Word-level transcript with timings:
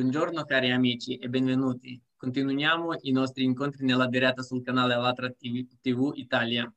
Buongiorno 0.00 0.44
cari 0.46 0.70
amici 0.70 1.16
e 1.16 1.28
benvenuti. 1.28 2.00
Continuiamo 2.16 2.96
i 3.02 3.12
nostri 3.12 3.44
incontri 3.44 3.84
nella 3.84 4.08
diretta 4.08 4.40
sul 4.40 4.62
canale 4.62 4.94
Alatra 4.94 5.30
TV 5.30 6.12
Italia. 6.14 6.72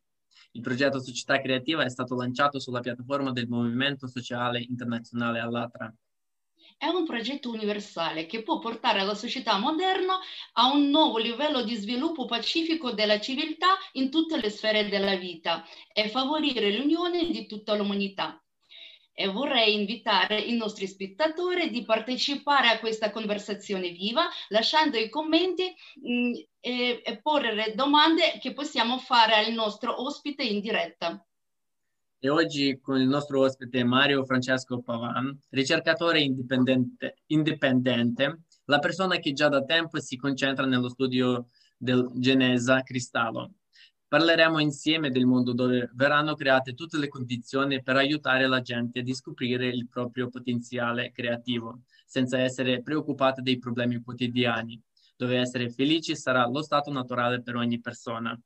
Il 0.52 0.62
progetto 0.62 1.00
Società 1.00 1.40
Creativa 1.40 1.86
è 1.86 1.90
stato 1.90 2.16
lanciato 2.16 2.60
sulla 2.60 2.82
piattaforma 2.82 3.32
del 3.32 3.48
Movimento 3.48 4.08
Sociale 4.08 4.60
Internazionale 4.60 5.40
Alatra. 5.40 5.90
È 6.78 6.88
un 6.88 7.06
progetto 7.06 7.50
universale 7.50 8.26
che 8.26 8.44
può 8.44 8.60
portare 8.60 9.06
la 9.06 9.16
società 9.16 9.58
moderna 9.58 10.20
a 10.56 10.74
un 10.74 10.90
nuovo 10.90 11.18
livello 11.18 11.64
di 11.64 11.76
sviluppo 11.76 12.26
pacifico 12.26 12.92
della 12.92 13.22
civiltà 13.22 13.78
in 13.94 14.12
tutte 14.12 14.38
le 14.38 14.50
sfere 14.50 14.90
della 14.90 15.16
vita 15.16 15.64
e 15.94 16.10
favorire 16.10 16.76
l'unione 16.76 17.32
di 17.32 17.46
tutta 17.46 17.74
l'umanità 17.74 18.43
e 19.14 19.28
vorrei 19.28 19.80
invitare 19.80 20.40
i 20.40 20.56
nostri 20.56 20.88
spettatori 20.88 21.70
di 21.70 21.86
partecipare 21.86 22.70
a 22.70 22.80
questa 22.80 23.12
conversazione 23.12 23.90
viva 23.90 24.28
lasciando 24.50 24.98
i 24.98 25.10
commenti 25.10 25.74
mh, 26.02 26.12
mm, 26.12 26.34
e, 26.60 27.02
e 27.04 27.22
porre 27.22 27.74
domande 27.76 28.40
che 28.42 28.54
possiamo 28.54 28.98
fare 28.98 29.36
al 29.36 29.54
nostro 29.54 30.02
ospite 30.02 30.44
in 30.44 30.60
diretta. 30.60 31.24
E 32.20 32.30
oggi 32.30 32.80
con 32.82 33.02
il 33.02 33.08
nostro 33.08 33.42
ospite 33.42 33.84
Mario 33.84 34.24
Francesco 34.24 34.82
Pavan, 34.82 35.38
ricercatore 35.50 36.22
indipendente, 36.22 37.18
indipendente, 37.28 38.44
la 38.66 38.80
persona 38.80 39.18
che 39.18 39.34
già 39.34 39.50
da 39.50 39.62
tempo 39.66 40.00
si 40.00 40.16
concentra 40.16 40.66
nello 40.66 40.88
studio 40.88 41.50
del 41.78 42.10
Genesa 42.14 42.82
Cristallo, 42.82 43.56
Parleremo 44.14 44.60
insieme 44.60 45.10
del 45.10 45.26
mondo 45.26 45.54
dove 45.54 45.90
verranno 45.96 46.36
create 46.36 46.76
tutte 46.76 47.00
le 47.00 47.08
condizioni 47.08 47.82
per 47.82 47.96
aiutare 47.96 48.46
la 48.46 48.62
gente 48.62 49.00
a 49.00 49.14
scoprire 49.16 49.66
il 49.66 49.90
proprio 49.90 50.30
potenziale 50.30 51.12
creativo, 51.12 51.80
senza 52.06 52.38
essere 52.38 52.84
preoccupati 52.84 53.42
dei 53.42 53.58
problemi 53.58 54.04
quotidiani, 54.04 54.80
dove 55.16 55.40
essere 55.40 55.72
felici 55.72 56.16
sarà 56.16 56.46
lo 56.46 56.62
stato 56.62 56.92
naturale 56.92 57.42
per 57.42 57.56
ogni 57.56 57.82
persona. 57.82 58.40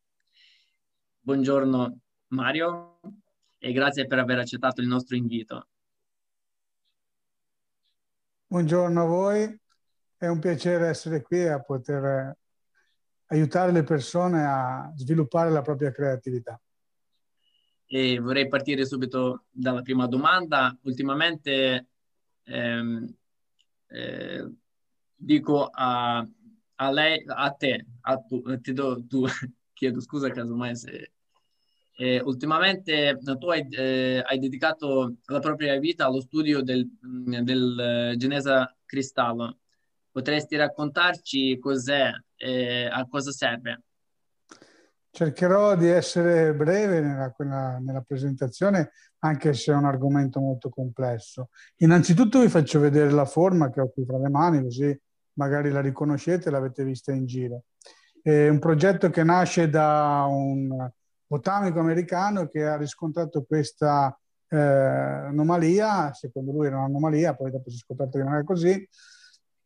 Buongiorno 1.20 2.00
Mario 2.28 3.02
e 3.58 3.74
grazie 3.74 4.08
per 4.08 4.20
aver 4.20 4.40
accettato 4.40 4.80
il 4.80 4.88
nostro 4.88 5.18
invito. 5.18 5.68
Buongiorno 8.46 9.02
a 9.02 9.06
voi, 9.06 9.60
è 10.16 10.28
un 10.28 10.40
piacere 10.40 10.88
essere 10.88 11.22
qui 11.22 11.46
a 11.46 11.60
poter 11.60 12.38
aiutare 13.28 13.72
le 13.72 13.84
persone 13.84 14.44
a 14.44 14.92
sviluppare 14.96 15.50
la 15.50 15.62
propria 15.62 15.92
creatività. 15.92 16.60
E 17.86 18.20
vorrei 18.20 18.48
partire 18.48 18.86
subito 18.86 19.46
dalla 19.50 19.82
prima 19.82 20.08
domanda. 20.08 20.78
Ultimamente 20.84 21.88
ehm, 22.44 23.16
eh, 23.88 24.52
dico 25.16 25.70
a, 25.72 26.26
a, 26.76 26.92
lei, 26.92 27.24
a 27.26 27.52
te, 27.52 27.86
a 28.02 28.18
tu, 28.18 28.44
ti 28.60 28.74
do, 28.74 29.06
tu 29.08 29.26
chiedo 29.74 30.02
scusa 30.02 30.30
casomai 30.30 30.76
se... 30.76 31.12
Eh, 32.00 32.22
ultimamente 32.22 33.18
tu 33.40 33.50
hai, 33.50 33.68
eh, 33.72 34.22
hai, 34.24 34.38
dedicato 34.38 35.16
la 35.26 35.40
propria 35.40 35.80
vita 35.80 36.06
allo 36.06 36.22
studio 36.22 36.62
del, 36.62 36.88
del 37.02 38.14
Genesa 38.18 38.72
Cristallo. 38.86 39.58
Potresti 40.18 40.56
raccontarci 40.56 41.60
cos'è 41.60 42.10
e 42.36 42.90
a 42.92 43.06
cosa 43.08 43.30
serve? 43.30 43.84
Cercherò 45.12 45.76
di 45.76 45.86
essere 45.90 46.56
breve 46.56 47.02
nella, 47.02 47.32
nella, 47.38 47.78
nella, 47.78 48.02
presentazione, 48.02 48.94
anche 49.20 49.54
se 49.54 49.74
è 49.74 49.76
un 49.76 49.86
argomento 49.86 50.40
molto 50.40 50.70
complesso. 50.70 51.50
Innanzitutto 51.82 52.40
vi 52.40 52.50
faccio 52.50 52.80
vedere 52.80 53.12
la 53.12 53.26
forma 53.26 53.70
che 53.70 53.80
ho 53.80 53.92
qui 53.92 54.08
tra 54.08 54.18
le 54.18 54.30
mani, 54.30 54.64
così 54.64 55.00
magari 55.34 55.70
la 55.70 55.82
riconoscete, 55.82 56.50
l'avete 56.50 56.84
vista 56.84 57.12
in 57.12 57.28
giro. 57.28 57.66
È 58.20 58.48
un 58.48 58.58
progetto 58.58 59.12
che 59.12 59.24
nasce 59.24 59.70
da 59.70 60.26
un 60.28 60.90
botanico 61.28 61.80
americano 61.80 62.48
che 62.48 62.66
ha 62.66 62.76
riscontrato 62.76 63.44
questa 63.44 64.20
eh, 64.48 64.58
anomalia, 64.58 66.12
secondo 66.16 66.54
lui 66.54 66.66
era 66.66 66.78
un'anomalia, 66.78 67.36
poi 67.36 67.52
dopo 67.52 67.70
si 67.70 67.76
è 67.76 67.80
scoperto 67.82 68.18
che 68.18 68.24
non 68.24 68.34
è 68.34 68.44
così, 68.44 68.84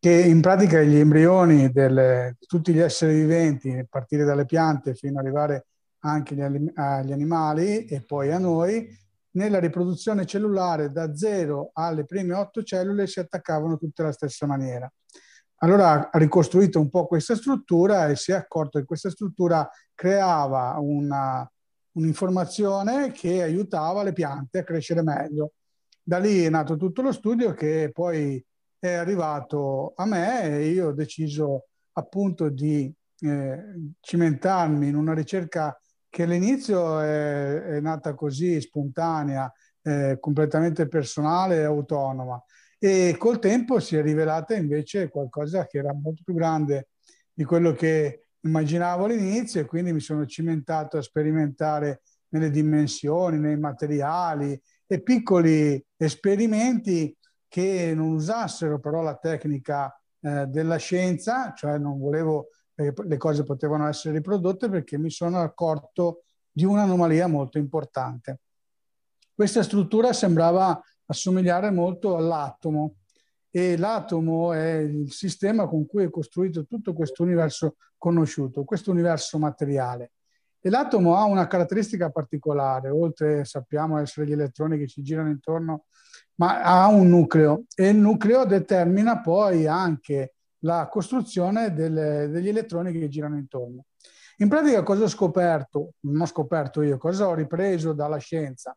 che 0.02 0.10
in 0.10 0.40
pratica 0.40 0.82
gli 0.82 0.96
embrioni 0.96 1.70
di 1.70 2.36
tutti 2.48 2.72
gli 2.72 2.80
esseri 2.80 3.14
viventi, 3.14 3.70
a 3.70 3.86
partire 3.88 4.24
dalle 4.24 4.46
piante 4.46 4.96
fino 4.96 5.20
ad 5.20 5.24
arrivare 5.24 5.66
anche 6.00 6.34
agli, 6.42 7.12
animali 7.12 7.84
e 7.84 8.02
poi 8.04 8.32
a 8.32 8.38
noi, 8.40 8.84
nella 9.34 9.60
riproduzione 9.60 10.26
cellulare 10.26 10.90
da 10.90 11.14
0 11.14 11.70
alle 11.74 12.04
prime 12.04 12.34
8 12.34 12.64
cellule 12.64 13.06
si 13.06 13.20
attaccavano 13.20 13.76
tutte 13.76 14.02
alla 14.02 14.10
stessa 14.10 14.44
maniera. 14.44 14.92
Allora 15.58 16.10
ha 16.10 16.18
ricostruito 16.18 16.80
un 16.80 16.90
po' 16.90 17.06
questa 17.06 17.36
struttura 17.36 18.08
e 18.08 18.16
si 18.16 18.32
è 18.32 18.34
accorto 18.34 18.80
che 18.80 18.84
questa 18.84 19.08
struttura 19.08 19.70
creava 19.94 20.78
una, 20.80 21.48
un'informazione 21.92 23.12
che 23.12 23.40
aiutava 23.40 24.02
le 24.02 24.12
piante 24.12 24.58
a 24.58 24.64
crescere 24.64 25.04
meglio. 25.04 25.52
Da 26.02 26.18
lì 26.18 26.42
è 26.42 26.50
nato 26.50 26.76
tutto 26.76 27.02
lo 27.02 27.12
studio 27.12 27.54
che 27.54 27.90
poi 27.92 28.44
è 28.82 28.94
arrivato 28.94 29.92
a 29.94 30.04
me 30.06 30.42
e 30.58 30.70
io 30.70 30.88
ho 30.88 30.92
deciso 30.92 31.66
appunto 31.92 32.48
di 32.48 32.92
eh, 33.20 33.92
cimentarmi 34.00 34.88
in 34.88 34.96
una 34.96 35.14
ricerca 35.14 35.80
che 36.08 36.24
all'inizio 36.24 36.98
è, 36.98 37.62
è 37.62 37.80
nata 37.80 38.14
così 38.14 38.60
spontanea, 38.60 39.50
eh, 39.82 40.16
completamente 40.18 40.88
personale 40.88 41.58
e 41.58 41.62
autonoma. 41.62 42.42
E 42.76 43.14
col 43.18 43.38
tempo 43.38 43.78
si 43.78 43.94
è 43.94 44.02
rivelata 44.02 44.56
invece 44.56 45.10
qualcosa 45.10 45.64
che 45.68 45.78
era 45.78 45.94
molto 45.94 46.22
più 46.24 46.34
grande 46.34 46.88
di 47.32 47.44
quello 47.44 47.74
che 47.74 48.30
immaginavo 48.40 49.04
all'inizio 49.04 49.60
e 49.60 49.64
quindi 49.64 49.92
mi 49.92 50.00
sono 50.00 50.26
cimentato 50.26 50.96
a 50.96 51.02
sperimentare 51.02 52.02
nelle 52.30 52.50
dimensioni, 52.50 53.38
nei 53.38 53.60
materiali 53.60 54.60
e 54.88 55.02
piccoli 55.02 55.80
esperimenti 55.96 57.16
che 57.52 57.92
non 57.94 58.12
usassero 58.12 58.80
però 58.80 59.02
la 59.02 59.16
tecnica 59.16 59.94
eh, 60.20 60.46
della 60.46 60.76
scienza, 60.76 61.52
cioè 61.54 61.76
non 61.76 61.98
volevo 61.98 62.48
che 62.74 62.94
le 63.04 63.18
cose 63.18 63.44
potevano 63.44 63.86
essere 63.86 64.14
riprodotte 64.14 64.70
perché 64.70 64.96
mi 64.96 65.10
sono 65.10 65.38
accorto 65.38 66.22
di 66.50 66.64
un'anomalia 66.64 67.26
molto 67.26 67.58
importante. 67.58 68.40
Questa 69.34 69.62
struttura 69.62 70.14
sembrava 70.14 70.82
assomigliare 71.04 71.70
molto 71.70 72.16
all'atomo 72.16 72.94
e 73.50 73.76
l'atomo 73.76 74.54
è 74.54 74.76
il 74.76 75.12
sistema 75.12 75.68
con 75.68 75.84
cui 75.84 76.04
è 76.04 76.10
costruito 76.10 76.64
tutto 76.64 76.94
questo 76.94 77.22
universo 77.22 77.76
conosciuto, 77.98 78.64
questo 78.64 78.90
universo 78.92 79.38
materiale. 79.38 80.12
E 80.58 80.70
l'atomo 80.70 81.16
ha 81.16 81.24
una 81.24 81.46
caratteristica 81.46 82.08
particolare, 82.08 82.88
oltre 82.88 83.44
sappiamo 83.44 83.98
essere 83.98 84.26
gli 84.26 84.32
elettroni 84.32 84.78
che 84.78 84.86
ci 84.86 85.02
girano 85.02 85.28
intorno 85.28 85.84
ma 86.36 86.62
ha 86.62 86.88
un 86.88 87.08
nucleo 87.08 87.64
e 87.74 87.88
il 87.88 87.96
nucleo 87.96 88.44
determina 88.44 89.20
poi 89.20 89.66
anche 89.66 90.34
la 90.60 90.88
costruzione 90.88 91.72
delle, 91.72 92.28
degli 92.28 92.48
elettroni 92.48 92.92
che 92.92 93.08
girano 93.08 93.36
intorno. 93.36 93.84
In 94.38 94.48
pratica 94.48 94.82
cosa 94.82 95.04
ho 95.04 95.08
scoperto? 95.08 95.94
Non 96.00 96.22
ho 96.22 96.26
scoperto 96.26 96.82
io, 96.82 96.98
cosa 96.98 97.28
ho 97.28 97.34
ripreso 97.34 97.92
dalla 97.92 98.18
scienza? 98.18 98.76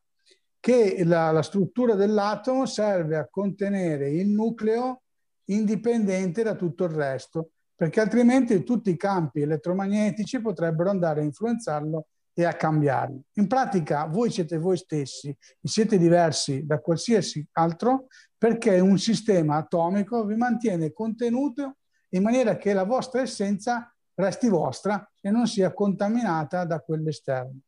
Che 0.60 1.04
la, 1.06 1.32
la 1.32 1.42
struttura 1.42 1.96
dell'atomo 1.96 2.66
serve 2.66 3.18
a 3.18 3.28
contenere 3.30 4.10
il 4.10 4.28
nucleo 4.28 5.02
indipendente 5.46 6.44
da 6.44 6.56
tutto 6.56 6.86
il 6.86 6.92
resto, 6.92 7.52
perché 7.76 8.00
altrimenti 8.00 8.64
tutti 8.64 8.90
i 8.90 8.98
campi 8.98 9.42
elettromagnetici 9.42 10.42
potrebbero 10.42 10.90
andare 10.90 11.22
a 11.22 11.24
influenzarlo 11.24 12.08
e 12.38 12.44
a 12.44 12.54
cambiarli. 12.54 13.24
In 13.36 13.48
pratica 13.48 14.06
voi 14.06 14.30
siete 14.30 14.58
voi 14.58 14.76
stessi, 14.76 15.36
siete 15.64 15.98
diversi 15.98 16.66
da 16.66 16.80
qualsiasi 16.80 17.48
altro 17.54 18.08
perché 18.38 18.78
un 18.80 18.98
sistema 18.98 19.56
atomico 19.56 20.26
vi 20.26 20.36
mantiene 20.36 20.92
contenuto 20.92 21.78
in 22.10 22.22
maniera 22.22 22.58
che 22.58 22.74
la 22.74 22.84
vostra 22.84 23.22
essenza 23.22 23.90
resti 24.16 24.50
vostra 24.50 25.10
e 25.22 25.32
non 25.32 25.48
sia 25.48 25.74
contaminata 25.74 26.66
da 26.66 26.82
quell'esterno. 26.82 27.60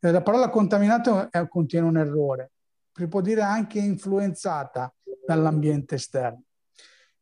Eh, 0.00 0.10
la 0.10 0.22
parola 0.22 0.50
contaminato 0.50 1.30
è, 1.30 1.46
contiene 1.48 1.86
un 1.86 1.96
errore, 1.96 2.50
si 2.92 3.06
può 3.06 3.20
dire 3.20 3.42
anche 3.42 3.78
influenzata 3.78 4.92
dall'ambiente 5.24 5.94
esterno. 5.94 6.42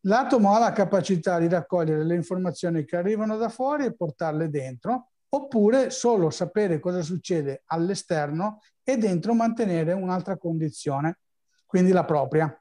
L'atomo 0.07 0.55
ha 0.55 0.59
la 0.59 0.73
capacità 0.73 1.39
di 1.39 1.49
raccogliere 1.49 2.05
le 2.05 2.15
informazioni 2.15 2.85
che 2.85 2.97
arrivano 2.97 3.37
da 3.37 3.51
fuori 3.51 3.85
e 3.85 3.95
portarle 3.95 4.49
dentro 4.49 5.12
oppure 5.35 5.91
solo 5.91 6.31
sapere 6.31 6.79
cosa 6.79 7.03
succede 7.03 7.63
all'esterno 7.67 8.61
e 8.83 8.99
dentro 8.99 9.33
mantenere 9.35 9.93
un'altra 9.93 10.37
condizione, 10.37 11.21
quindi 11.65 11.91
la 11.93 12.05
propria. 12.05 12.55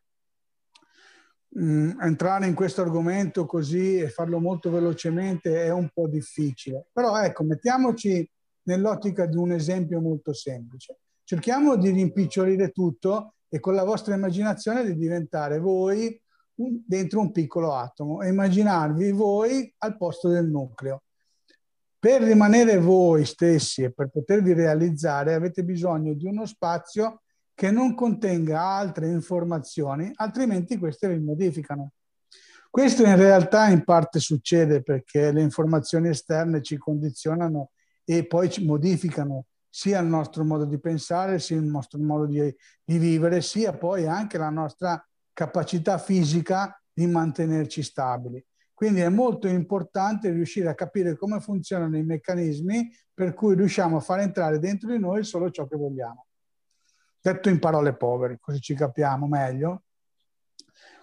Mm, 1.60 2.00
entrare 2.00 2.48
in 2.48 2.54
questo 2.54 2.82
argomento 2.82 3.46
così 3.46 3.98
e 3.98 4.10
farlo 4.10 4.40
molto 4.40 4.72
velocemente 4.72 5.66
è 5.66 5.70
un 5.70 5.90
po' 5.94 6.08
difficile, 6.08 6.88
però 6.94 7.22
ecco, 7.22 7.44
mettiamoci 7.44 8.30
nell'ottica 8.64 9.26
di 9.26 9.36
un 9.36 9.52
esempio 9.52 10.00
molto 10.00 10.32
semplice. 10.32 11.00
Cerchiamo 11.26 11.76
di 11.76 11.90
rimpicciolire 11.90 12.70
tutto 12.70 13.36
e 13.50 13.60
con 13.60 13.74
la 13.74 13.84
vostra 13.84 14.16
immaginazione 14.16 14.86
di 14.86 14.96
diventare 14.96 15.60
voi 15.60 16.18
dentro 16.54 17.20
un 17.20 17.32
piccolo 17.32 17.74
atomo 17.74 18.22
e 18.22 18.30
immaginarvi 18.30 19.12
voi 19.12 19.74
al 19.80 19.98
posto 19.98 20.30
del 20.30 20.48
nucleo. 20.48 21.04
Per 22.02 22.20
rimanere 22.20 22.80
voi 22.80 23.26
stessi 23.26 23.84
e 23.84 23.92
per 23.92 24.10
potervi 24.10 24.54
realizzare 24.54 25.36
avete 25.36 25.64
bisogno 25.64 26.16
di 26.16 26.26
uno 26.26 26.48
spazio 26.48 27.22
che 27.54 27.70
non 27.70 27.94
contenga 27.94 28.60
altre 28.60 29.08
informazioni, 29.08 30.12
altrimenti 30.16 30.80
queste 30.80 31.08
vi 31.10 31.20
modificano. 31.20 31.92
Questo 32.72 33.04
in 33.04 33.16
realtà 33.16 33.68
in 33.68 33.84
parte 33.84 34.20
succede 34.20 34.82
perché 34.82 35.32
le 35.32 35.44
informazioni 35.44 36.10
esterne 36.10 36.64
ci 36.64 36.76
condizionano 36.76 37.70
e 38.04 38.26
poi 38.26 38.50
ci 38.50 38.66
modificano 38.66 39.46
sia 39.70 40.00
il 40.00 40.08
nostro 40.08 40.44
modo 40.44 40.66
di 40.66 40.80
pensare, 40.80 41.38
sia 41.38 41.58
il 41.58 41.66
nostro 41.66 42.00
modo 42.00 42.26
di, 42.26 42.52
di 42.84 42.98
vivere, 42.98 43.42
sia 43.42 43.78
poi 43.78 44.08
anche 44.08 44.40
la 44.40 44.50
nostra 44.50 45.08
capacità 45.32 46.00
fisica 46.00 46.82
di 46.92 47.06
mantenerci 47.06 47.84
stabili. 47.84 48.44
Quindi 48.82 49.02
è 49.02 49.10
molto 49.10 49.48
importante 49.48 50.32
riuscire 50.32 50.68
a 50.68 50.74
capire 50.74 51.16
come 51.16 51.40
funzionano 51.40 51.98
i 51.98 52.04
meccanismi 52.04 52.92
per 53.14 53.36
cui 53.36 53.54
riusciamo 53.54 53.98
a 53.98 54.00
far 54.00 54.22
entrare 54.22 54.58
dentro 54.58 54.90
di 54.90 54.98
noi 54.98 55.24
solo 55.24 55.52
ciò 55.52 55.68
che 55.68 55.76
vogliamo. 55.76 56.26
Detto 57.22 57.50
in 57.50 57.60
parole 57.60 57.96
povere, 57.96 58.40
così 58.42 58.60
ci 58.60 58.74
capiamo 58.74 59.28
meglio. 59.28 59.84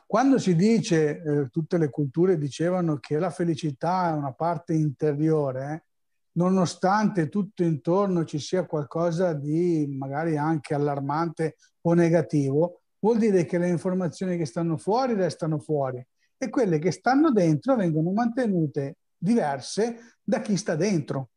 Quando 0.09 0.39
si 0.39 0.57
dice, 0.57 1.23
eh, 1.23 1.49
tutte 1.53 1.79
le 1.79 1.89
culture 1.89 2.37
dicevano 2.37 2.99
che 2.99 3.17
la 3.17 3.31
felicità 3.31 4.09
è 4.09 4.13
una 4.13 4.33
parte 4.33 4.73
interiore, 4.75 5.85
nonostante 6.33 7.29
tutto 7.29 7.63
intorno 7.63 8.25
ci 8.25 8.41
sia 8.41 8.67
qualcosa 8.67 9.35
di 9.35 9.87
magari 9.97 10.37
anche 10.37 10.75
allarmante 10.75 11.55
o 11.83 11.95
negativo, 11.95 12.81
vuol 12.99 13.19
dire 13.19 13.45
che 13.45 13.57
le 13.57 13.69
informazioni 13.69 14.37
che 14.37 14.47
stanno 14.47 14.77
fuori 14.77 15.15
restano 15.15 15.61
fuori 15.61 16.05
e 16.39 16.49
quelle 16.49 16.79
che 16.79 16.93
stanno 16.93 17.33
dentro 17.33 17.77
vengono 17.77 18.13
mantenute 18.13 18.99
diverse 19.17 20.17
da 20.23 20.41
chi 20.41 20.57
sta 20.57 20.77
dentro. 20.77 21.31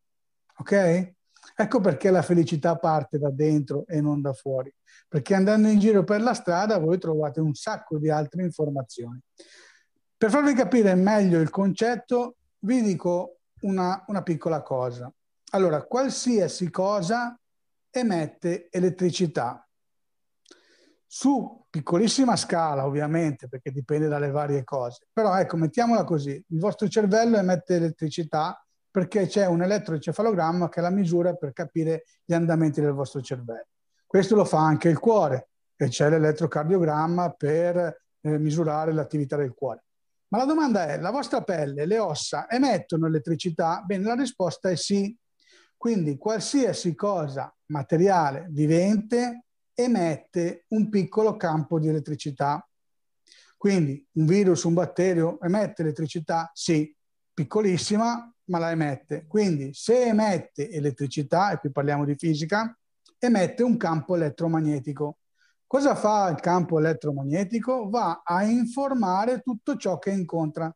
Ok? 0.57 1.13
Ecco 1.55 1.79
perché 1.79 2.11
la 2.11 2.21
felicità 2.21 2.77
parte 2.77 3.17
da 3.17 3.31
dentro 3.31 3.85
e 3.87 3.99
non 3.99 4.21
da 4.21 4.31
fuori, 4.31 4.73
perché 5.07 5.33
andando 5.33 5.67
in 5.67 5.79
giro 5.79 6.03
per 6.03 6.21
la 6.21 6.33
strada 6.33 6.77
voi 6.77 6.99
trovate 6.99 7.39
un 7.39 7.53
sacco 7.55 7.97
di 7.97 8.09
altre 8.09 8.43
informazioni. 8.43 9.19
Per 10.15 10.29
farvi 10.29 10.53
capire 10.53 10.93
meglio 10.93 11.39
il 11.39 11.49
concetto, 11.49 12.35
vi 12.59 12.81
dico 12.83 13.39
una, 13.61 14.03
una 14.07 14.21
piccola 14.21 14.61
cosa. 14.61 15.11
Allora, 15.53 15.83
qualsiasi 15.83 16.69
cosa 16.69 17.37
emette 17.89 18.69
elettricità. 18.69 19.67
Su 21.07 21.60
piccolissima 21.71 22.35
scala, 22.35 22.85
ovviamente, 22.85 23.47
perché 23.47 23.71
dipende 23.71 24.07
dalle 24.07 24.29
varie 24.29 24.63
cose. 24.63 25.07
Però 25.11 25.35
ecco, 25.37 25.57
mettiamola 25.57 26.03
così, 26.03 26.31
il 26.31 26.59
vostro 26.59 26.87
cervello 26.87 27.37
emette 27.37 27.75
elettricità 27.75 28.63
perché 28.91 29.25
c'è 29.25 29.45
un 29.45 29.63
elettroencefalogramma 29.63 30.67
che 30.67 30.81
è 30.81 30.83
la 30.83 30.89
misura 30.89 31.33
per 31.33 31.53
capire 31.53 32.03
gli 32.25 32.33
andamenti 32.33 32.81
del 32.81 32.91
vostro 32.91 33.21
cervello. 33.21 33.67
Questo 34.05 34.35
lo 34.35 34.43
fa 34.43 34.59
anche 34.59 34.89
il 34.89 34.99
cuore, 34.99 35.47
e 35.77 35.87
c'è 35.87 36.09
l'elettrocardiogramma 36.09 37.31
per 37.31 37.77
eh, 38.21 38.37
misurare 38.37 38.91
l'attività 38.91 39.37
del 39.37 39.53
cuore. 39.53 39.85
Ma 40.27 40.39
la 40.39 40.45
domanda 40.45 40.87
è, 40.87 40.99
la 40.99 41.11
vostra 41.11 41.41
pelle, 41.41 41.85
le 41.85 41.97
ossa 41.97 42.49
emettono 42.49 43.07
elettricità? 43.07 43.81
Bene, 43.85 44.03
la 44.03 44.15
risposta 44.15 44.69
è 44.69 44.75
sì. 44.75 45.17
Quindi 45.77 46.17
qualsiasi 46.17 46.93
cosa 46.93 47.53
materiale, 47.67 48.47
vivente, 48.49 49.45
emette 49.73 50.65
un 50.69 50.89
piccolo 50.89 51.35
campo 51.37 51.79
di 51.79 51.87
elettricità. 51.87 52.67
Quindi 53.57 54.05
un 54.13 54.25
virus, 54.25 54.63
un 54.63 54.73
batterio 54.73 55.39
emette 55.41 55.81
elettricità? 55.83 56.49
Sì, 56.53 56.95
piccolissima, 57.33 58.33
ma 58.45 58.59
la 58.59 58.71
emette. 58.71 59.25
Quindi 59.27 59.73
se 59.73 60.05
emette 60.05 60.69
elettricità, 60.69 61.51
e 61.51 61.57
qui 61.57 61.71
parliamo 61.71 62.05
di 62.05 62.15
fisica, 62.15 62.77
emette 63.17 63.63
un 63.63 63.77
campo 63.77 64.15
elettromagnetico. 64.15 65.19
Cosa 65.67 65.95
fa 65.95 66.29
il 66.29 66.39
campo 66.39 66.79
elettromagnetico? 66.79 67.89
Va 67.89 68.23
a 68.25 68.43
informare 68.43 69.39
tutto 69.39 69.77
ciò 69.77 69.99
che 69.99 70.11
incontra. 70.11 70.75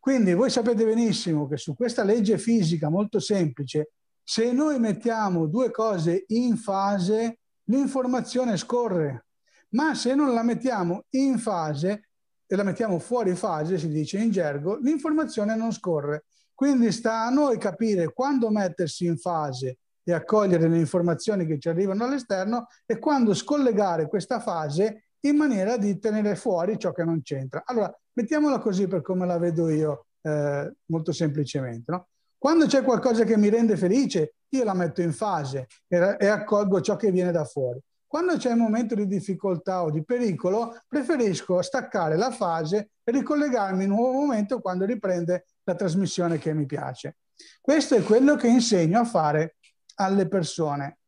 Quindi 0.00 0.34
voi 0.34 0.50
sapete 0.50 0.84
benissimo 0.84 1.46
che 1.46 1.56
su 1.56 1.74
questa 1.74 2.02
legge 2.02 2.36
fisica 2.36 2.88
molto 2.88 3.20
semplice, 3.20 3.92
se 4.22 4.52
noi 4.52 4.78
mettiamo 4.78 5.46
due 5.46 5.70
cose 5.70 6.24
in 6.28 6.56
fase, 6.56 7.38
l'informazione 7.64 8.56
scorre, 8.56 9.26
ma 9.70 9.94
se 9.94 10.14
non 10.14 10.34
la 10.34 10.42
mettiamo 10.42 11.04
in 11.10 11.38
fase 11.38 12.08
e 12.46 12.56
la 12.56 12.62
mettiamo 12.62 12.98
fuori 12.98 13.34
fase, 13.34 13.78
si 13.78 13.88
dice 13.88 14.18
in 14.18 14.30
gergo, 14.30 14.76
l'informazione 14.76 15.56
non 15.56 15.72
scorre. 15.72 16.24
Quindi 16.54 16.92
sta 16.92 17.24
a 17.24 17.30
noi 17.30 17.58
capire 17.58 18.12
quando 18.12 18.50
mettersi 18.50 19.06
in 19.06 19.16
fase 19.16 19.78
e 20.04 20.12
accogliere 20.12 20.68
le 20.68 20.78
informazioni 20.78 21.46
che 21.46 21.58
ci 21.58 21.68
arrivano 21.68 22.04
all'esterno 22.04 22.68
e 22.86 22.98
quando 22.98 23.34
scollegare 23.34 24.06
questa 24.06 24.38
fase 24.38 25.06
in 25.20 25.36
maniera 25.36 25.76
di 25.76 25.98
tenere 25.98 26.36
fuori 26.36 26.78
ciò 26.78 26.92
che 26.92 27.02
non 27.02 27.22
c'entra. 27.22 27.62
Allora, 27.64 27.92
mettiamola 28.12 28.58
così 28.58 28.86
per 28.86 29.00
come 29.00 29.26
la 29.26 29.38
vedo 29.38 29.70
io, 29.70 30.06
eh, 30.20 30.72
molto 30.86 31.12
semplicemente. 31.12 31.90
No? 31.90 32.08
Quando 32.36 32.66
c'è 32.66 32.82
qualcosa 32.82 33.24
che 33.24 33.38
mi 33.38 33.48
rende 33.48 33.76
felice, 33.76 34.34
io 34.56 34.64
la 34.64 34.74
metto 34.74 35.02
in 35.02 35.12
fase 35.12 35.66
e, 35.88 36.26
accolgo 36.26 36.80
ciò 36.80 36.96
che 36.96 37.10
viene 37.10 37.32
da 37.32 37.44
fuori. 37.44 37.80
Quando 38.06 38.36
c'è 38.36 38.52
un 38.52 38.58
momento 38.58 38.94
di 38.94 39.06
difficoltà 39.06 39.82
o 39.82 39.90
di 39.90 40.04
pericolo, 40.04 40.78
preferisco 40.86 41.60
staccare 41.62 42.16
la 42.16 42.30
fase 42.30 42.90
e 43.02 43.12
ricollegarmi 43.12 43.84
in 43.84 43.90
un 43.90 43.96
nuovo 43.96 44.20
momento 44.20 44.60
quando 44.60 44.84
riprende 44.84 45.46
la 45.64 45.74
trasmissione 45.74 46.38
che 46.38 46.54
mi 46.54 46.64
piace. 46.64 47.16
Questo 47.60 47.96
è 47.96 48.02
quello 48.02 48.36
che 48.36 48.46
insegno 48.46 49.00
a 49.00 49.04
fare 49.04 49.56
alle 49.96 50.28
persone 50.28 50.98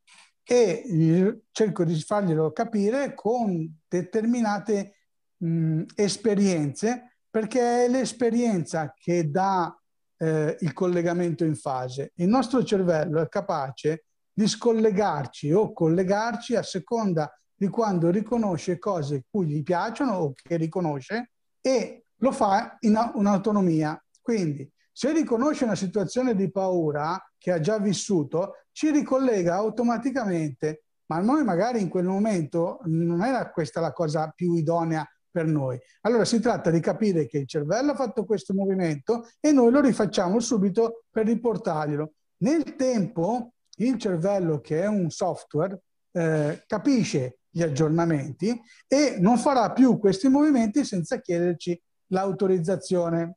e 0.43 1.43
cerco 1.53 1.85
di 1.85 1.95
farglielo 2.01 2.53
capire 2.53 3.15
con 3.15 3.79
determinate 3.89 4.95
mh, 5.39 5.83
esperienze 5.95 7.19
perché 7.29 7.85
è 7.85 7.89
l'esperienza 7.89 8.95
che 8.97 9.31
dà 9.31 9.77
eh, 10.19 10.57
il 10.61 10.73
collegamento 10.73 11.45
in 11.45 11.55
fase. 11.55 12.13
Il 12.17 12.29
nostro 12.29 12.63
cervello 12.65 13.21
è 13.21 13.29
capace 13.29 14.05
di 14.33 14.47
scollegarci 14.47 15.53
o 15.53 15.73
collegarci 15.73 16.57
a 16.57 16.63
seconda 16.63 17.31
di 17.55 17.69
quando 17.69 18.11
riconosce 18.11 18.79
cose 18.79 19.25
cui 19.31 19.47
gli 19.47 19.63
piacciono 19.63 20.13
o 20.13 20.33
che 20.35 20.57
riconosce 20.57 21.31
e 21.61 22.05
lo 22.17 22.33
fa 22.33 22.77
in 22.81 22.99
un'autonomia. 23.15 23.99
Quindi 24.21 24.71
se 24.93 25.13
riconosce 25.13 25.65
una 25.65 25.75
situazione 25.75 26.35
di 26.35 26.51
paura 26.51 27.19
che 27.39 27.53
ha 27.53 27.61
già 27.61 27.79
vissuto, 27.79 28.65
ci 28.73 28.91
ricollega 28.91 29.55
automaticamente, 29.55 30.85
ma 31.07 31.21
noi 31.21 31.45
magari 31.45 31.81
in 31.81 31.89
quel 31.89 32.05
momento 32.05 32.81
non 32.85 33.23
era 33.23 33.51
questa 33.51 33.81
la 33.81 33.93
cosa 33.93 34.33
più 34.35 34.55
idonea 34.55 35.07
per 35.37 35.45
noi. 35.45 35.79
Allora 36.01 36.25
si 36.25 36.41
tratta 36.41 36.71
di 36.71 36.81
capire 36.81 37.27
che 37.27 37.37
il 37.37 37.47
cervello 37.47 37.91
ha 37.91 37.95
fatto 37.95 38.25
questo 38.25 38.55
movimento 38.55 39.29
e 39.39 39.53
noi 39.53 39.71
lo 39.71 39.83
rifacciamo 39.83 40.41
subito 40.41 41.05
per 41.11 41.27
riportarglielo. 41.27 42.13
Nel 42.39 42.75
tempo 42.75 43.53
il 43.77 43.99
cervello, 43.99 44.61
che 44.61 44.81
è 44.81 44.87
un 44.87 45.11
software, 45.11 45.79
eh, 46.13 46.65
capisce 46.67 47.41
gli 47.51 47.61
aggiornamenti 47.61 48.59
e 48.87 49.17
non 49.19 49.37
farà 49.37 49.73
più 49.73 49.99
questi 49.99 50.29
movimenti 50.29 50.87
senza 50.87 51.21
chiederci 51.21 51.79
l'autorizzazione. 52.07 53.37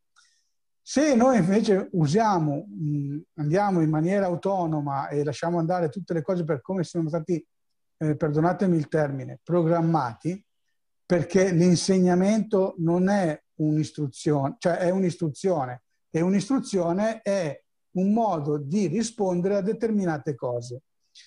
Se 0.81 1.13
noi 1.15 1.37
invece 1.37 1.89
usiamo, 1.91 2.65
mh, 2.65 3.17
andiamo 3.35 3.81
in 3.81 3.89
maniera 3.89 4.27
autonoma 4.27 5.09
e 5.09 5.25
lasciamo 5.25 5.59
andare 5.59 5.89
tutte 5.89 6.13
le 6.13 6.21
cose 6.21 6.45
per 6.45 6.61
come 6.61 6.85
sono 6.85 7.09
stati, 7.09 7.45
eh, 7.97 8.15
perdonatemi 8.15 8.77
il 8.77 8.87
termine, 8.87 9.39
programmati, 9.43 10.41
perché 11.09 11.49
l'insegnamento 11.49 12.75
non 12.77 13.09
è 13.09 13.35
un'istruzione, 13.61 14.57
cioè 14.59 14.75
è 14.75 14.91
un'istruzione 14.91 15.81
e 16.11 16.21
un'istruzione 16.21 17.23
è 17.23 17.63
un 17.93 18.13
modo 18.13 18.59
di 18.59 18.85
rispondere 18.85 19.55
a 19.55 19.61
determinate 19.61 20.35
cose. 20.35 20.83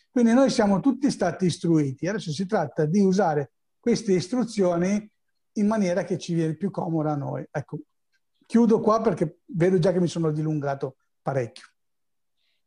Quindi 0.09 0.35
noi 0.35 0.51
siamo 0.51 0.79
tutti 0.79 1.11
stati 1.11 1.47
istruiti, 1.47 2.07
adesso 2.07 2.31
si 2.31 2.47
tratta 2.47 2.85
di 2.85 3.01
usare 3.01 3.55
queste 3.81 4.13
istruzioni 4.13 5.11
in 5.55 5.67
maniera 5.67 6.05
che 6.05 6.17
ci 6.17 6.33
viene 6.33 6.55
più 6.55 6.71
comoda 6.71 7.11
a 7.11 7.17
noi. 7.17 7.45
Ecco, 7.51 7.81
chiudo 8.47 8.79
qua 8.79 9.01
perché 9.01 9.41
vedo 9.47 9.81
già 9.81 9.91
che 9.91 9.99
mi 9.99 10.07
sono 10.07 10.31
dilungato 10.31 10.99
parecchio. 11.21 11.72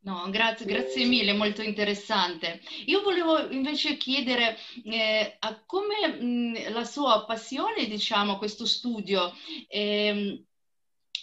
No, 0.06 0.30
grazie, 0.30 0.68
grazie 0.68 1.04
mille, 1.06 1.34
molto 1.34 1.64
interessante. 1.64 2.60
Io 2.86 3.02
volevo 3.02 3.50
invece 3.50 3.98
chiedere 3.98 4.56
eh, 4.84 5.36
a 5.40 5.64
come 5.66 6.22
mh, 6.22 6.72
la 6.72 6.84
sua 6.84 7.26
passione, 7.26 7.88
diciamo, 7.88 8.38
questo 8.38 8.68
studio 8.68 9.32
eh, 9.68 10.46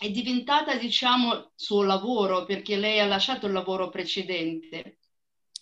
è 0.00 0.10
diventata, 0.10 0.74
diciamo, 0.74 1.52
suo 1.54 1.84
lavoro, 1.84 2.44
perché 2.44 2.74
lei 2.74 2.98
ha 2.98 3.06
lasciato 3.06 3.46
il 3.46 3.52
lavoro 3.52 3.88
precedente. 3.88 4.98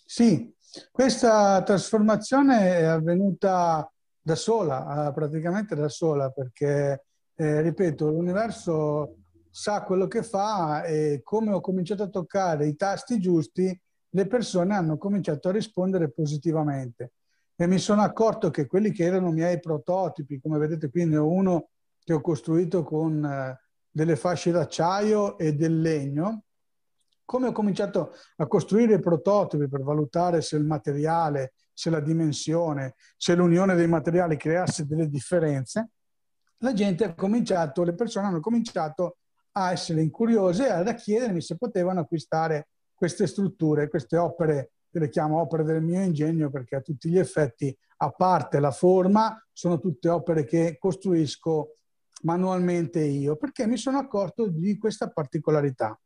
Sì, 0.03 0.51
questa 0.91 1.61
trasformazione 1.61 2.79
è 2.79 2.83
avvenuta 2.85 3.87
da 4.19 4.35
sola, 4.35 5.11
praticamente 5.13 5.75
da 5.75 5.89
sola, 5.89 6.31
perché 6.31 7.05
eh, 7.35 7.61
ripeto, 7.61 8.07
l'universo 8.09 9.17
sa 9.51 9.83
quello 9.83 10.07
che 10.07 10.23
fa 10.23 10.83
e 10.83 11.21
come 11.23 11.51
ho 11.51 11.59
cominciato 11.59 12.03
a 12.03 12.09
toccare 12.09 12.67
i 12.67 12.75
tasti 12.75 13.19
giusti, 13.19 13.79
le 14.13 14.27
persone 14.27 14.73
hanno 14.73 14.97
cominciato 14.97 15.49
a 15.49 15.51
rispondere 15.51 16.09
positivamente. 16.09 17.11
E 17.55 17.67
mi 17.67 17.77
sono 17.77 18.01
accorto 18.01 18.49
che 18.49 18.65
quelli 18.65 18.91
che 18.91 19.03
erano 19.03 19.29
i 19.29 19.33
miei 19.33 19.59
prototipi, 19.59 20.39
come 20.39 20.57
vedete 20.57 20.89
qui 20.89 21.05
ne 21.05 21.17
ho 21.17 21.27
uno 21.27 21.69
che 22.03 22.13
ho 22.13 22.21
costruito 22.21 22.83
con 22.83 23.23
eh, 23.23 23.59
delle 23.89 24.15
fasce 24.15 24.51
d'acciaio 24.51 25.37
e 25.37 25.53
del 25.53 25.79
legno, 25.79 26.43
come 27.25 27.47
ho 27.47 27.51
cominciato 27.51 28.13
a 28.37 28.47
costruire 28.47 28.95
i 28.95 28.99
prototipi 28.99 29.67
per 29.67 29.83
valutare 29.83 30.41
se 30.41 30.55
il 30.55 30.65
materiale, 30.65 31.53
se 31.71 31.89
la 31.89 31.99
dimensione, 31.99 32.95
se 33.15 33.35
l'unione 33.35 33.75
dei 33.75 33.87
materiali 33.87 34.37
creasse 34.37 34.85
delle 34.85 35.07
differenze, 35.07 35.89
la 36.57 36.73
gente 36.73 37.03
ha 37.03 37.13
cominciato, 37.13 37.83
le 37.83 37.93
persone 37.93 38.27
hanno 38.27 38.39
cominciato 38.39 39.17
a 39.53 39.71
essere 39.71 40.01
incuriose 40.01 40.67
e 40.67 40.69
a 40.69 40.93
chiedermi 40.93 41.41
se 41.41 41.57
potevano 41.57 42.01
acquistare 42.01 42.69
queste 42.93 43.27
strutture, 43.27 43.89
queste 43.89 44.17
opere, 44.17 44.71
che 44.91 44.99
le 44.99 45.09
chiamo 45.09 45.39
opere 45.39 45.63
del 45.63 45.81
mio 45.81 46.01
ingegno 46.01 46.49
perché 46.49 46.75
a 46.75 46.81
tutti 46.81 47.09
gli 47.09 47.17
effetti, 47.17 47.75
a 47.97 48.11
parte 48.11 48.59
la 48.59 48.71
forma, 48.71 49.35
sono 49.51 49.79
tutte 49.79 50.09
opere 50.09 50.45
che 50.45 50.77
costruisco 50.79 51.77
manualmente 52.23 53.01
io, 53.01 53.35
perché 53.35 53.65
mi 53.65 53.77
sono 53.77 53.97
accorto 53.97 54.47
di 54.47 54.77
questa 54.77 55.09
particolarità. 55.09 55.99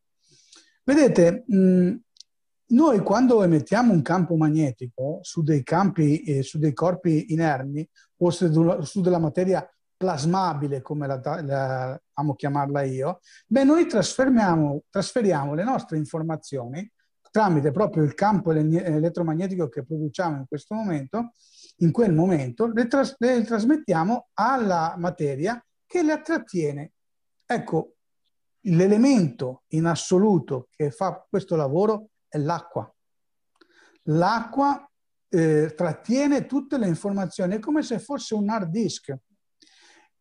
Vedete, 0.84 1.44
mh, 1.48 1.96
noi 2.68 3.00
quando 3.00 3.44
emettiamo 3.44 3.92
un 3.92 4.02
campo 4.02 4.36
magnetico 4.36 5.20
su 5.22 5.44
dei 5.44 5.64
campi, 5.64 6.24
eh, 6.24 6.44
su 6.44 6.58
dei 6.58 6.74
corpi 6.74 7.34
inermi 7.34 7.88
o 8.18 8.30
su 8.30 9.02
della 9.02 9.20
materia 9.20 9.68
plasmabile, 9.98 10.82
come 10.82 11.08
la, 11.08 11.20
la, 11.42 12.02
amo 12.14 12.36
chiamarla 12.36 12.84
io, 12.84 13.20
beh, 13.48 13.64
noi 13.64 13.88
trasferiamo, 13.88 14.84
trasferiamo 14.90 15.54
le 15.54 15.64
nostre 15.64 15.98
informazioni 15.98 16.90
tramite 17.36 17.72
proprio 17.72 18.04
il 18.04 18.14
campo 18.14 18.54
elettromagnetico 18.54 19.68
che 19.68 19.84
produciamo 19.84 20.38
in 20.38 20.46
questo 20.48 20.74
momento, 20.74 21.34
in 21.80 21.92
quel 21.92 22.14
momento, 22.14 22.72
le, 22.72 22.88
tras- 22.88 23.16
le 23.18 23.44
trasmettiamo 23.44 24.30
alla 24.36 24.96
materia 24.98 25.62
che 25.86 26.02
le 26.02 26.22
trattiene. 26.22 26.94
Ecco, 27.46 27.96
l'elemento 28.62 29.64
in 29.72 29.84
assoluto 29.84 30.70
che 30.74 30.92
fa 30.92 31.26
questo 31.30 31.58
lavoro 31.58 32.12
è 32.30 32.38
l'acqua. 32.38 32.90
L'acqua 34.04 34.90
eh, 35.28 35.74
trattiene 35.76 36.46
tutte 36.46 36.78
le 36.78 36.88
informazioni, 36.88 37.56
è 37.56 37.60
come 37.60 37.84
se 37.84 38.00
fosse 38.00 38.34
un 38.34 38.50
hard 38.50 38.70
disk. 38.70 39.14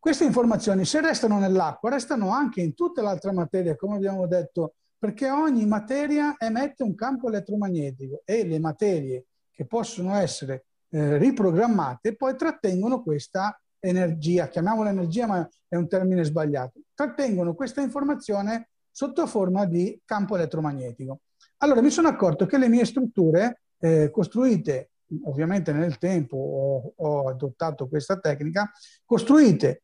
Queste 0.05 0.23
informazioni, 0.23 0.85
se 0.85 1.01
restano 1.01 1.39
nell'acqua, 1.39 1.89
restano 1.89 2.29
anche 2.29 2.61
in 2.61 2.75
tutta 2.75 3.01
l'altra 3.01 3.33
materia, 3.33 3.75
come 3.75 3.95
abbiamo 3.95 4.27
detto, 4.27 4.75
perché 4.99 5.31
ogni 5.31 5.65
materia 5.65 6.35
emette 6.37 6.83
un 6.83 6.93
campo 6.93 7.27
elettromagnetico 7.27 8.21
e 8.23 8.45
le 8.45 8.59
materie 8.59 9.25
che 9.49 9.65
possono 9.65 10.13
essere 10.13 10.65
eh, 10.89 11.17
riprogrammate 11.17 12.15
poi 12.15 12.35
trattengono 12.35 13.01
questa 13.01 13.59
energia, 13.79 14.47
chiamiamola 14.47 14.91
energia 14.91 15.25
ma 15.25 15.49
è 15.67 15.75
un 15.75 15.87
termine 15.87 16.23
sbagliato, 16.23 16.81
trattengono 16.93 17.55
questa 17.55 17.81
informazione 17.81 18.69
sotto 18.91 19.25
forma 19.25 19.65
di 19.65 19.99
campo 20.05 20.35
elettromagnetico. 20.35 21.21
Allora 21.57 21.81
mi 21.81 21.89
sono 21.89 22.09
accorto 22.09 22.45
che 22.45 22.59
le 22.59 22.69
mie 22.69 22.85
strutture 22.85 23.61
eh, 23.79 24.11
costruite, 24.11 24.91
ovviamente 25.23 25.73
nel 25.73 25.97
tempo 25.97 26.37
ho, 26.37 26.93
ho 26.95 27.27
adottato 27.27 27.87
questa 27.87 28.19
tecnica, 28.19 28.71
costruite 29.03 29.79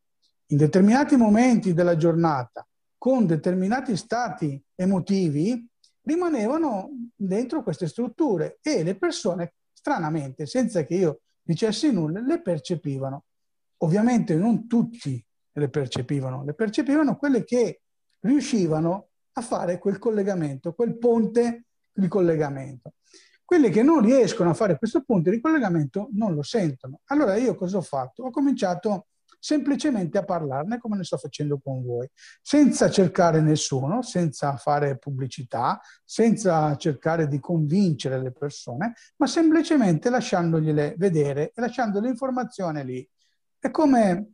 in 0.52 0.58
determinati 0.58 1.16
momenti 1.16 1.74
della 1.74 1.96
giornata, 1.96 2.66
con 2.98 3.26
determinati 3.26 3.96
stati 3.96 4.62
emotivi, 4.76 5.66
rimanevano 6.04 6.90
dentro 7.16 7.64
queste 7.64 7.88
strutture 7.88 8.60
e 8.62 8.84
le 8.84 8.96
persone, 8.96 9.54
stranamente, 9.72 10.46
senza 10.46 10.84
che 10.84 10.96
io 10.96 11.22
dicessi 11.42 11.92
nulla, 11.92 12.20
le 12.20 12.42
percepivano. 12.42 13.24
Ovviamente 13.78 14.36
non 14.36 14.68
tutti 14.68 15.24
le 15.54 15.70
percepivano, 15.70 16.44
le 16.44 16.54
percepivano 16.54 17.16
quelle 17.16 17.44
che 17.46 17.82
riuscivano 18.20 19.08
a 19.34 19.42
fare 19.42 19.80
quel 19.80 20.00
collegamento, 20.00 20.74
quel 20.74 20.98
ponte 20.98 21.66
di 21.94 22.08
collegamento. 22.10 22.94
Quelli 23.46 23.70
che 23.70 23.84
non 23.84 24.02
riescono 24.02 24.50
a 24.50 24.54
fare 24.54 24.78
questo 24.78 25.04
ponte 25.04 25.32
di 25.32 25.40
collegamento 25.40 26.10
non 26.12 26.36
lo 26.36 26.44
sentono. 26.44 27.00
Allora 27.06 27.36
io 27.38 27.56
cosa 27.56 27.78
ho 27.78 27.82
fatto? 27.82 28.24
Ho 28.24 28.32
cominciato 28.32 29.08
semplicemente 29.42 30.20
a 30.20 30.24
parlarne 30.24 30.78
come 30.78 30.98
ne 30.98 31.04
sto 31.04 31.18
facendo 31.18 31.60
con 31.60 31.84
voi, 31.84 32.08
senza 32.42 32.92
cercare 32.92 33.42
nessuno, 33.42 34.04
senza 34.04 34.56
fare 34.56 35.00
pubblicità, 35.00 35.82
senza 36.06 36.76
cercare 36.76 37.28
di 37.28 37.40
convincere 37.40 38.22
le 38.22 38.32
persone, 38.32 38.94
ma 39.18 39.26
semplicemente 39.26 40.12
lasciandogliele 40.12 40.94
vedere 40.98 41.52
e 41.56 41.62
lasciando 41.62 42.00
l'informazione 42.00 42.84
lì. 42.84 43.10
È 43.58 43.72
come 43.72 44.34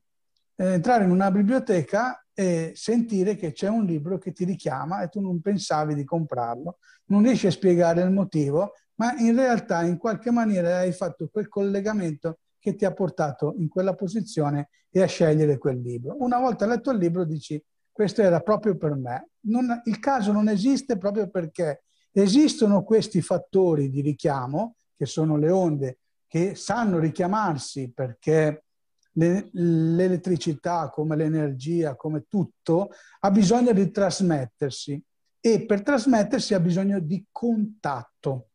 eh, 0.58 0.74
entrare 0.74 1.06
in 1.06 1.12
una 1.12 1.32
biblioteca 1.32 2.22
e 2.34 2.74
sentire 2.76 3.36
che 3.36 3.54
c'è 3.54 3.70
un 3.70 3.86
libro 3.86 4.18
che 4.18 4.34
ti 4.34 4.44
richiama 4.44 5.02
e 5.02 5.08
tu 5.08 5.22
non 5.22 5.40
pensavi 5.40 5.96
di 5.96 6.04
comprarlo, 6.04 6.80
non 7.06 7.24
riesci 7.24 7.48
a 7.48 7.52
spiegare 7.52 8.02
il 8.02 8.12
motivo, 8.12 8.74
ma 8.96 9.16
in 9.18 9.36
realtà 9.36 9.84
in 9.84 9.98
qualche 9.98 10.32
maniera 10.32 10.80
hai 10.80 10.92
fatto 10.92 11.30
quel 11.32 11.48
collegamento 11.48 12.40
che 12.68 12.76
ti 12.76 12.84
ha 12.84 12.92
portato 12.92 13.56
in 13.60 13.70
quella 13.70 13.96
posizione 13.96 14.70
e 14.90 15.02
a 15.02 15.06
scegliere 15.06 15.58
quel 15.58 15.80
libro. 15.80 16.18
Una 16.20 16.38
volta 16.38 16.66
letto 16.66 16.92
il 16.92 16.98
libro 16.98 17.24
dici 17.24 17.64
questo 17.90 18.22
era 18.22 18.42
proprio 18.42 18.76
per 18.76 18.94
me. 18.96 19.30
Non, 19.48 19.82
il 19.86 20.00
caso 20.00 20.34
non 20.34 20.50
esiste 20.50 20.98
proprio 20.98 21.30
perché 21.30 21.84
esistono 22.12 22.84
questi 22.84 23.22
fattori 23.22 23.90
di 23.90 24.02
richiamo, 24.02 24.76
che 24.98 25.06
sono 25.06 25.38
le 25.38 25.50
onde, 25.50 26.00
che 26.28 26.56
sanno 26.56 27.00
richiamarsi 27.00 27.92
perché 27.94 28.66
le, 29.14 29.50
l'elettricità, 29.54 30.90
come 30.90 31.16
l'energia, 31.16 31.96
come 31.96 32.26
tutto, 32.28 32.90
ha 33.22 33.32
bisogno 33.32 33.72
di 33.72 33.90
trasmettersi 33.90 35.02
e 35.40 35.66
per 35.66 35.84
trasmettersi 35.84 36.54
ha 36.54 36.60
bisogno 36.60 37.00
di 37.00 37.26
contatto. 37.32 38.50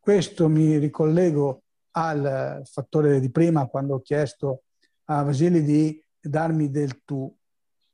Questo 0.00 0.48
mi 0.48 0.78
ricollego 0.78 1.61
al 1.92 2.62
fattore 2.64 3.20
di 3.20 3.30
prima 3.30 3.66
quando 3.66 3.94
ho 3.94 4.00
chiesto 4.00 4.64
a 5.06 5.22
Vasili 5.22 5.62
di 5.62 6.02
darmi 6.20 6.70
del 6.70 7.02
tu, 7.04 7.34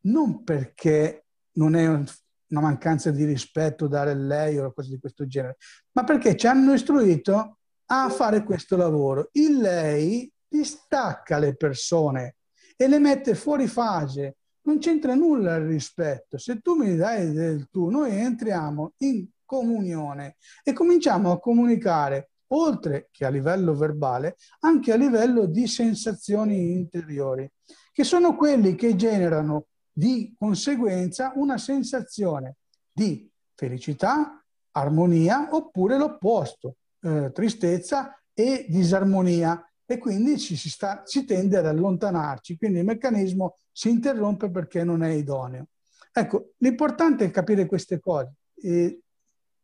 non 0.02 0.44
perché 0.44 1.26
non 1.52 1.74
è 1.74 1.86
una 1.86 2.60
mancanza 2.60 3.10
di 3.10 3.24
rispetto 3.24 3.88
dare 3.88 4.14
lei 4.14 4.58
o 4.58 4.72
cose 4.72 4.90
di 4.90 4.98
questo 4.98 5.26
genere, 5.26 5.56
ma 5.92 6.04
perché 6.04 6.36
ci 6.36 6.46
hanno 6.46 6.72
istruito 6.72 7.58
a 7.86 8.08
fare 8.10 8.44
questo 8.44 8.76
lavoro. 8.76 9.28
Il 9.32 9.58
lei 9.58 10.30
distacca 10.46 11.38
le 11.38 11.56
persone 11.56 12.36
e 12.76 12.86
le 12.88 12.98
mette 12.98 13.34
fuori 13.34 13.66
fase. 13.66 14.36
Non 14.62 14.78
c'entra 14.78 15.14
nulla 15.14 15.56
il 15.56 15.66
rispetto. 15.66 16.36
Se 16.36 16.60
tu 16.60 16.74
mi 16.74 16.94
dai 16.94 17.32
del 17.32 17.68
tu, 17.70 17.88
noi 17.88 18.14
entriamo 18.14 18.92
in 18.98 19.26
comunione 19.44 20.36
e 20.62 20.74
cominciamo 20.74 21.32
a 21.32 21.40
comunicare 21.40 22.30
oltre 22.48 23.08
che 23.10 23.24
a 23.24 23.30
livello 23.30 23.74
verbale, 23.74 24.36
anche 24.60 24.92
a 24.92 24.96
livello 24.96 25.46
di 25.46 25.66
sensazioni 25.66 26.72
interiori, 26.72 27.50
che 27.92 28.04
sono 28.04 28.36
quelli 28.36 28.74
che 28.74 28.96
generano 28.96 29.66
di 29.92 30.34
conseguenza 30.38 31.32
una 31.34 31.58
sensazione 31.58 32.56
di 32.92 33.28
felicità, 33.54 34.42
armonia 34.72 35.48
oppure 35.50 35.98
l'opposto, 35.98 36.76
eh, 37.00 37.30
tristezza 37.32 38.16
e 38.32 38.66
disarmonia 38.68 39.62
e 39.84 39.98
quindi 39.98 40.38
ci 40.38 40.54
si, 40.54 40.68
sta, 40.68 41.02
si 41.04 41.24
tende 41.24 41.56
ad 41.56 41.66
allontanarci, 41.66 42.56
quindi 42.56 42.78
il 42.78 42.84
meccanismo 42.84 43.56
si 43.72 43.88
interrompe 43.88 44.50
perché 44.50 44.84
non 44.84 45.02
è 45.02 45.10
idoneo. 45.10 45.66
Ecco, 46.12 46.50
l'importante 46.58 47.24
è 47.24 47.30
capire 47.30 47.66
queste 47.66 47.98
cose. 47.98 48.34
E 48.54 49.00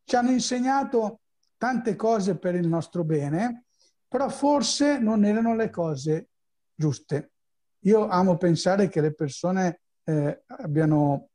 ci 0.05 0.17
hanno 0.17 0.31
insegnato 0.31 1.21
tante 1.57 1.97
cose 1.97 2.39
per 2.39 2.55
il 2.55 2.67
nostro 2.67 3.05
bene, 3.05 3.65
però 4.09 4.29
forse 4.29 4.99
non 4.99 5.25
erano 5.25 5.55
le 5.55 5.71
cose 5.71 6.29
giuste. 6.75 7.33
Io 7.81 8.07
amo 8.09 8.37
pensare 8.37 8.89
che 8.89 9.01
le 9.01 9.13
persone 9.13 9.81
eh, 10.05 10.43
abbiano, 10.47 11.31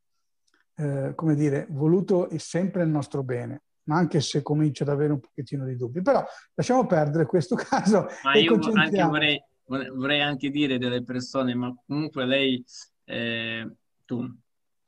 eh, 0.75 1.13
come 1.15 1.35
dire, 1.35 1.67
voluto 1.69 2.29
sempre 2.38 2.83
il 2.83 2.89
nostro 2.89 3.23
bene, 3.23 3.63
ma 3.83 3.97
anche 3.97 4.21
se 4.21 4.41
comincio 4.41 4.83
ad 4.83 4.89
avere 4.89 5.13
un 5.13 5.19
pochettino 5.19 5.65
di 5.65 5.75
dubbi. 5.75 6.01
Però 6.01 6.23
lasciamo 6.53 6.85
perdere 6.85 7.25
questo 7.25 7.55
caso. 7.59 8.07
Ma 8.23 8.35
io 8.35 8.57
anche 8.73 9.03
vorrei, 9.03 9.43
vorrei, 9.65 10.21
anche 10.21 10.49
dire 10.49 10.77
delle 10.77 11.03
persone, 11.03 11.53
ma 11.53 11.73
comunque 11.85 12.25
lei, 12.25 12.63
eh, 13.05 13.69
tu, 14.05 14.25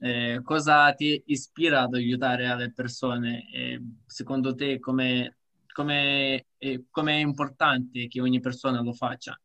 eh, 0.03 0.41
cosa 0.43 0.91
ti 0.93 1.21
ispira 1.27 1.81
ad 1.81 1.93
aiutare 1.93 2.55
le 2.55 2.73
persone? 2.73 3.47
Eh, 3.53 3.81
secondo 4.07 4.55
te 4.55 4.79
come, 4.79 5.37
come, 5.71 6.45
eh, 6.57 6.85
come 6.89 7.13
è 7.13 7.19
importante 7.19 8.07
che 8.07 8.19
ogni 8.19 8.39
persona 8.39 8.81
lo 8.81 8.93
faccia? 8.93 9.39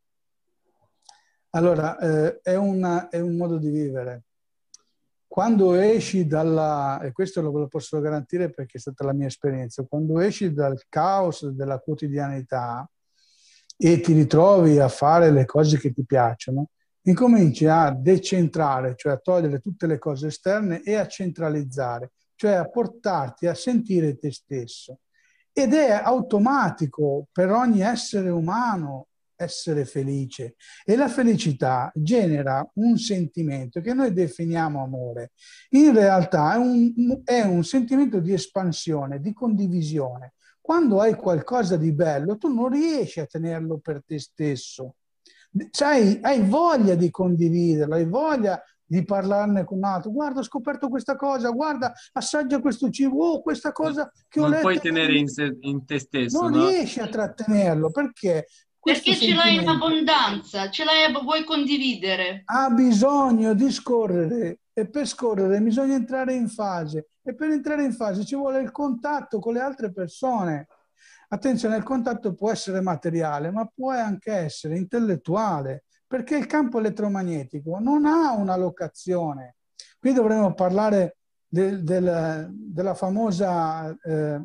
Allora, 1.51 1.99
eh, 1.99 2.41
è, 2.43 2.55
una, 2.55 3.09
è, 3.09 3.21
un 3.21 3.37
modo 3.37 3.59
di 3.59 3.69
vivere. 3.69 4.25
Quando 5.27 5.75
esci 5.75 6.27
dalla, 6.27 7.01
e 7.03 7.13
questo 7.13 7.43
lo, 7.43 7.51
lo 7.51 7.69
posso 7.69 8.01
garantire 8.01 8.51
perché 8.51 8.79
è 8.79 8.81
stata 8.81 9.05
la 9.05 9.13
mia 9.13 9.27
esperienza, 9.27 9.85
quando 9.85 10.21
esci 10.21 10.55
dal 10.55 10.83
caos 10.89 11.47
della 11.49 11.79
quotidianità 11.81 12.89
e 13.77 14.01
ti 14.01 14.15
ritrovi 14.15 14.79
a 14.79 14.89
fare 14.89 15.31
le 15.31 15.45
cose 15.45 15.79
che 15.79 15.93
ti 15.93 16.05
piacciono, 16.05 16.71
incominci 17.07 17.67
a 17.67 17.91
decentrare, 17.91 18.95
cioè 18.97 19.13
a 19.13 19.19
togliere 19.19 19.59
tutte 19.59 19.87
le 19.87 19.99
cose 19.99 20.29
esterne 20.29 20.83
e 20.83 20.95
a 20.95 21.07
centralizzare, 21.07 22.13
cioè 22.35 22.53
a 22.53 22.69
portarti 22.69 23.47
a 23.47 23.55
sentire 23.55 24.17
te 24.17 24.33
stesso. 24.33 25.01
Ed 25.53 25.73
è 25.73 25.91
automatico 25.91 27.29
per 27.33 27.51
ogni 27.51 27.81
essere 27.81 28.29
umano 28.29 29.09
essere 29.37 29.85
felice 29.85 30.57
e 30.85 30.97
la 30.97 31.09
felicità 31.09 31.93
genera 31.95 32.67
un 32.75 32.97
sentimento 32.97 33.81
che 33.81 33.93
noi 33.93 34.13
definiamo 34.13 34.83
amore. 34.83 35.33
In 35.71 35.93
realtà 35.93 36.55
è 36.55 36.57
un, 36.57 37.21
è 37.23 37.43
un 37.43 37.63
sentimento 37.63 38.19
di 38.19 38.33
espansione, 38.33 39.21
di 39.21 39.33
condivisione. 39.33 40.33
Quando 40.61 41.01
hai 41.01 41.15
qualcosa 41.15 41.77
di 41.77 41.93
bello, 41.93 42.37
tu 42.39 42.53
non 42.53 42.71
riesci 42.71 43.21
a 43.21 43.27
tenerlo 43.27 43.79
per 43.79 44.03
te 44.05 44.19
stesso. 44.19 44.97
Cioè, 45.71 46.19
hai 46.23 46.43
voglia 46.43 46.95
di 46.95 47.11
condividerlo, 47.11 47.95
hai 47.95 48.07
voglia 48.07 48.63
di 48.85 49.05
parlarne 49.05 49.65
con 49.65 49.79
un 49.79 49.85
altro. 49.85 50.11
Guarda, 50.11 50.41
ho 50.41 50.45
scoperto 50.45 50.89
questa 50.89 51.17
cosa, 51.17 51.51
guarda, 51.51 51.93
assaggia 52.13 52.61
questo 52.61 52.89
cibo, 52.91 53.17
oh, 53.25 53.43
questa 53.43 53.73
cosa 53.73 54.11
che 54.29 54.41
non 54.41 54.49
ho 54.49 54.53
letto. 54.53 54.69
Non 54.69 54.79
puoi 54.79 54.93
tenere 54.93 55.17
in, 55.17 55.29
se, 55.29 55.57
in, 55.61 55.85
te 55.85 55.99
stesso. 55.99 56.41
Non 56.41 56.53
no? 56.53 56.69
riesci 56.69 57.01
a 57.01 57.09
trattenerlo 57.09 57.91
perché 57.91 58.47
perché 58.87 59.17
ce 59.17 59.35
l'hai 59.35 59.57
in 59.57 59.69
abbondanza, 59.69 60.71
ce 60.71 60.85
l'hai, 60.85 61.11
vuoi 61.21 61.43
condividere. 61.43 62.43
Ha 62.45 62.71
bisogno 62.71 63.53
di 63.53 63.69
scorrere 63.73 64.61
e 64.73 64.89
per 64.89 65.09
scorrere 65.09 65.61
bisogna 65.61 65.97
entrare 65.97 66.35
in 66.35 66.49
fase 66.49 67.09
e 67.21 67.35
per 67.35 67.51
entrare 67.51 67.83
in 67.83 67.93
fase 67.93 68.25
ci 68.25 68.37
vuole 68.37 68.61
il 68.61 68.71
contatto 68.71 69.41
con 69.41 69.55
le 69.55 69.61
altre 69.61 69.93
persone. 69.93 70.69
Attenzione, 71.29 71.77
il 71.77 71.83
contatto 71.83 72.35
può 72.35 72.51
essere 72.51 72.81
materiale, 72.81 73.51
ma 73.51 73.69
può 73.73 73.91
anche 73.91 74.33
essere 74.33 74.77
intellettuale, 74.77 75.85
perché 76.07 76.37
il 76.37 76.47
campo 76.47 76.79
elettromagnetico 76.79 77.79
non 77.81 78.07
ha 78.07 78.33
una 78.33 78.57
locazione. 78.57 79.57
Qui 79.99 80.13
dovremmo 80.13 80.55
parlare 80.55 81.17
del, 81.49 81.83
del, 81.83 82.49
della 82.53 82.95
famosa 82.95 83.95
eh, 84.05 84.41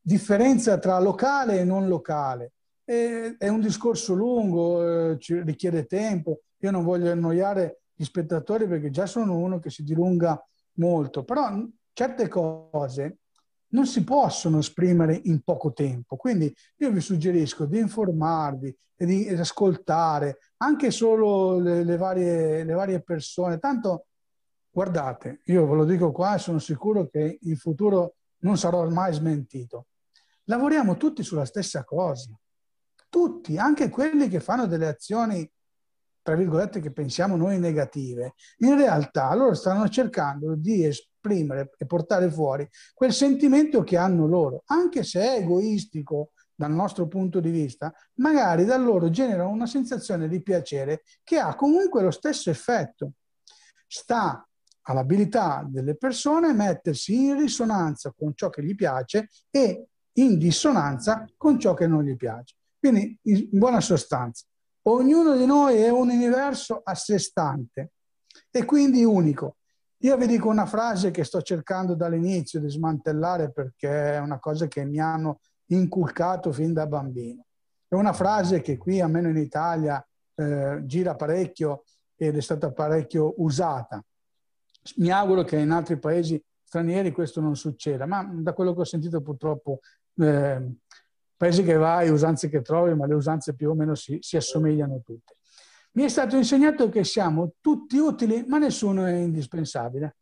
differenza 0.00 0.78
tra 0.78 0.98
locale 1.00 1.58
e 1.58 1.64
non 1.64 1.88
locale. 1.88 2.52
E, 2.84 3.34
è 3.36 3.48
un 3.48 3.60
discorso 3.60 4.14
lungo, 4.14 5.12
eh, 5.12 5.18
ci 5.18 5.40
richiede 5.40 5.86
tempo. 5.86 6.42
Io 6.58 6.70
non 6.70 6.84
voglio 6.84 7.10
annoiare 7.10 7.80
gli 7.94 8.04
spettatori 8.04 8.68
perché 8.68 8.90
già 8.90 9.06
sono 9.06 9.36
uno 9.36 9.58
che 9.58 9.70
si 9.70 9.82
dilunga 9.82 10.40
molto, 10.74 11.24
però 11.24 11.50
certe 11.92 12.28
cose 12.28 13.16
non 13.68 13.86
si 13.86 14.04
possono 14.04 14.58
esprimere 14.58 15.20
in 15.24 15.42
poco 15.42 15.72
tempo. 15.72 16.16
Quindi 16.16 16.54
io 16.76 16.90
vi 16.90 17.00
suggerisco 17.00 17.66
di 17.66 17.78
informarvi 17.78 18.76
e 18.96 19.06
di 19.06 19.28
ascoltare 19.28 20.38
anche 20.58 20.90
solo 20.90 21.58
le, 21.58 21.84
le, 21.84 21.96
varie, 21.96 22.64
le 22.64 22.72
varie 22.72 23.02
persone. 23.02 23.58
Tanto, 23.58 24.06
guardate, 24.70 25.40
io 25.44 25.66
ve 25.66 25.74
lo 25.74 25.84
dico 25.84 26.12
qua 26.12 26.34
e 26.34 26.38
sono 26.38 26.58
sicuro 26.58 27.08
che 27.08 27.38
in 27.42 27.56
futuro 27.56 28.16
non 28.38 28.56
sarò 28.56 28.88
mai 28.88 29.12
smentito. 29.12 29.86
Lavoriamo 30.44 30.96
tutti 30.96 31.22
sulla 31.22 31.44
stessa 31.44 31.84
cosa 31.84 32.30
tutti, 33.16 33.56
anche 33.56 33.88
quelli 33.88 34.28
che 34.28 34.40
fanno 34.40 34.66
delle 34.66 34.88
azioni, 34.88 35.50
tra 36.26 36.34
virgolette, 36.34 36.80
che 36.80 36.90
pensiamo 36.90 37.36
noi 37.36 37.60
negative, 37.60 38.34
in 38.58 38.76
realtà 38.76 39.32
loro 39.32 39.54
stanno 39.54 39.88
cercando 39.88 40.56
di 40.56 40.84
esprimere 40.84 41.70
e 41.78 41.86
portare 41.86 42.28
fuori 42.32 42.68
quel 42.94 43.12
sentimento 43.12 43.84
che 43.84 43.96
hanno 43.96 44.26
loro, 44.26 44.64
anche 44.66 45.04
se 45.04 45.20
è 45.20 45.38
egoistico 45.38 46.32
dal 46.52 46.72
nostro 46.72 47.06
punto 47.06 47.38
di 47.38 47.50
vista, 47.50 47.94
magari 48.14 48.64
da 48.64 48.76
loro 48.76 49.08
genera 49.08 49.46
una 49.46 49.66
sensazione 49.66 50.26
di 50.26 50.42
piacere 50.42 51.02
che 51.22 51.38
ha 51.38 51.54
comunque 51.54 52.02
lo 52.02 52.10
stesso 52.10 52.50
effetto. 52.50 53.12
Sta 53.86 54.44
all'abilità 54.82 55.64
delle 55.64 55.96
persone 55.96 56.52
mettersi 56.52 57.26
in 57.26 57.38
risonanza 57.38 58.12
con 58.18 58.32
ciò 58.34 58.50
che 58.50 58.64
gli 58.64 58.74
piace 58.74 59.28
e 59.48 59.86
in 60.14 60.38
dissonanza 60.38 61.24
con 61.36 61.56
ciò 61.60 61.72
che 61.72 61.86
non 61.86 62.02
gli 62.02 62.16
piace. 62.16 62.56
Quindi, 62.80 63.16
in 63.22 63.48
buona 63.52 63.80
sostanza, 63.80 64.44
ognuno 64.88 65.36
di 65.36 65.46
noi 65.46 65.76
è 65.76 65.88
un 65.88 66.10
universo 66.10 66.80
a 66.82 66.94
sé 66.94 67.18
stante 67.18 67.92
e 68.50 68.64
quindi 68.64 69.04
unico. 69.04 69.56
Io 70.00 70.16
vi 70.16 70.26
dico 70.26 70.48
una 70.48 70.66
frase 70.66 71.10
che 71.10 71.24
sto 71.24 71.40
cercando 71.42 71.94
dall'inizio 71.94 72.60
di 72.60 72.68
smantellare 72.68 73.50
perché 73.50 74.14
è 74.14 74.18
una 74.18 74.38
cosa 74.38 74.66
che 74.66 74.84
mi 74.84 75.00
hanno 75.00 75.40
inculcato 75.66 76.52
fin 76.52 76.72
da 76.72 76.86
bambino. 76.86 77.44
È 77.88 77.94
una 77.94 78.12
frase 78.12 78.60
che 78.60 78.76
qui, 78.76 79.00
almeno 79.00 79.28
in 79.28 79.38
Italia, 79.38 80.04
eh, 80.34 80.82
gira 80.84 81.16
parecchio 81.16 81.84
ed 82.14 82.36
è 82.36 82.40
stata 82.40 82.72
parecchio 82.72 83.34
usata. 83.38 84.04
Mi 84.96 85.10
auguro 85.10 85.42
che 85.42 85.56
in 85.56 85.70
altri 85.70 85.98
paesi 85.98 86.40
stranieri 86.62 87.10
questo 87.10 87.40
non 87.40 87.56
succeda, 87.56 88.06
ma 88.06 88.28
da 88.32 88.52
quello 88.52 88.74
che 88.74 88.80
ho 88.80 88.84
sentito 88.84 89.20
purtroppo 89.20 89.80
eh, 90.18 90.76
paesi 91.36 91.62
che 91.62 91.74
vai, 91.74 92.08
usanze 92.08 92.48
che 92.48 92.62
trovi, 92.62 92.94
ma 92.94 93.06
le 93.06 93.14
usanze 93.14 93.54
più 93.54 93.70
o 93.70 93.74
meno 93.74 93.94
si, 93.94 94.18
si 94.20 94.36
assomigliano 94.36 95.00
tutte. 95.04 95.36
Mi 95.92 96.04
è 96.04 96.08
stato 96.08 96.36
insegnato 96.36 96.88
che 96.88 97.04
siamo 97.04 97.54
tutti 97.60 97.96
utili, 97.96 98.44
ma 98.46 98.58
nessuno 98.58 99.06
è 99.06 99.12
indispensabile. 99.12 100.16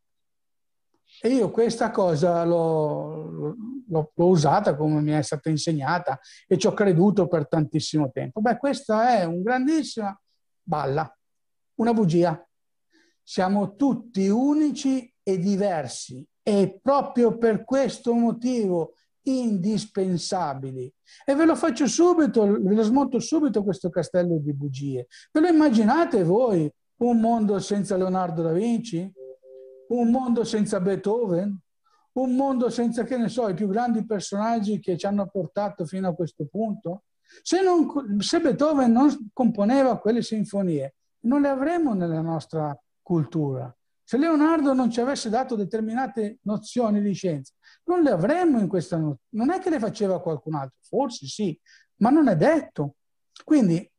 E 1.20 1.28
io 1.28 1.50
questa 1.50 1.90
cosa 1.90 2.44
l'ho, 2.44 3.30
l'ho, 3.86 4.12
l'ho, 4.14 4.26
usata 4.26 4.74
come 4.74 5.00
mi 5.00 5.12
è 5.12 5.22
stata 5.22 5.48
insegnata 5.48 6.18
e 6.46 6.58
ci 6.58 6.66
ho 6.66 6.72
creduto 6.72 7.28
per 7.28 7.48
tantissimo 7.48 8.10
tempo. 8.10 8.40
Beh, 8.40 8.56
questa 8.56 9.16
è 9.16 9.24
una 9.24 9.42
grandissima 9.42 10.20
balla, 10.62 11.16
una 11.76 11.92
bugia. 11.92 12.46
Siamo 13.22 13.74
tutti 13.76 14.28
unici 14.28 15.12
e 15.22 15.38
diversi 15.38 16.26
e 16.42 16.78
proprio 16.82 17.38
per 17.38 17.64
questo 17.64 18.12
motivo 18.12 18.94
indispensabili. 19.24 20.92
E 21.24 21.34
ve 21.34 21.44
lo 21.44 21.54
faccio 21.54 21.86
subito, 21.86 22.44
ve 22.44 22.74
lo 22.74 22.82
smonto 22.82 23.18
subito 23.18 23.62
questo 23.62 23.90
castello 23.90 24.38
di 24.38 24.52
bugie. 24.52 25.06
Ve 25.32 25.40
lo 25.40 25.48
immaginate 25.48 26.22
voi 26.22 26.70
un 26.96 27.20
mondo 27.20 27.58
senza 27.58 27.96
Leonardo 27.96 28.42
da 28.42 28.52
Vinci? 28.52 29.10
Un 29.88 30.10
mondo 30.10 30.44
senza 30.44 30.80
Beethoven? 30.80 31.58
Un 32.12 32.36
mondo 32.36 32.70
senza, 32.70 33.02
che 33.04 33.16
ne 33.16 33.28
so, 33.28 33.48
i 33.48 33.54
più 33.54 33.66
grandi 33.68 34.06
personaggi 34.06 34.78
che 34.78 34.96
ci 34.96 35.06
hanno 35.06 35.26
portato 35.26 35.84
fino 35.84 36.08
a 36.08 36.14
questo 36.14 36.46
punto? 36.46 37.04
Se, 37.42 37.60
non, 37.60 38.20
se 38.20 38.40
Beethoven 38.40 38.92
non 38.92 39.30
componeva 39.32 39.98
quelle 39.98 40.22
sinfonie, 40.22 40.94
non 41.20 41.40
le 41.40 41.48
avremmo 41.48 41.94
nella 41.94 42.20
nostra 42.20 42.78
cultura. 43.02 43.74
Se 44.06 44.18
Leonardo 44.18 44.74
non 44.74 44.90
ci 44.90 45.00
avesse 45.00 45.30
dato 45.30 45.56
determinate 45.56 46.38
nozioni 46.42 47.00
di 47.00 47.14
scienza, 47.14 47.54
non 47.84 48.02
le 48.02 48.10
avremmo 48.10 48.58
in 48.58 48.68
questa 48.68 48.96
notte. 48.96 49.22
Non 49.30 49.50
è 49.50 49.58
che 49.58 49.70
le 49.70 49.78
faceva 49.78 50.20
qualcun 50.20 50.54
altro, 50.54 50.76
forse 50.80 51.26
sì, 51.26 51.58
ma 51.96 52.10
non 52.10 52.28
è 52.28 52.36
detto. 52.36 52.96
Quindi 53.44 53.90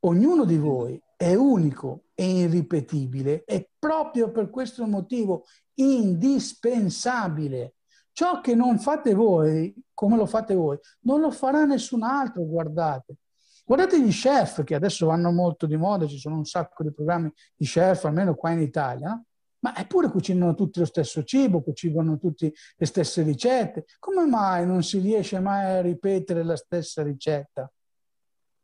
ognuno 0.00 0.44
di 0.44 0.58
voi 0.58 1.00
è 1.16 1.34
unico 1.34 2.04
e 2.14 2.40
irripetibile 2.40 3.44
e 3.44 3.70
proprio 3.78 4.30
per 4.30 4.50
questo 4.50 4.86
motivo 4.86 5.44
indispensabile. 5.74 7.74
Ciò 8.12 8.40
che 8.40 8.54
non 8.54 8.78
fate 8.78 9.12
voi, 9.12 9.74
come 9.92 10.16
lo 10.16 10.26
fate 10.26 10.54
voi, 10.54 10.78
non 11.00 11.20
lo 11.20 11.30
farà 11.30 11.64
nessun 11.64 12.02
altro, 12.02 12.46
guardate. 12.46 13.16
Guardate 13.64 14.00
gli 14.00 14.10
chef 14.10 14.64
che 14.64 14.74
adesso 14.74 15.06
vanno 15.06 15.32
molto 15.32 15.66
di 15.66 15.76
moda, 15.76 16.06
ci 16.06 16.18
sono 16.18 16.36
un 16.36 16.44
sacco 16.44 16.82
di 16.82 16.92
programmi 16.92 17.30
di 17.54 17.66
chef, 17.66 18.04
almeno 18.04 18.34
qua 18.34 18.52
in 18.52 18.60
Italia. 18.60 19.08
No? 19.08 19.24
Ma 19.60 19.76
eppure 19.76 20.10
cucinano 20.10 20.54
tutti 20.54 20.78
lo 20.78 20.84
stesso 20.84 21.24
cibo, 21.24 21.62
cucinano 21.62 22.18
tutte 22.18 22.52
le 22.76 22.86
stesse 22.86 23.22
ricette. 23.22 23.86
Come 23.98 24.26
mai 24.26 24.66
non 24.66 24.82
si 24.82 24.98
riesce 24.98 25.40
mai 25.40 25.78
a 25.78 25.80
ripetere 25.80 26.44
la 26.44 26.56
stessa 26.56 27.02
ricetta? 27.02 27.70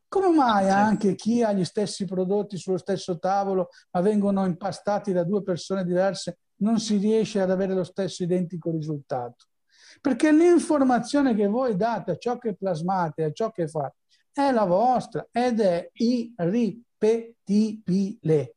Come 0.09 0.29
mai 0.29 0.69
anche 0.69 1.15
chi 1.15 1.43
ha 1.43 1.53
gli 1.53 1.65
stessi 1.65 2.05
prodotti 2.05 2.59
sullo 2.59 2.77
stesso 2.77 3.19
tavolo, 3.19 3.71
ma 3.93 4.03
vengono 4.03 4.45
impastati 4.45 5.13
da 5.13 5.25
due 5.25 5.43
persone 5.43 5.85
diverse, 5.85 6.41
non 6.57 6.79
si 6.79 6.99
riesce 6.99 7.41
ad 7.41 7.51
avere 7.51 7.73
lo 7.73 7.85
stesso 7.85 8.23
identico 8.23 8.71
risultato? 8.71 9.47
Perché 10.03 10.31
l'informazione 10.31 11.35
che 11.35 11.47
voi 11.47 11.77
date 11.77 12.11
a 12.11 12.19
ciò 12.19 12.37
che 12.37 12.55
plasmate, 12.55 13.25
a 13.25 13.33
ciò 13.33 13.51
che 13.51 13.69
fate, 13.69 13.95
è 14.33 14.51
la 14.51 14.65
vostra 14.65 15.27
ed 15.31 15.61
è 15.61 15.91
irripetibile. 15.95 18.57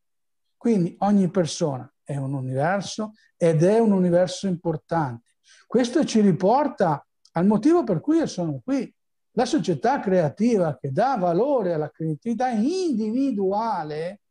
Quindi 0.57 0.95
ogni 0.99 1.29
persona 1.29 1.89
è 2.05 2.15
un 2.15 2.33
universo 2.33 3.13
ed 3.35 3.63
è 3.63 3.79
un 3.79 3.91
universo 3.91 4.47
importante. 4.47 5.31
Questo 5.67 6.05
ci 6.05 6.21
riporta 6.21 7.05
al 7.33 7.45
motivo 7.45 7.83
per 7.83 7.99
cui 7.99 8.17
io 8.17 8.27
sono 8.27 8.61
qui. 8.63 8.93
La 9.31 9.45
società 9.45 9.99
creativa 9.99 10.77
che 10.77 10.91
dà 10.91 11.17
valore 11.17 11.73
alla 11.73 11.89
creatività 11.89 12.49
individuale 12.51 14.21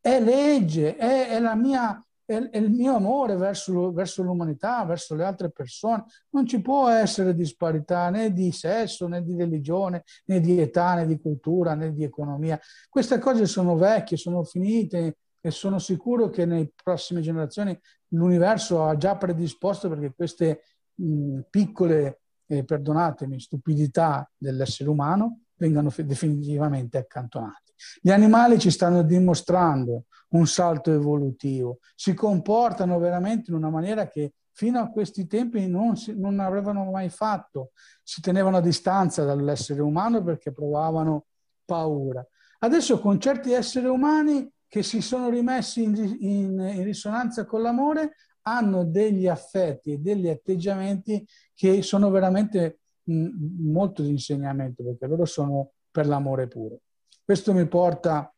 è 0.00 0.18
legge, 0.18 0.96
è, 0.96 1.28
è 1.28 1.54
mia 1.54 2.02
è, 2.30 2.58
il 2.58 2.70
mio 2.70 2.94
amore 2.94 3.36
verso, 3.36 3.92
verso, 3.92 4.22
l'umanità, 4.22 4.84
verso 4.84 5.16
le 5.16 5.24
altre 5.24 5.50
persone. 5.50 6.04
Non 6.30 6.46
ci 6.46 6.60
può 6.60 6.88
essere 6.88 7.34
disparità 7.34 8.08
né 8.10 8.32
di 8.32 8.52
sesso, 8.52 9.08
né 9.08 9.22
di 9.22 9.36
religione, 9.36 10.04
né 10.26 10.38
di 10.38 10.60
età, 10.60 10.94
né 10.94 11.06
di 11.06 11.20
cultura, 11.20 11.74
né 11.74 11.92
di 11.92 12.04
economia. 12.04 12.58
Queste 12.88 13.18
cose 13.18 13.46
sono 13.46 13.76
vecchie, 13.76 14.16
sono 14.16 14.44
finite 14.44 15.16
e 15.40 15.50
sono 15.50 15.78
sicuro 15.78 16.28
che 16.28 16.44
nelle 16.44 16.72
prossime 16.82 17.20
generazioni 17.20 17.78
l'universo 18.08 18.84
ha 18.84 18.96
già 18.96 19.16
predisposto 19.16 19.88
perché 19.88 20.12
queste 20.14 20.62
mh, 20.94 21.40
piccole, 21.48 22.20
eh, 22.46 22.64
perdonatemi, 22.64 23.40
stupidità 23.40 24.30
dell'essere 24.36 24.90
umano 24.90 25.40
vengano 25.56 25.92
definitivamente 25.96 26.98
accantonate. 26.98 27.74
Gli 28.00 28.10
animali 28.10 28.58
ci 28.58 28.70
stanno 28.70 29.02
dimostrando 29.02 30.04
un 30.30 30.46
salto 30.46 30.92
evolutivo, 30.92 31.78
si 31.94 32.14
comportano 32.14 32.98
veramente 32.98 33.50
in 33.50 33.56
una 33.56 33.70
maniera 33.70 34.06
che 34.06 34.34
fino 34.52 34.80
a 34.80 34.90
questi 34.90 35.26
tempi 35.26 35.66
non, 35.66 35.96
si, 35.96 36.18
non 36.18 36.38
avevano 36.40 36.84
mai 36.90 37.08
fatto, 37.08 37.70
si 38.02 38.20
tenevano 38.20 38.58
a 38.58 38.60
distanza 38.60 39.24
dall'essere 39.24 39.80
umano 39.80 40.22
perché 40.22 40.52
provavano 40.52 41.26
paura. 41.64 42.26
Adesso 42.58 43.00
con 43.00 43.18
certi 43.18 43.52
esseri 43.52 43.86
umani 43.86 44.46
che 44.70 44.84
si 44.84 45.00
sono 45.00 45.28
rimessi 45.28 45.82
in, 45.82 45.96
in, 46.20 46.60
in 46.60 46.84
risonanza 46.84 47.44
con 47.44 47.60
l'amore 47.60 48.12
hanno 48.42 48.84
degli 48.84 49.26
affetti 49.26 49.92
e 49.92 49.98
degli 49.98 50.28
atteggiamenti 50.28 51.26
che 51.52 51.82
sono 51.82 52.08
veramente 52.08 52.78
mh, 53.02 53.68
molto 53.68 54.02
di 54.02 54.10
insegnamento 54.10 54.84
perché 54.84 55.08
loro 55.08 55.24
sono 55.24 55.72
per 55.90 56.06
l'amore 56.06 56.46
puro. 56.46 56.78
Questo 57.24 57.52
mi 57.52 57.66
porta 57.66 58.32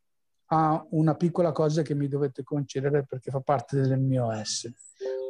a 0.46 0.86
una 0.92 1.14
piccola 1.16 1.52
cosa 1.52 1.82
che 1.82 1.94
mi 1.94 2.08
dovete 2.08 2.42
concedere 2.42 3.04
perché 3.04 3.30
fa 3.30 3.40
parte 3.40 3.82
del 3.82 4.00
mio 4.00 4.32
essere. 4.32 4.74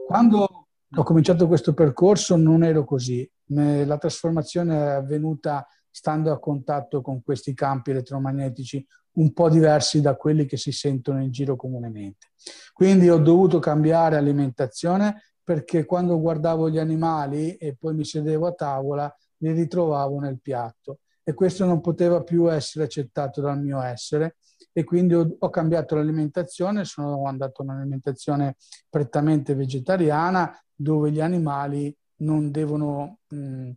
Quando 0.07 0.69
ho 0.95 1.03
cominciato 1.03 1.49
questo 1.49 1.75
percorso 1.75 2.37
non 2.37 2.63
ero 2.63 2.85
così, 2.85 3.29
la 3.47 3.99
trasformazione 3.99 4.77
è 4.77 4.91
avvenuta 4.91 5.67
stando 5.93 6.33
a 6.33 6.41
contatto 6.41 7.01
con 7.03 7.23
questi 7.23 7.55
campi 7.55 7.91
elettromagnetici 7.91 8.85
un 9.15 9.33
po' 9.33 9.51
diversi 9.51 10.01
da 10.01 10.17
quelli 10.17 10.47
che 10.47 10.57
si 10.57 10.73
sentono 10.73 11.23
in 11.23 11.31
giro 11.31 11.55
comunemente. 11.55 12.29
Quindi 12.73 13.11
ho 13.11 13.19
dovuto 13.19 13.59
cambiare 13.59 14.17
alimentazione 14.17 15.23
perché 15.45 15.85
quando 15.85 16.19
guardavo 16.19 16.71
gli 16.71 16.79
animali 16.79 17.57
e 17.57 17.77
poi 17.77 17.95
mi 17.95 18.05
sedevo 18.05 18.47
a 18.47 18.53
tavola 18.53 19.15
li 19.39 19.53
ritrovavo 19.53 20.19
nel 20.21 20.41
piatto 20.41 21.01
e 21.25 21.35
questo 21.35 21.65
non 21.65 21.81
poteva 21.81 22.23
più 22.23 22.51
essere 22.51 22.85
accettato 22.85 23.41
dal 23.41 23.61
mio 23.61 23.81
essere 23.83 24.37
e 24.73 24.85
quindi 24.85 25.15
ho, 25.15 25.37
ho 25.39 25.51
cambiato 25.51 25.95
l'alimentazione, 25.95 26.85
sono 26.85 27.25
andato 27.27 27.63
a 27.63 27.65
un'alimentazione 27.65 28.57
prettamente 28.89 29.55
vegetariana 29.55 30.57
dove 30.75 31.11
gli 31.11 31.21
animali 31.21 31.95
non 32.17 32.51
devono 32.51 33.19
mh, 33.29 33.71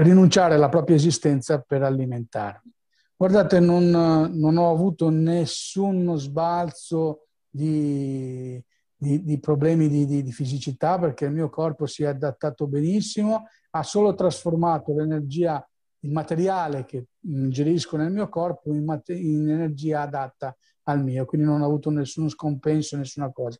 rinunciare 0.00 0.54
alla 0.54 0.68
propria 0.68 0.96
esistenza 0.96 1.60
per 1.60 1.82
alimentarmi. 1.82 2.72
Guardate, 3.16 3.60
non, 3.60 3.90
non 3.90 4.56
ho 4.56 4.70
avuto 4.70 5.10
nessuno 5.10 6.16
sbalzo 6.16 7.26
di, 7.50 8.62
di, 8.96 9.22
di 9.22 9.38
problemi 9.38 9.88
di, 9.88 10.06
di, 10.06 10.32
fisicità 10.32 10.98
perché 10.98 11.26
il 11.26 11.32
mio 11.32 11.50
corpo 11.50 11.84
si 11.84 12.02
è 12.02 12.06
adattato 12.06 12.66
benissimo, 12.66 13.46
ha 13.70 13.82
solo 13.82 14.14
trasformato 14.14 14.94
l'energia 14.94 15.62
il 16.02 16.12
materiale 16.12 16.86
che 16.86 17.08
ingerisco 17.20 17.98
nel 17.98 18.10
mio 18.10 18.30
corpo 18.30 18.72
in, 18.72 18.84
mate- 18.84 19.12
in 19.12 19.50
energia 19.50 20.00
adatta 20.00 20.56
al 20.84 21.02
mio, 21.04 21.26
quindi 21.26 21.46
non 21.46 21.60
ho 21.60 21.66
avuto 21.66 21.90
nessuno 21.90 22.30
scompenso, 22.30 22.96
nessuna 22.96 23.30
cosa. 23.30 23.58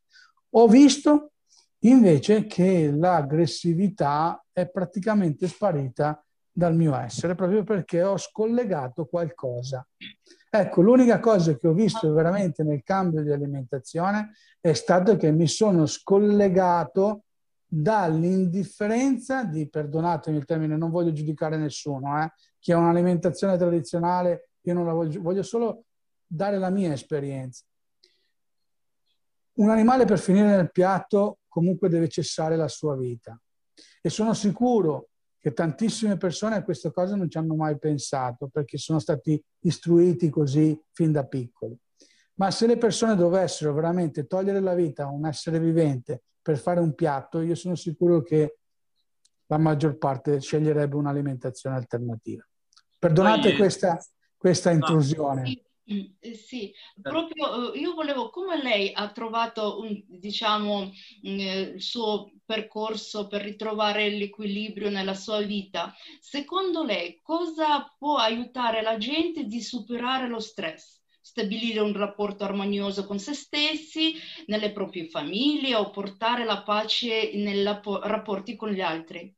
Ho 0.52 0.66
visto 0.66 1.32
invece 1.80 2.46
che 2.46 2.90
l'aggressività 2.90 4.42
è 4.52 4.66
praticamente 4.70 5.46
sparita 5.46 6.24
dal 6.60 6.76
mio 6.76 6.94
essere, 6.94 7.34
proprio 7.34 7.64
perché 7.64 8.02
ho 8.02 8.18
scollegato 8.18 9.06
qualcosa. 9.06 9.86
Ecco, 10.50 10.82
l'unica 10.82 11.18
cosa 11.18 11.56
che 11.56 11.66
ho 11.66 11.72
visto 11.72 12.12
veramente 12.12 12.62
nel 12.62 12.82
cambio 12.82 13.22
di 13.22 13.32
alimentazione 13.32 14.32
è 14.60 14.74
stato 14.74 15.16
che 15.16 15.32
mi 15.32 15.48
sono 15.48 15.86
scollegato 15.86 17.22
dall'indifferenza 17.66 19.44
di, 19.44 19.70
perdonatemi 19.70 20.36
il 20.36 20.44
termine, 20.44 20.76
non 20.76 20.90
voglio 20.90 21.12
giudicare 21.12 21.56
nessuno, 21.56 22.22
eh, 22.22 22.30
chi 22.58 22.72
ha 22.72 22.76
un'alimentazione 22.76 23.56
tradizionale, 23.56 24.50
io 24.60 24.74
non 24.74 24.84
la 24.84 24.92
voglio, 24.92 25.22
voglio 25.22 25.42
solo 25.42 25.84
dare 26.26 26.58
la 26.58 26.68
mia 26.68 26.92
esperienza. 26.92 27.64
Un 29.54 29.70
animale 29.70 30.04
per 30.04 30.18
finire 30.18 30.48
nel 30.48 30.70
piatto 30.70 31.38
comunque 31.48 31.88
deve 31.88 32.08
cessare 32.08 32.56
la 32.56 32.68
sua 32.68 32.96
vita 32.96 33.40
e 34.02 34.10
sono 34.10 34.34
sicuro 34.34 35.09
che 35.40 35.52
tantissime 35.52 36.18
persone 36.18 36.56
a 36.56 36.62
questa 36.62 36.90
cosa 36.90 37.16
non 37.16 37.30
ci 37.30 37.38
hanno 37.38 37.54
mai 37.54 37.78
pensato 37.78 38.48
perché 38.48 38.76
sono 38.76 38.98
stati 38.98 39.42
istruiti 39.60 40.28
così 40.28 40.78
fin 40.92 41.12
da 41.12 41.24
piccoli. 41.24 41.76
Ma 42.34 42.50
se 42.50 42.66
le 42.66 42.76
persone 42.76 43.16
dovessero 43.16 43.72
veramente 43.72 44.26
togliere 44.26 44.60
la 44.60 44.74
vita 44.74 45.04
a 45.04 45.10
un 45.10 45.26
essere 45.26 45.58
vivente 45.58 46.22
per 46.42 46.58
fare 46.58 46.80
un 46.80 46.94
piatto, 46.94 47.40
io 47.40 47.54
sono 47.54 47.74
sicuro 47.74 48.22
che 48.22 48.58
la 49.46 49.58
maggior 49.58 49.96
parte 49.96 50.40
sceglierebbe 50.40 50.96
un'alimentazione 50.96 51.76
alternativa. 51.76 52.46
Perdonate 52.98 53.56
questa, 53.56 53.98
questa 54.36 54.70
intrusione. 54.70 55.62
Sì, 55.90 55.92
mm, 55.92 56.32
sì, 56.32 56.72
proprio 57.02 57.72
eh, 57.74 57.78
io 57.78 57.94
volevo, 57.94 58.30
come 58.30 58.62
lei 58.62 58.92
ha 58.94 59.10
trovato 59.10 59.80
un, 59.80 60.00
diciamo, 60.06 60.84
mm, 60.84 61.38
il 61.74 61.82
suo 61.82 62.30
percorso 62.44 63.26
per 63.26 63.42
ritrovare 63.42 64.08
l'equilibrio 64.08 64.88
nella 64.88 65.14
sua 65.14 65.40
vita, 65.40 65.92
secondo 66.20 66.84
lei 66.84 67.18
cosa 67.20 67.92
può 67.98 68.16
aiutare 68.18 68.82
la 68.82 68.96
gente 68.98 69.44
di 69.44 69.60
superare 69.60 70.28
lo 70.28 70.38
stress? 70.38 70.98
stabilire 71.22 71.78
un 71.80 71.92
rapporto 71.92 72.42
armonioso 72.42 73.06
con 73.06 73.20
se 73.20 73.34
stessi, 73.34 74.14
nelle 74.46 74.72
proprie 74.72 75.06
famiglie 75.06 75.76
o 75.76 75.90
portare 75.90 76.44
la 76.44 76.62
pace 76.62 77.32
nei 77.34 77.62
rapporti 77.62 78.56
con 78.56 78.70
gli 78.70 78.80
altri? 78.80 79.32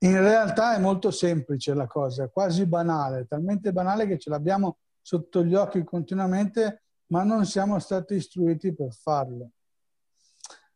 In 0.00 0.20
realtà 0.20 0.76
è 0.76 0.78
molto 0.78 1.10
semplice 1.10 1.74
la 1.74 1.86
cosa, 1.86 2.28
quasi 2.28 2.66
banale, 2.66 3.26
talmente 3.26 3.72
banale 3.72 4.06
che 4.06 4.18
ce 4.18 4.30
l'abbiamo 4.30 4.76
sotto 5.06 5.44
gli 5.44 5.54
occhi 5.54 5.84
continuamente, 5.84 6.82
ma 7.12 7.22
non 7.22 7.46
siamo 7.46 7.78
stati 7.78 8.16
istruiti 8.16 8.74
per 8.74 8.92
farlo. 8.92 9.50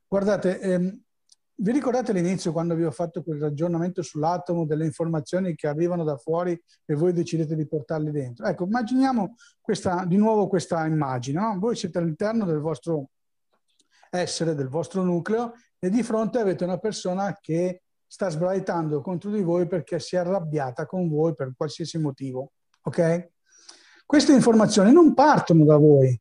Guardate, 0.06 0.60
ehm, 0.60 1.02
vi 1.56 1.72
ricordate 1.72 2.12
all'inizio 2.12 2.52
quando 2.52 2.76
vi 2.76 2.84
ho 2.84 2.92
fatto 2.92 3.24
quel 3.24 3.40
ragionamento 3.40 4.02
sull'atomo 4.02 4.66
delle 4.66 4.84
informazioni 4.84 5.56
che 5.56 5.66
arrivano 5.66 6.04
da 6.04 6.16
fuori 6.16 6.52
e 6.84 6.94
voi 6.94 7.12
decidete 7.12 7.56
di 7.56 7.66
portarle 7.66 8.12
dentro? 8.12 8.46
Ecco, 8.46 8.66
immaginiamo 8.66 9.34
questa, 9.60 10.04
di 10.04 10.16
nuovo 10.16 10.46
questa 10.46 10.86
immagine. 10.86 11.40
No? 11.40 11.58
Voi 11.58 11.74
siete 11.74 11.98
all'interno 11.98 12.44
del 12.44 12.60
vostro 12.60 13.10
essere, 14.10 14.54
del 14.54 14.68
vostro 14.68 15.02
nucleo 15.02 15.54
e 15.76 15.90
di 15.90 16.04
fronte 16.04 16.38
avete 16.38 16.62
una 16.62 16.78
persona 16.78 17.36
che 17.40 17.82
sta 18.06 18.28
sbraitando 18.28 19.00
contro 19.00 19.32
di 19.32 19.42
voi 19.42 19.66
perché 19.66 19.98
si 19.98 20.14
è 20.14 20.20
arrabbiata 20.20 20.86
con 20.86 21.08
voi 21.08 21.34
per 21.34 21.52
qualsiasi 21.56 21.98
motivo. 21.98 22.52
Ok? 22.82 23.38
Queste 24.10 24.32
informazioni 24.32 24.92
non 24.92 25.14
partono 25.14 25.64
da 25.64 25.76
voi. 25.76 26.20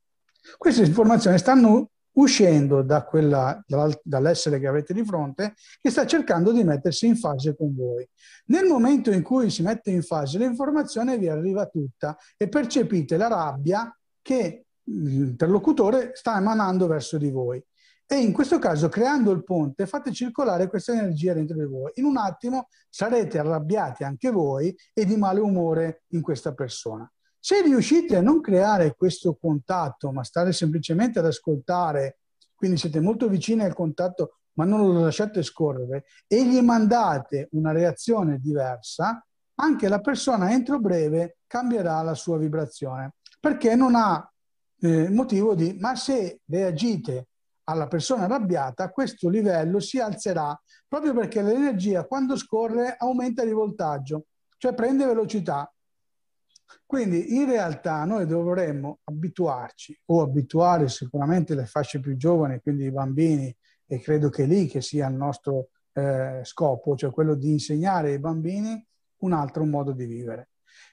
Queste 0.60 0.84
informazioni 0.84 1.40
stanno 1.40 1.90
uscendo 2.18 2.84
da 2.84 3.04
quella, 3.04 3.60
dall'essere 4.04 4.60
che 4.60 4.68
avete 4.68 4.94
di 4.94 5.04
fronte, 5.04 5.56
che 5.82 5.90
sta 5.90 6.06
cercando 6.06 6.52
di 6.52 6.64
mettersi 6.64 7.08
in 7.08 7.16
fase 7.16 7.56
con 7.56 7.76
voi. 7.76 8.08
Nel 8.46 8.66
momento 8.66 9.10
in 9.10 9.24
cui 9.24 9.50
si 9.50 9.64
mette 9.64 9.90
in 9.90 10.04
fase, 10.04 10.38
l'informazione 10.38 11.18
vi 11.18 11.30
arriva 11.30 11.66
tutta 11.66 12.16
e 12.38 12.48
percepite 12.48 13.18
la 13.18 13.28
rabbia 13.28 13.92
che 14.22 14.66
l'interlocutore 14.84 16.12
sta 16.14 16.38
emanando 16.38 16.86
verso 16.86 17.18
di 17.18 17.32
voi. 17.32 17.60
E 18.06 18.18
in 18.18 18.34
questo 18.34 18.60
caso, 18.60 18.88
creando 18.88 19.32
il 19.32 19.44
ponte, 19.44 19.88
fate 19.88 20.12
circolare 20.12 20.68
questa 20.68 20.92
energia 20.92 21.34
dentro 21.34 21.58
di 21.58 21.66
voi. 21.66 21.90
In 21.96 22.06
un 22.06 22.18
attimo 22.18 22.68
sarete 22.88 23.40
arrabbiati 23.40 24.04
anche 24.04 24.30
voi 24.30 24.78
e 24.94 25.06
di 25.06 25.18
male 25.18 25.40
umore 25.40 26.04
in 26.10 26.22
questa 26.22 26.54
persona. 26.54 27.12
Se 27.40 27.62
riuscite 27.62 28.18
a 28.18 28.22
non 28.22 28.42
creare 28.42 28.96
questo 28.96 29.38
contatto, 29.40 30.12
ma 30.12 30.24
stare 30.24 30.52
semplicemente 30.52 31.20
ad 31.20 31.26
ascoltare, 31.26 32.20
quindi 32.54 32.78
siete 32.78 33.00
molto 33.00 33.30
vicini 33.30 33.64
al 33.64 33.74
contatto, 33.74 34.40
ma 34.54 34.66
non 34.66 34.86
lo 34.86 35.00
lasciate 35.00 35.42
scorrere, 35.42 36.06
e 36.28 36.46
gli 36.46 36.60
mandate 36.62 37.48
una 37.52 37.72
reazione 37.72 38.40
diversa, 38.40 39.26
anche 39.56 39.88
la 39.88 40.00
persona 40.02 40.52
entro 40.52 40.80
breve 40.80 41.38
cambierà 41.48 42.02
la 42.02 42.14
sua 42.14 42.38
vibrazione, 42.38 43.14
perché 43.40 43.76
non 43.76 43.96
ha 43.96 44.30
eh, 44.82 45.10
motivo 45.10 45.56
di, 45.56 45.78
ma 45.80 45.96
se 45.96 46.42
reagite 46.46 47.28
alla 47.64 47.88
persona 47.88 48.24
arrabbiata, 48.24 48.90
questo 48.90 49.30
livello 49.30 49.80
si 49.80 50.00
alzerà 50.00 50.60
proprio 50.88 51.14
perché 51.14 51.42
l'energia 51.42 52.06
quando 52.06 52.36
scorre 52.36 52.96
aumenta 52.98 53.46
di 53.46 53.52
voltaggio, 53.52 54.26
cioè 54.58 54.74
prende 54.74 55.06
velocità 55.06 55.72
Quindi 56.86 57.36
in 57.36 57.46
realtà 57.46 58.04
noi 58.06 58.26
dovremmo 58.26 59.00
abituarci 59.04 60.00
o 60.06 60.22
abituare 60.22 60.88
sicuramente 60.88 61.56
le 61.56 61.66
fasce 61.66 62.00
più 62.00 62.16
giovani, 62.16 62.60
quindi 62.62 62.86
i 62.86 62.92
bambini, 62.92 63.56
e 63.86 64.00
credo 64.00 64.30
che 64.30 64.46
lì 64.46 64.68
che 64.68 64.82
sia 64.82 65.08
il 65.08 65.16
nostro 65.16 65.70
eh, 65.94 66.42
scopo, 66.44 66.96
cioè 66.96 67.12
quello 67.12 67.36
di 67.36 67.52
insegnare 67.52 68.12
ai 68.12 68.20
bambini 68.20 68.86
un 69.20 69.34
altro 69.34 69.66
modo 69.66 69.92
di 69.92 70.06
vivere. 70.06 70.50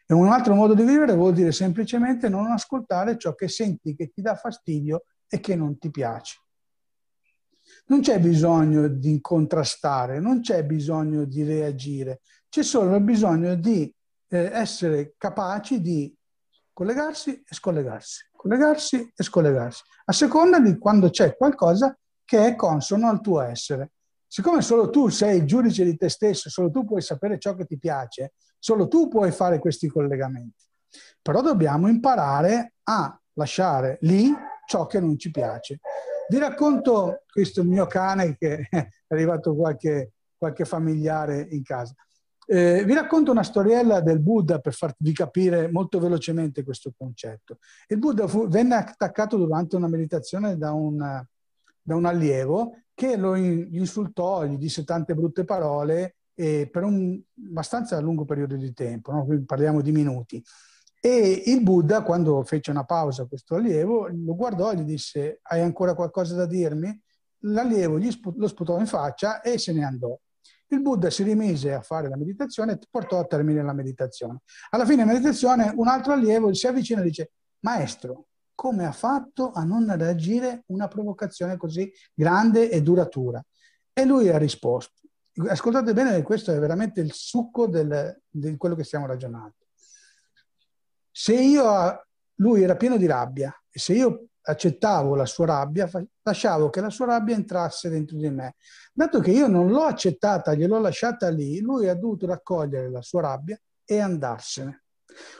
E 0.07 0.15
un 0.15 0.29
altro 0.29 0.55
modo 0.55 0.75
di 0.75 0.83
vivere 0.83 1.15
vuol 1.15 1.35
dire 1.35 1.53
semplicemente 1.53 2.29
non 2.29 2.47
ascoltare 2.51 3.19
ciò 3.19 3.35
che 3.35 3.49
senti 3.49 3.95
che 3.95 4.11
ti 4.12 4.23
dà 4.23 4.35
fastidio 4.35 5.05
e 5.29 5.41
che 5.41 5.55
non 5.57 5.79
ti 5.79 5.91
piace. 5.91 6.41
Non 7.87 8.01
c'è 8.01 8.21
bisogno 8.21 8.89
di 8.89 9.21
contrastare, 9.21 10.21
non 10.21 10.41
c'è 10.41 10.65
bisogno 10.65 11.25
di 11.25 11.43
reagire, 11.43 12.21
c'è 12.49 12.62
solo 12.62 12.99
bisogno 13.01 13.57
di 13.57 13.93
eh, 14.29 14.51
essere 14.53 15.15
capaci 15.17 15.81
di 15.81 16.15
collegarsi 16.73 17.31
e 17.31 17.55
scollegarsi, 17.55 18.29
collegarsi 18.37 19.12
e 19.15 19.23
scollegarsi, 19.23 19.83
a 20.05 20.12
seconda 20.12 20.61
di 20.61 20.77
quando 20.79 21.11
c'è 21.11 21.37
qualcosa 21.37 21.97
che 22.25 22.47
è 22.47 22.57
consono 22.57 23.09
al 23.09 23.21
tuo 23.21 23.41
essere. 23.41 23.93
Siccome 24.27 24.61
solo 24.61 24.91
tu 24.91 25.09
sei 25.09 25.39
il 25.39 25.45
giudice 25.47 25.85
di 25.85 25.97
te 25.97 26.09
stesso, 26.09 26.51
solo 26.51 26.71
tu 26.71 26.85
puoi 26.85 27.01
sapere 27.01 27.39
ciò 27.39 27.55
che 27.55 27.65
ti 27.65 27.79
piace, 27.79 28.35
solo 28.59 28.89
tu 28.89 29.09
puoi 29.09 29.31
fare 29.31 29.59
questi 29.59 29.89
collegamenti. 29.89 30.65
Però 31.23 31.41
dobbiamo 31.41 31.89
imparare 31.89 32.75
a 32.83 33.19
lasciare 33.35 33.99
lì 34.03 34.35
ciò 34.67 34.87
che 34.87 35.01
non 35.01 35.17
ci 35.19 35.31
piace. 35.31 35.81
Vi 36.29 36.39
racconto 36.39 37.23
questo 37.31 37.62
mio 37.62 37.87
cane 37.87 38.37
che 38.37 38.67
è 38.69 38.89
arrivato 39.09 39.55
qualche, 39.55 40.12
qualche 40.37 40.65
familiare 40.65 41.47
in 41.51 41.62
casa. 41.62 41.95
Eh, 42.49 42.85
vi 42.85 42.95
racconto 42.95 43.33
una 43.33 43.43
storiella 43.43 44.01
del 44.01 44.21
Buddha 44.21 44.61
per 44.61 44.73
farvi 44.73 45.13
capire 45.13 45.69
molto 45.69 45.99
velocemente 45.99 46.63
questo 46.63 46.93
concetto. 46.97 47.59
Il 47.89 47.99
Buddha 47.99 48.29
fu, 48.29 48.47
venne 48.47 48.77
attaccato 48.77 49.37
durante 49.37 49.75
una 49.75 49.89
meditazione 49.89 50.57
da 50.57 50.73
un, 50.73 50.97
da 51.83 51.95
un 51.95 52.05
allievo 52.05 52.83
che 52.95 53.17
lo 53.17 53.35
insultò, 53.35 54.45
gli 54.45 54.57
disse 54.57 54.85
tante 54.85 55.15
brutte 55.15 55.45
parole 55.45 56.17
eh, 56.35 56.69
per 56.71 56.85
un 56.85 57.21
abbastanza 57.49 57.99
lungo 57.99 58.25
periodo 58.25 58.55
di 58.55 58.73
tempo, 58.73 59.11
no? 59.11 59.27
parliamo 59.45 59.81
di 59.81 59.91
minuti. 59.91 60.43
E 61.01 61.43
il 61.47 61.63
Buddha, 61.63 62.03
quando 62.03 62.43
fece 62.45 62.71
una 62.71 62.85
pausa 62.85 63.23
a 63.23 63.27
questo 63.27 63.57
allievo, 63.57 64.09
lo 64.09 64.35
guardò 64.35 64.73
e 64.73 64.77
gli 64.77 64.83
disse: 64.83 65.41
Hai 65.43 65.61
ancora 65.61 65.95
qualcosa 65.95 66.35
da 66.35 66.47
dirmi? 66.47 67.01
L'allievo 67.41 67.99
gli 67.99 68.11
spu- 68.11 68.35
lo 68.37 68.49
sputò 68.49 68.79
in 68.79 68.87
faccia 68.87 69.41
e 69.41 69.59
se 69.59 69.73
ne 69.73 69.85
andò. 69.85 70.19
Il 70.68 70.83
Buddha 70.83 71.11
si 71.11 71.22
rimise 71.22 71.72
a 71.72 71.81
fare 71.81 72.09
la 72.09 72.16
meditazione 72.16 72.72
e 72.72 72.79
portò 72.90 73.20
a 73.20 73.24
termine 73.24 73.62
la 73.62 73.72
meditazione. 73.72 74.40
Alla 74.70 74.85
fine 74.85 75.05
della 75.05 75.12
meditazione, 75.12 75.72
un 75.76 75.87
altro 75.87 76.12
allievo 76.12 76.52
si 76.52 76.66
avvicina 76.66 77.00
e 77.00 77.05
dice: 77.05 77.33
Maestro, 77.61 78.26
come 78.55 78.85
ha 78.85 78.92
fatto 78.92 79.52
a 79.52 79.62
non 79.62 79.94
reagire 79.96 80.64
una 80.66 80.88
provocazione 80.88 81.57
così 81.57 81.92
grande 82.12 82.70
e 82.70 82.83
duratura? 82.83 83.44
E 83.92 84.05
lui 84.05 84.29
ha 84.29 84.38
risposto: 84.38 85.02
Ascoltate 85.48 85.92
bene, 85.92 86.22
questo 86.22 86.52
è 86.52 86.59
veramente 86.59 87.00
il 87.00 87.12
succo 87.12 87.68
del, 87.68 88.22
di 88.29 88.57
quello 88.57 88.74
che 88.74 88.85
stiamo 88.85 89.07
ragionando. 89.07 89.55
Se 91.11 91.35
io, 91.35 92.07
lui 92.37 92.62
era 92.62 92.76
pieno 92.76 92.96
di 92.96 93.07
rabbia, 93.07 93.55
e 93.70 93.79
se 93.79 93.92
io 93.92 94.26
accettavo 94.49 95.15
la 95.15 95.27
sua 95.27 95.47
rabbia, 95.47 95.89
lasciavo 96.23 96.71
che 96.71 96.81
la 96.81 96.91
sua 96.91 97.07
rabbia 97.07 97.35
entrasse 97.35 97.89
dentro 97.89 98.17
di 98.17 98.31
me. 98.31 98.55
Dato 98.93 99.21
che 99.21 99.33
io 99.33 99.49
non 99.49 99.69
l'ho 99.69 99.83
accettata, 99.83 100.55
gliel'ho 100.55 100.79
lasciata 100.79 101.29
lì, 101.29 101.61
lui 101.61 101.89
ha 101.89 101.95
dovuto 101.95 102.27
raccogliere 102.27 102.91
la 102.91 103.03
sua 103.03 103.23
rabbia 103.23 103.59
e 103.85 103.99
andarsene. 103.99 104.85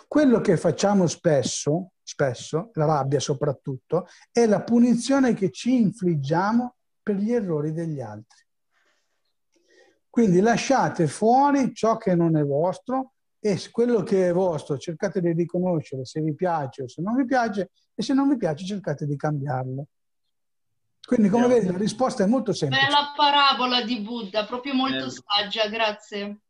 Quello 0.09 0.41
che 0.41 0.57
facciamo 0.57 1.07
spesso, 1.07 1.93
spesso, 2.03 2.71
la 2.75 2.87
rabbia 2.87 3.21
soprattutto, 3.21 4.07
è 4.33 4.47
la 4.47 4.63
punizione 4.63 5.35
che 5.35 5.51
ci 5.51 5.77
infliggiamo 5.77 6.77
per 7.03 7.17
gli 7.17 7.33
errori 7.33 7.73
degli 7.73 8.01
altri. 8.01 8.45
Quindi 10.09 10.41
lasciate 10.41 11.07
fuori 11.07 11.75
ciò 11.75 11.99
che 11.99 12.15
non 12.15 12.37
è 12.37 12.45
vostro 12.45 13.13
e 13.53 13.71
quello 13.71 14.03
che 14.03 14.29
è 14.29 14.33
vostro 14.33 14.77
cercate 14.77 15.21
di 15.21 15.33
riconoscere 15.33 16.05
se 16.05 16.21
vi 16.21 16.35
piace 16.35 16.83
o 16.83 16.89
se 16.89 17.01
non 17.01 17.15
vi 17.15 17.25
piace 17.25 17.71
e 17.95 18.03
se 18.03 18.13
non 18.13 18.29
vi 18.29 18.37
piace 18.37 18.65
cercate 18.65 19.07
di 19.07 19.17
cambiarlo. 19.17 19.87
Quindi 21.07 21.29
come 21.29 21.47
vedi 21.47 21.67
la 21.67 21.79
risposta 21.79 22.25
è 22.25 22.27
molto 22.27 22.53
semplice. 22.53 22.85
Bella 22.85 23.13
parabola 23.15 23.83
di 23.83 24.01
Buddha, 24.01 24.45
proprio 24.45 24.75
molto 24.75 25.07
eh, 25.07 25.11
saggia, 25.11 25.69
grazie. 25.69 26.41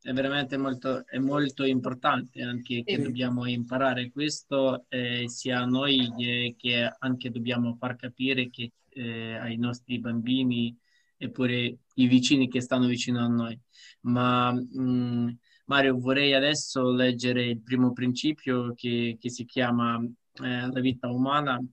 È 0.00 0.12
veramente 0.12 0.56
molto, 0.56 1.06
è 1.06 1.18
molto 1.18 1.64
importante 1.64 2.40
anche 2.40 2.82
che 2.84 2.96
sì. 2.96 3.02
dobbiamo 3.02 3.46
imparare 3.46 4.10
questo 4.10 4.86
eh, 4.88 5.28
sia 5.28 5.66
noi 5.66 6.10
eh, 6.16 6.54
che 6.56 6.90
anche 6.98 7.30
dobbiamo 7.30 7.76
far 7.78 7.96
capire 7.96 8.48
che 8.48 8.72
eh, 8.88 9.36
ai 9.36 9.58
nostri 9.58 10.00
bambini 10.00 10.74
eppure 11.18 11.76
i 11.96 12.06
vicini 12.06 12.48
che 12.48 12.62
stanno 12.62 12.86
vicino 12.86 13.22
a 13.22 13.28
noi. 13.28 13.60
Ma 14.02 14.50
mh, 14.52 14.80
mm, 14.80 15.28
Mario, 15.70 16.00
vorrei 16.00 16.34
adesso 16.34 16.90
leggere 16.90 17.44
il 17.44 17.60
primo 17.60 17.92
principio 17.92 18.74
che, 18.74 19.16
che 19.20 19.30
si 19.30 19.44
chiama 19.44 20.02
eh, 20.42 20.66
la 20.68 20.80
vita 20.80 21.08
umana. 21.08 21.64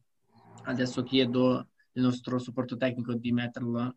Adesso 0.66 1.02
chiedo 1.02 1.70
il 1.94 2.04
nostro 2.04 2.38
supporto 2.38 2.78
tecnico 2.78 3.16
di 3.16 3.32
metterlo. 3.32 3.96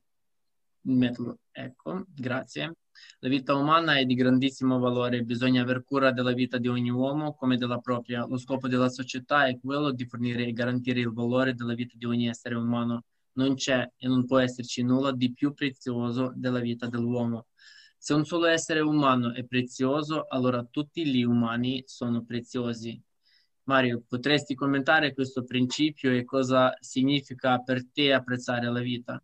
metterlo. 0.85 1.41
Ecco, 1.53 2.07
grazie. 2.15 2.77
La 3.19 3.29
vita 3.29 3.55
umana 3.55 3.99
è 3.99 4.07
di 4.07 4.15
grandissimo 4.15 4.79
valore, 4.79 5.23
bisogna 5.23 5.61
aver 5.61 5.85
cura 5.85 6.13
della 6.13 6.33
vita 6.33 6.57
di 6.57 6.69
ogni 6.69 6.89
uomo 6.89 7.35
come 7.35 7.59
della 7.59 7.79
propria. 7.79 8.25
Lo 8.25 8.39
scopo 8.39 8.69
della 8.69 8.89
società 8.89 9.49
è 9.49 9.59
quello 9.61 9.93
di 9.93 10.07
fornire 10.07 10.47
e 10.47 10.55
garantire 10.55 11.01
il 11.01 11.13
valore 11.13 11.53
della 11.55 11.75
vita 11.75 11.93
di 11.99 12.07
ogni 12.07 12.27
essere 12.27 12.55
umano. 12.55 13.05
Non 13.35 13.55
c'è 13.55 13.87
e 13.99 14.09
non 14.09 14.25
può 14.25 14.39
esserci 14.39 14.83
nulla 14.83 15.13
di 15.13 15.31
più 15.35 15.53
prezioso 15.53 16.33
della 16.35 16.61
vita 16.61 16.89
dell'uomo. 16.89 17.49
Se 18.03 18.15
un 18.15 18.25
solo 18.25 18.47
essere 18.47 18.81
umano 18.81 19.35
è 19.35 19.45
prezioso, 19.45 20.25
allora 20.27 20.65
tutti 20.65 21.07
gli 21.07 21.23
umani 21.23 21.83
sono 21.85 22.25
preziosi. 22.25 22.99
Mario, 23.65 24.03
potresti 24.09 24.55
commentare 24.55 25.13
questo 25.13 25.45
principio 25.45 26.11
e 26.11 26.25
cosa 26.25 26.75
significa 26.81 27.59
per 27.59 27.87
te 27.93 28.15
apprezzare 28.15 28.73
la 28.73 28.81
vita? 28.81 29.23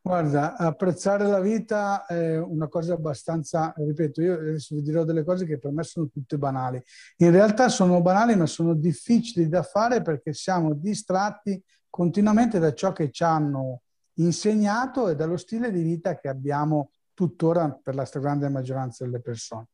Guarda, 0.00 0.56
apprezzare 0.56 1.24
la 1.28 1.38
vita 1.38 2.04
è 2.04 2.36
una 2.36 2.66
cosa 2.66 2.94
abbastanza, 2.94 3.72
ripeto, 3.76 4.22
io 4.22 4.34
adesso 4.34 4.74
vi 4.74 4.82
dirò 4.82 5.04
delle 5.04 5.22
cose 5.22 5.46
che 5.46 5.60
per 5.60 5.70
me 5.70 5.84
sono 5.84 6.08
tutte 6.08 6.36
banali. 6.36 6.82
In 7.18 7.30
realtà 7.30 7.68
sono 7.68 8.02
banali, 8.02 8.34
ma 8.34 8.46
sono 8.46 8.74
difficili 8.74 9.48
da 9.48 9.62
fare 9.62 10.02
perché 10.02 10.32
siamo 10.32 10.74
distratti 10.74 11.62
continuamente 11.88 12.58
da 12.58 12.74
ciò 12.74 12.92
che 12.92 13.12
ci 13.12 13.22
hanno 13.22 13.82
insegnato 14.14 15.08
e 15.08 15.14
dallo 15.14 15.36
stile 15.36 15.70
di 15.70 15.82
vita 15.82 16.18
che 16.18 16.26
abbiamo 16.26 16.90
tuttora 17.20 17.70
per 17.70 17.94
la 17.94 18.06
stragrande 18.06 18.48
maggioranza 18.48 19.04
delle 19.04 19.20
persone. 19.20 19.66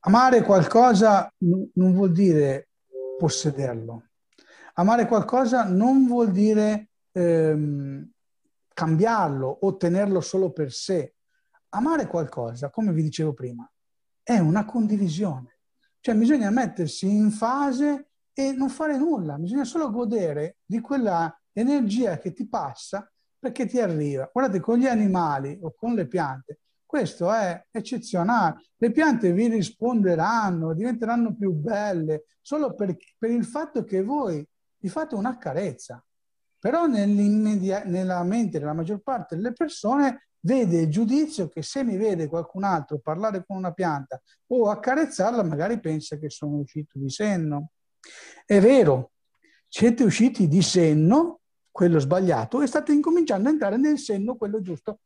Amare 0.00 0.42
qualcosa 0.42 1.32
non 1.38 1.94
vuol 1.94 2.12
dire 2.12 2.68
possederlo. 3.16 4.08
Amare 4.74 5.06
qualcosa 5.06 5.64
non 5.64 6.06
vuol 6.06 6.30
dire 6.30 6.90
ehm, 7.12 8.06
cambiarlo 8.74 9.48
o 9.62 9.76
tenerlo 9.78 10.20
solo 10.20 10.52
per 10.52 10.72
sé. 10.72 11.14
Amare 11.70 12.06
qualcosa, 12.06 12.68
come 12.68 12.92
vi 12.92 13.02
dicevo 13.02 13.32
prima, 13.32 13.70
è 14.22 14.38
una 14.38 14.66
condivisione. 14.66 15.60
Cioè 16.00 16.14
bisogna 16.14 16.50
mettersi 16.50 17.08
in 17.08 17.30
fase 17.30 18.10
e 18.34 18.52
non 18.52 18.68
fare 18.68 18.98
nulla, 18.98 19.38
bisogna 19.38 19.64
solo 19.64 19.90
godere 19.90 20.58
di 20.66 20.80
quella 20.80 21.34
energia 21.52 22.18
che 22.18 22.34
ti 22.34 22.46
passa 22.46 23.10
perché 23.40 23.66
ti 23.66 23.80
arriva. 23.80 24.28
Guardate, 24.32 24.60
con 24.60 24.78
gli 24.78 24.86
animali 24.86 25.58
o 25.62 25.74
con 25.74 25.94
le 25.94 26.06
piante, 26.06 26.60
questo 26.84 27.32
è 27.32 27.66
eccezionale. 27.70 28.66
Le 28.76 28.90
piante 28.90 29.32
vi 29.32 29.48
risponderanno, 29.48 30.74
diventeranno 30.74 31.34
più 31.34 31.52
belle 31.52 32.24
solo 32.42 32.74
per, 32.74 32.96
per 33.16 33.30
il 33.30 33.44
fatto 33.44 33.84
che 33.84 34.02
voi 34.02 34.46
vi 34.78 34.88
fate 34.88 35.14
una 35.14 35.38
carezza. 35.38 36.04
Però 36.58 36.86
nella 36.86 38.22
mente 38.22 38.58
della 38.58 38.74
maggior 38.74 39.00
parte 39.00 39.36
delle 39.36 39.52
persone 39.52 40.28
vede 40.40 40.82
il 40.82 40.90
giudizio 40.90 41.48
che 41.48 41.62
se 41.62 41.82
mi 41.84 41.96
vede 41.96 42.28
qualcun 42.28 42.64
altro 42.64 42.98
parlare 42.98 43.44
con 43.46 43.56
una 43.56 43.72
pianta 43.72 44.20
o 44.48 44.68
accarezzarla, 44.68 45.42
magari 45.42 45.80
pensa 45.80 46.18
che 46.18 46.28
sono 46.28 46.56
uscito 46.56 46.98
di 46.98 47.08
senno. 47.08 47.70
È 48.44 48.60
vero, 48.60 49.12
siete 49.68 50.04
usciti 50.04 50.48
di 50.48 50.60
senno 50.60 51.39
quello 51.80 51.98
sbagliato 51.98 52.60
e 52.60 52.66
state 52.66 52.92
incominciando 52.92 53.48
a 53.48 53.52
entrare 53.52 53.78
nel 53.78 53.96
senno 53.96 54.36
quello 54.36 54.60
giusto. 54.60 54.98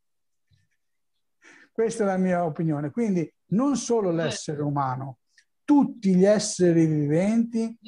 Questa 1.70 2.02
è 2.02 2.06
la 2.06 2.16
mia 2.16 2.44
opinione. 2.44 2.90
Quindi 2.90 3.32
non 3.50 3.76
solo 3.76 4.10
l'essere 4.10 4.60
umano, 4.60 5.18
tutti 5.62 6.16
gli 6.16 6.24
esseri 6.24 6.86
viventi 6.86 7.78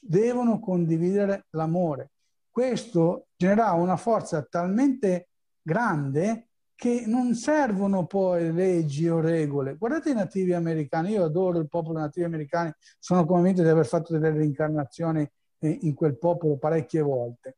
devono 0.00 0.60
condividere 0.60 1.44
l'amore. 1.50 2.12
Questo 2.48 3.26
genererà 3.36 3.72
una 3.72 3.98
forza 3.98 4.42
talmente 4.48 5.28
grande 5.60 6.48
che 6.74 7.04
non 7.06 7.34
servono 7.34 8.06
poi 8.06 8.50
leggi 8.50 9.10
o 9.10 9.20
regole. 9.20 9.76
Guardate 9.76 10.08
i 10.08 10.14
nativi 10.14 10.54
americani, 10.54 11.10
io 11.10 11.24
adoro 11.24 11.58
il 11.58 11.68
popolo 11.68 11.98
nativi 11.98 12.24
americani, 12.24 12.72
sono 12.98 13.26
convinto 13.26 13.60
di 13.60 13.68
aver 13.68 13.84
fatto 13.84 14.14
delle 14.14 14.30
reincarnazioni 14.30 15.30
in 15.58 15.92
quel 15.92 16.16
popolo 16.16 16.56
parecchie 16.56 17.02
volte. 17.02 17.56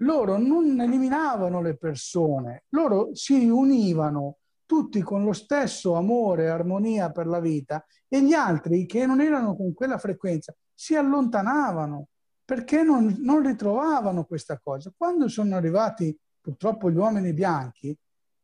Loro 0.00 0.36
non 0.36 0.80
eliminavano 0.80 1.60
le 1.62 1.76
persone, 1.76 2.64
loro 2.70 3.14
si 3.14 3.48
univano 3.48 4.38
tutti 4.66 5.00
con 5.00 5.24
lo 5.24 5.32
stesso 5.32 5.94
amore 5.94 6.44
e 6.44 6.48
armonia 6.48 7.10
per 7.10 7.26
la 7.26 7.40
vita 7.40 7.84
e 8.08 8.22
gli 8.22 8.32
altri 8.32 8.84
che 8.84 9.06
non 9.06 9.20
erano 9.20 9.56
con 9.56 9.72
quella 9.72 9.96
frequenza 9.96 10.54
si 10.74 10.94
allontanavano 10.94 12.08
perché 12.44 12.82
non, 12.82 13.16
non 13.20 13.44
ritrovavano 13.44 14.24
questa 14.24 14.60
cosa. 14.62 14.92
Quando 14.96 15.28
sono 15.28 15.56
arrivati 15.56 16.16
purtroppo 16.40 16.90
gli 16.90 16.96
uomini 16.96 17.32
bianchi, 17.32 17.96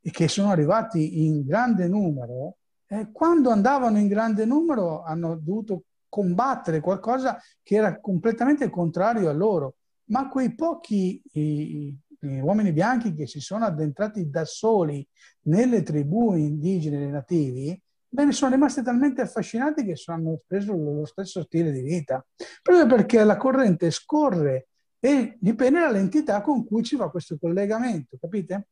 e 0.05 0.11
che 0.11 0.27
sono 0.27 0.51
arrivati 0.51 1.25
in 1.25 1.47
grande 1.47 1.87
numero, 1.87 2.57
eh, 2.89 3.11
quando 3.13 3.51
andavano 3.51 3.99
in 3.99 4.09
grande 4.09 4.45
numero 4.45 5.05
hanno 5.05 5.37
dovuto 5.37 5.85
combattere 6.09 6.81
qualcosa 6.81 7.39
che 7.63 7.77
era 7.77 8.01
completamente 8.01 8.69
contrario 8.69 9.29
a 9.29 9.33
loro. 9.33 9.77
Ma 10.13 10.29
quei 10.29 10.55
pochi 10.55 11.23
i, 11.33 11.89
i 12.21 12.41
uomini 12.41 12.73
bianchi 12.73 13.15
che 13.15 13.27
si 13.27 13.41
sono 13.41 13.65
addentrati 13.65 14.29
da 14.29 14.45
soli 14.45 15.07
nelle 15.45 15.83
tribù 15.83 16.35
indigene 16.35 17.05
e 17.05 17.11
nativi, 17.11 17.83
bene, 18.07 18.33
sono 18.33 18.53
rimasti 18.53 18.83
talmente 18.83 19.23
affascinati 19.23 19.85
che 19.85 19.95
hanno 20.07 20.41
preso 20.47 20.75
lo 20.75 21.07
stesso 21.07 21.43
stile 21.43 21.73
di 21.73 21.81
vita, 21.81 22.25
proprio 22.61 22.87
perché 22.87 23.25
la 23.25 23.39
corrente 23.39 23.91
scorre 23.91 24.69
e 25.01 25.37
dipende 25.41 25.81
dall'entità 25.81 26.43
con 26.43 26.65
cui 26.67 26.83
ci 26.83 26.95
va 26.95 27.11
questo 27.11 27.39
collegamento, 27.39 28.19
capite? 28.21 28.69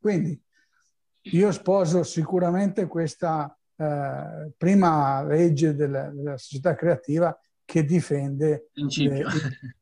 Quindi 0.00 0.40
io 1.32 1.52
sposo 1.52 2.02
sicuramente 2.02 2.86
questa 2.86 3.56
eh, 3.76 4.52
prima 4.56 5.22
legge 5.22 5.74
della, 5.74 6.08
della, 6.08 6.38
società 6.38 6.74
creativa 6.74 7.38
che 7.64 7.84
difende 7.84 8.70
principio. 8.72 9.28
Le, 9.28 9.76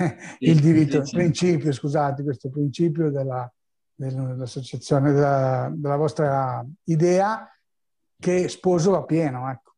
il 0.40 0.60
diritto, 0.60 0.98
il 0.98 1.10
principio, 1.10 1.72
scusate, 1.72 2.22
questo 2.22 2.50
principio 2.50 3.10
della, 3.10 3.50
dell'associazione, 3.94 5.12
della, 5.12 5.70
della 5.74 5.96
vostra 5.96 6.64
idea 6.84 7.48
che 8.18 8.48
sposo 8.48 8.96
a 8.96 9.04
pieno. 9.04 9.50
Ecco. 9.50 9.74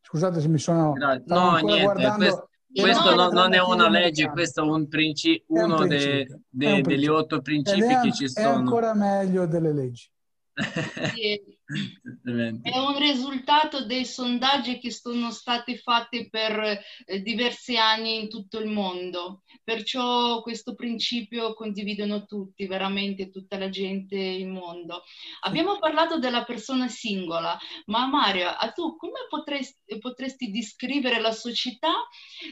Scusate 0.00 0.40
se 0.40 0.48
mi 0.48 0.58
sono... 0.58 0.92
No, 1.24 1.56
niente, 1.56 2.14
questo, 2.14 2.48
questo 2.72 3.14
no, 3.14 3.28
non 3.30 3.54
è 3.54 3.60
una 3.60 3.88
legge, 3.88 4.28
questo 4.28 4.62
è 4.62 4.66
un 4.66 4.86
principio, 4.88 5.44
uno 5.48 5.80
un 5.80 5.86
principio. 5.88 6.40
De, 6.48 6.66
de, 6.66 6.72
un 6.72 6.82
degli 6.82 7.06
otto 7.06 7.40
principi 7.40 7.80
è, 7.80 8.00
che 8.00 8.12
ci 8.12 8.28
sono. 8.28 8.46
È 8.46 8.50
ancora 8.50 8.94
meglio 8.94 9.46
delle 9.46 9.72
leggi. 9.72 10.08
È 11.66 12.78
un 12.78 12.98
risultato 12.98 13.84
dei 13.84 14.06
sondaggi 14.06 14.78
che 14.78 14.90
sono 14.90 15.30
stati 15.30 15.76
fatti 15.76 16.30
per 16.30 16.80
eh, 17.04 17.20
diversi 17.20 17.76
anni 17.76 18.22
in 18.22 18.30
tutto 18.30 18.58
il 18.58 18.70
mondo, 18.70 19.42
perciò 19.62 20.40
questo 20.40 20.74
principio 20.74 21.52
condividono 21.52 22.24
tutti, 22.24 22.66
veramente 22.66 23.30
tutta 23.30 23.58
la 23.58 23.68
gente 23.68 24.16
in 24.16 24.50
mondo. 24.50 25.02
Abbiamo 25.40 25.78
parlato 25.78 26.18
della 26.18 26.44
persona 26.44 26.88
singola, 26.88 27.58
ma 27.86 28.06
Mario, 28.06 28.48
a 28.48 28.70
tu 28.72 28.96
come 28.96 29.26
potresti, 29.28 29.98
potresti 29.98 30.50
descrivere 30.50 31.20
la 31.20 31.32
società 31.32 31.92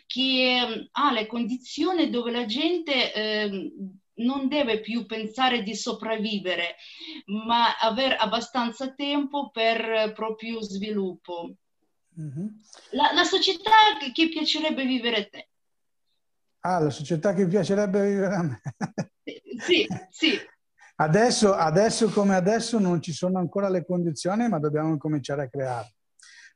che 0.06 0.88
ha 0.90 1.12
le 1.12 1.26
condizioni 1.26 2.10
dove 2.10 2.30
la 2.30 2.44
gente... 2.44 3.14
Eh, 3.14 3.72
non 4.16 4.48
deve 4.48 4.80
più 4.80 5.06
pensare 5.06 5.62
di 5.62 5.74
sopravvivere, 5.74 6.76
ma 7.46 7.78
avere 7.78 8.16
abbastanza 8.16 8.94
tempo 8.94 9.50
per 9.50 10.12
proprio 10.14 10.60
sviluppo. 10.62 11.54
Mm-hmm. 12.20 12.46
La, 12.90 13.10
la, 13.12 13.24
società 13.24 13.70
che, 13.98 14.12
che, 14.12 14.28
piacerebbe 14.28 14.84
vivere 14.84 15.16
a 15.16 15.28
te? 15.28 15.48
Ah, 16.60 16.78
la 16.78 16.90
società 16.90 17.34
che 17.34 17.46
piacerebbe 17.48 18.08
vivere 18.08 18.34
a 18.34 18.42
me. 18.42 18.60
sì, 19.58 19.86
sì. 20.10 20.38
Adesso, 20.96 21.52
adesso 21.52 22.08
come 22.10 22.36
adesso 22.36 22.78
non 22.78 23.02
ci 23.02 23.12
sono 23.12 23.40
ancora 23.40 23.68
le 23.68 23.84
condizioni, 23.84 24.48
ma 24.48 24.60
dobbiamo 24.60 24.96
cominciare 24.96 25.42
a 25.42 25.48
creare. 25.48 25.94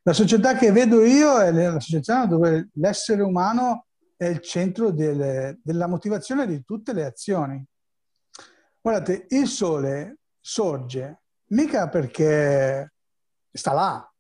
La 0.02 0.12
società 0.12 0.56
che 0.56 0.70
vedo 0.70 1.04
io 1.04 1.40
è 1.40 1.50
la 1.50 1.80
società 1.80 2.24
dove 2.24 2.68
l'essere 2.74 3.22
umano 3.22 3.88
è 4.18 4.26
il 4.26 4.40
centro 4.40 4.90
delle, 4.90 5.61
della 5.62 5.87
motivazione 5.87 6.44
di 6.46 6.64
tutte 6.64 6.92
le 6.92 7.04
azioni. 7.04 7.64
Guardate, 8.81 9.26
il 9.28 9.46
sole 9.46 10.18
sorge 10.40 11.20
mica 11.50 11.88
perché 11.88 12.94
sta 13.52 13.72
là, 13.72 14.12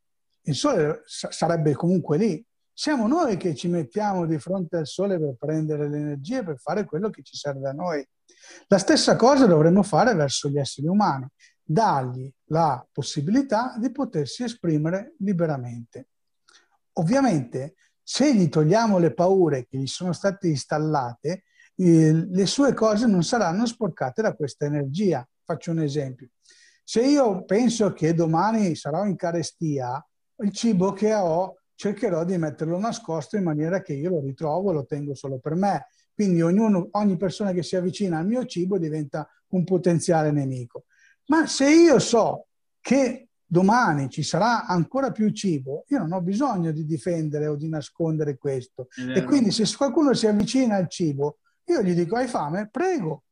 il 0.42 0.54
sole 0.54 1.02
sarebbe 1.04 1.74
comunque 1.74 2.16
lì. 2.16 2.44
Siamo 2.72 3.08
noi 3.08 3.36
che 3.36 3.56
ci 3.56 3.66
mettiamo 3.66 4.24
di 4.24 4.38
fronte 4.38 4.76
al 4.76 4.86
sole 4.86 5.18
per 5.18 5.34
prendere 5.36 5.88
l'energia 5.88 6.38
e 6.38 6.44
per 6.44 6.58
fare 6.60 6.84
quello 6.84 7.10
che 7.10 7.24
ci 7.24 7.36
serve 7.36 7.68
a 7.68 7.72
noi. 7.72 8.06
La 8.68 8.78
stessa 8.78 9.16
cosa 9.16 9.46
dovremmo 9.46 9.82
fare 9.82 10.14
verso 10.14 10.48
gli 10.48 10.58
esseri 10.58 10.86
umani, 10.86 11.26
dargli 11.60 12.32
la 12.46 12.86
possibilità 12.92 13.74
di 13.78 13.90
potersi 13.90 14.44
esprimere 14.44 15.16
liberamente. 15.18 16.10
Ovviamente 16.94 17.74
se 18.10 18.34
gli 18.34 18.48
togliamo 18.48 18.96
le 18.96 19.12
paure 19.12 19.66
che 19.66 19.76
gli 19.76 19.86
sono 19.86 20.14
state 20.14 20.48
installate, 20.48 21.42
eh, 21.74 22.10
le 22.14 22.46
sue 22.46 22.72
cose 22.72 23.06
non 23.06 23.22
saranno 23.22 23.66
sporcate 23.66 24.22
da 24.22 24.32
questa 24.32 24.64
energia. 24.64 25.28
Faccio 25.44 25.72
un 25.72 25.80
esempio. 25.80 26.30
Se 26.82 27.02
io 27.02 27.44
penso 27.44 27.92
che 27.92 28.14
domani 28.14 28.74
sarò 28.76 29.04
in 29.04 29.14
carestia, 29.14 30.02
il 30.36 30.52
cibo 30.52 30.94
che 30.94 31.12
ho 31.12 31.58
cercherò 31.74 32.24
di 32.24 32.38
metterlo 32.38 32.78
nascosto 32.78 33.36
in 33.36 33.42
maniera 33.42 33.82
che 33.82 33.92
io 33.92 34.08
lo 34.08 34.20
ritrovo, 34.20 34.72
lo 34.72 34.86
tengo 34.86 35.14
solo 35.14 35.38
per 35.38 35.54
me. 35.54 35.88
Quindi 36.14 36.40
ognuno, 36.40 36.88
ogni 36.92 37.18
persona 37.18 37.52
che 37.52 37.62
si 37.62 37.76
avvicina 37.76 38.16
al 38.16 38.26
mio 38.26 38.46
cibo 38.46 38.78
diventa 38.78 39.28
un 39.48 39.64
potenziale 39.64 40.30
nemico. 40.30 40.84
Ma 41.26 41.46
se 41.46 41.68
io 41.68 41.98
so 41.98 42.46
che 42.80 43.27
domani 43.50 44.10
ci 44.10 44.22
sarà 44.22 44.66
ancora 44.66 45.10
più 45.10 45.30
cibo, 45.30 45.84
io 45.88 45.98
non 45.98 46.12
ho 46.12 46.20
bisogno 46.20 46.70
di 46.70 46.84
difendere 46.84 47.46
o 47.46 47.56
di 47.56 47.68
nascondere 47.68 48.36
questo. 48.36 48.88
E 49.14 49.24
quindi 49.24 49.50
se 49.50 49.64
qualcuno 49.74 50.12
si 50.12 50.26
avvicina 50.26 50.76
al 50.76 50.88
cibo, 50.88 51.38
io 51.64 51.82
gli 51.82 51.94
dico 51.94 52.16
hai 52.16 52.28
fame? 52.28 52.68
Prego. 52.70 53.24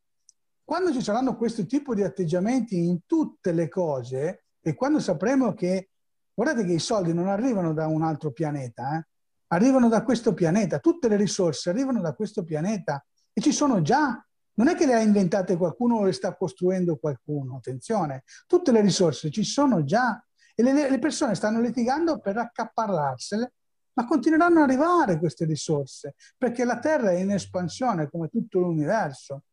Quando 0.64 0.92
ci 0.92 1.02
saranno 1.02 1.36
questo 1.36 1.64
tipo 1.66 1.94
di 1.94 2.02
atteggiamenti 2.02 2.76
in 2.76 3.00
tutte 3.06 3.52
le 3.52 3.68
cose 3.68 4.46
e 4.60 4.74
quando 4.74 4.98
sapremo 4.98 5.54
che, 5.54 5.90
guardate 6.34 6.64
che 6.64 6.72
i 6.72 6.80
soldi 6.80 7.12
non 7.12 7.28
arrivano 7.28 7.72
da 7.72 7.86
un 7.86 8.02
altro 8.02 8.32
pianeta, 8.32 8.96
eh? 8.96 9.06
arrivano 9.48 9.88
da 9.88 10.02
questo 10.02 10.34
pianeta, 10.34 10.80
tutte 10.80 11.08
le 11.08 11.16
risorse 11.16 11.70
arrivano 11.70 12.00
da 12.00 12.14
questo 12.14 12.42
pianeta 12.42 13.04
e 13.32 13.40
ci 13.40 13.52
sono 13.52 13.80
già 13.80 14.25
non 14.56 14.68
è 14.68 14.74
che 14.74 14.86
le 14.86 14.94
ha 14.94 15.00
inventate 15.00 15.56
qualcuno 15.56 15.96
o 15.96 16.04
le 16.04 16.12
sta 16.12 16.34
costruendo 16.34 16.96
qualcuno, 16.96 17.56
attenzione, 17.56 18.24
tutte 18.46 18.72
le 18.72 18.80
risorse 18.80 19.30
ci 19.30 19.44
sono 19.44 19.84
già 19.84 20.22
e 20.54 20.62
le, 20.62 20.90
le 20.90 20.98
persone 20.98 21.34
stanno 21.34 21.60
litigando 21.60 22.18
per 22.18 22.38
accaparrarsele, 22.38 23.52
ma 23.94 24.06
continueranno 24.06 24.62
ad 24.62 24.70
arrivare 24.70 25.18
queste 25.18 25.44
risorse, 25.44 26.14
perché 26.36 26.64
la 26.64 26.78
Terra 26.78 27.10
è 27.10 27.18
in 27.18 27.30
espansione 27.30 28.08
come 28.08 28.28
tutto 28.28 28.60
l'universo. 28.60 29.44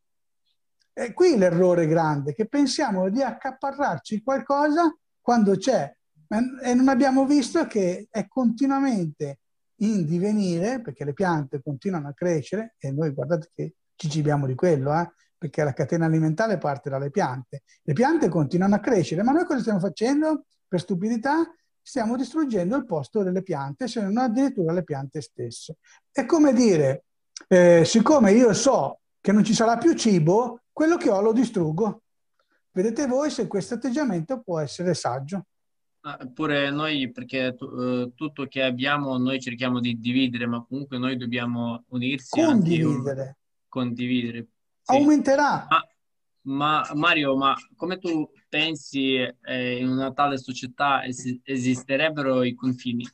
E 0.93 1.13
qui 1.13 1.37
l'errore 1.37 1.87
grande, 1.87 2.33
che 2.33 2.47
pensiamo 2.47 3.09
di 3.09 3.21
accaparrarci 3.21 4.21
qualcosa 4.21 4.95
quando 5.19 5.55
c'è, 5.55 5.93
e 6.63 6.73
non 6.73 6.87
abbiamo 6.87 7.25
visto 7.25 7.65
che 7.67 8.07
è 8.09 8.27
continuamente 8.27 9.39
in 9.77 10.05
divenire, 10.05 10.81
perché 10.81 11.03
le 11.03 11.13
piante 11.13 11.61
continuano 11.61 12.09
a 12.09 12.13
crescere, 12.13 12.75
e 12.77 12.91
noi 12.91 13.11
guardate 13.11 13.49
che 13.53 13.75
ci 13.95 14.09
cibiamo 14.09 14.45
di 14.47 14.55
quello, 14.55 14.93
eh? 14.93 15.11
perché 15.43 15.63
la 15.63 15.73
catena 15.73 16.05
alimentare 16.05 16.57
parte 16.57 16.89
dalle 16.89 17.09
piante. 17.09 17.63
Le 17.81 17.93
piante 17.93 18.29
continuano 18.29 18.75
a 18.75 18.79
crescere, 18.79 19.23
ma 19.23 19.33
noi 19.33 19.43
cosa 19.43 19.59
stiamo 19.59 19.79
facendo? 19.79 20.45
Per 20.67 20.79
stupidità 20.79 21.53
stiamo 21.81 22.15
distruggendo 22.15 22.77
il 22.77 22.85
posto 22.85 23.23
delle 23.23 23.43
piante, 23.43 23.89
se 23.89 24.01
non 24.01 24.17
addirittura 24.17 24.71
le 24.71 24.85
piante 24.85 25.19
stesse. 25.19 25.77
È 26.09 26.25
come 26.25 26.53
dire, 26.53 27.03
eh, 27.49 27.83
siccome 27.85 28.31
io 28.31 28.53
so 28.53 28.99
che 29.19 29.33
non 29.33 29.43
ci 29.43 29.53
sarà 29.53 29.77
più 29.77 29.93
cibo, 29.95 30.61
quello 30.71 30.95
che 30.95 31.09
ho 31.09 31.19
lo 31.19 31.33
distruggo. 31.33 32.03
Vedete 32.71 33.05
voi 33.05 33.29
se 33.29 33.45
questo 33.45 33.73
atteggiamento 33.73 34.41
può 34.41 34.59
essere 34.59 34.93
saggio. 34.93 35.45
Pure 36.33 36.69
noi, 36.69 37.11
perché 37.11 37.55
uh, 37.57 38.13
tutto 38.13 38.45
che 38.47 38.63
abbiamo 38.63 39.17
noi 39.17 39.39
cerchiamo 39.41 39.79
di 39.79 39.99
dividere, 39.99 40.45
ma 40.47 40.65
comunque 40.65 40.97
noi 40.97 41.17
dobbiamo 41.17 41.83
unirsi. 41.89 42.41
Condividere 42.41 43.37
condividere. 43.73 44.49
Sì. 44.83 44.95
Aumenterà. 44.95 45.65
Ma, 45.67 45.81
ma, 46.43 46.91
Mario, 46.93 47.35
ma 47.35 47.55
come 47.75 47.97
tu 47.97 48.29
pensi 48.47 49.15
eh, 49.15 49.77
in 49.77 49.87
una 49.87 50.13
tale 50.13 50.37
società 50.37 51.03
es- 51.03 51.39
esisterebbero 51.43 52.43
i 52.43 52.53
confini? 52.53 53.09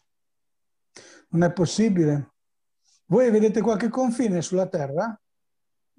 Non 1.29 1.43
è 1.43 1.53
possibile. 1.53 2.33
Voi 3.05 3.31
vedete 3.31 3.61
qualche 3.61 3.87
confine 3.87 4.41
sulla 4.41 4.67
Terra? 4.67 5.17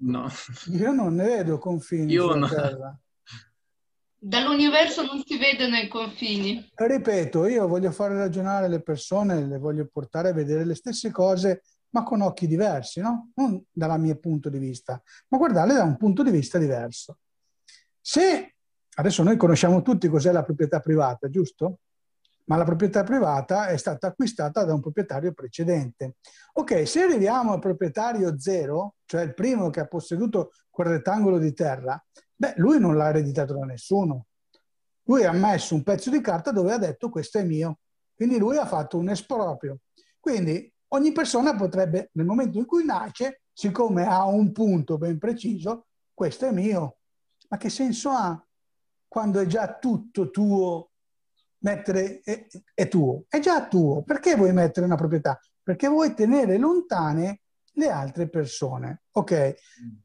No. 0.03 0.29
Io 0.67 0.91
non 0.91 1.15
ne 1.15 1.25
vedo 1.25 1.57
confini 1.57 2.11
Io 2.11 2.31
sulla 2.31 2.35
no. 2.35 2.47
Terra. 2.47 2.99
Dall'universo 4.23 5.03
non 5.03 5.23
si 5.25 5.39
vedono 5.39 5.77
i 5.77 5.87
confini. 5.87 6.69
Ripeto, 6.75 7.47
io 7.47 7.67
voglio 7.67 7.91
fare 7.91 8.13
ragionare 8.13 8.67
le 8.67 8.83
persone, 8.83 9.47
le 9.47 9.57
voglio 9.57 9.89
portare 9.91 10.29
a 10.29 10.33
vedere 10.33 10.63
le 10.63 10.75
stesse 10.75 11.09
cose, 11.09 11.63
ma 11.91 12.03
con 12.03 12.21
occhi 12.21 12.47
diversi, 12.47 12.99
no? 12.99 13.31
Non 13.35 13.63
dal 13.71 13.99
mio 13.99 14.15
punto 14.17 14.49
di 14.49 14.57
vista, 14.57 15.01
ma 15.29 15.37
guardarle 15.37 15.73
da 15.73 15.83
un 15.83 15.97
punto 15.97 16.23
di 16.23 16.31
vista 16.31 16.57
diverso. 16.57 17.19
Se 17.99 18.55
adesso 18.95 19.23
noi 19.23 19.37
conosciamo 19.37 19.81
tutti 19.81 20.07
cos'è 20.07 20.31
la 20.31 20.43
proprietà 20.43 20.79
privata, 20.79 21.29
giusto? 21.29 21.79
Ma 22.45 22.57
la 22.57 22.65
proprietà 22.65 23.03
privata 23.03 23.67
è 23.67 23.77
stata 23.77 24.07
acquistata 24.07 24.65
da 24.65 24.73
un 24.73 24.81
proprietario 24.81 25.31
precedente. 25.31 26.15
Ok, 26.53 26.87
se 26.87 27.01
arriviamo 27.01 27.53
al 27.53 27.59
proprietario 27.59 28.37
zero, 28.39 28.95
cioè 29.05 29.21
il 29.21 29.33
primo 29.33 29.69
che 29.69 29.79
ha 29.79 29.87
posseduto 29.87 30.51
quel 30.69 30.87
rettangolo 30.87 31.37
di 31.37 31.53
terra, 31.53 32.03
Beh, 32.41 32.55
lui 32.55 32.79
non 32.79 32.97
l'ha 32.97 33.09
ereditato 33.09 33.53
da 33.53 33.65
nessuno. 33.65 34.25
Lui 35.03 35.23
ha 35.25 35.31
messo 35.31 35.75
un 35.75 35.83
pezzo 35.83 36.09
di 36.09 36.21
carta 36.21 36.51
dove 36.51 36.73
ha 36.73 36.79
detto 36.79 37.09
questo 37.11 37.37
è 37.37 37.43
mio. 37.43 37.81
Quindi 38.15 38.39
lui 38.39 38.57
ha 38.57 38.65
fatto 38.65 38.97
un 38.97 39.09
esproprio. 39.09 39.81
Quindi 40.19 40.70
ogni 40.93 41.11
persona 41.11 41.55
potrebbe, 41.55 42.09
nel 42.13 42.25
momento 42.25 42.57
in 42.57 42.65
cui 42.65 42.85
nasce, 42.85 43.41
siccome 43.51 44.05
ha 44.05 44.25
un 44.25 44.51
punto 44.51 44.97
ben 44.97 45.17
preciso, 45.17 45.87
questo 46.13 46.47
è 46.47 46.51
mio. 46.51 46.97
Ma 47.49 47.57
che 47.57 47.69
senso 47.69 48.09
ha 48.09 48.45
quando 49.07 49.39
è 49.39 49.45
già 49.45 49.77
tutto 49.77 50.29
tuo 50.29 50.91
mettere 51.59 52.21
è, 52.21 52.47
è 52.73 52.87
tuo? 52.87 53.25
È 53.27 53.39
già 53.39 53.67
tuo. 53.67 54.03
Perché 54.03 54.35
vuoi 54.35 54.53
mettere 54.53 54.85
una 54.85 54.95
proprietà? 54.95 55.39
Perché 55.61 55.87
vuoi 55.87 56.13
tenere 56.13 56.57
lontane 56.57 57.41
le 57.73 57.89
altre 57.89 58.29
persone. 58.29 59.03
Ok, 59.11 59.55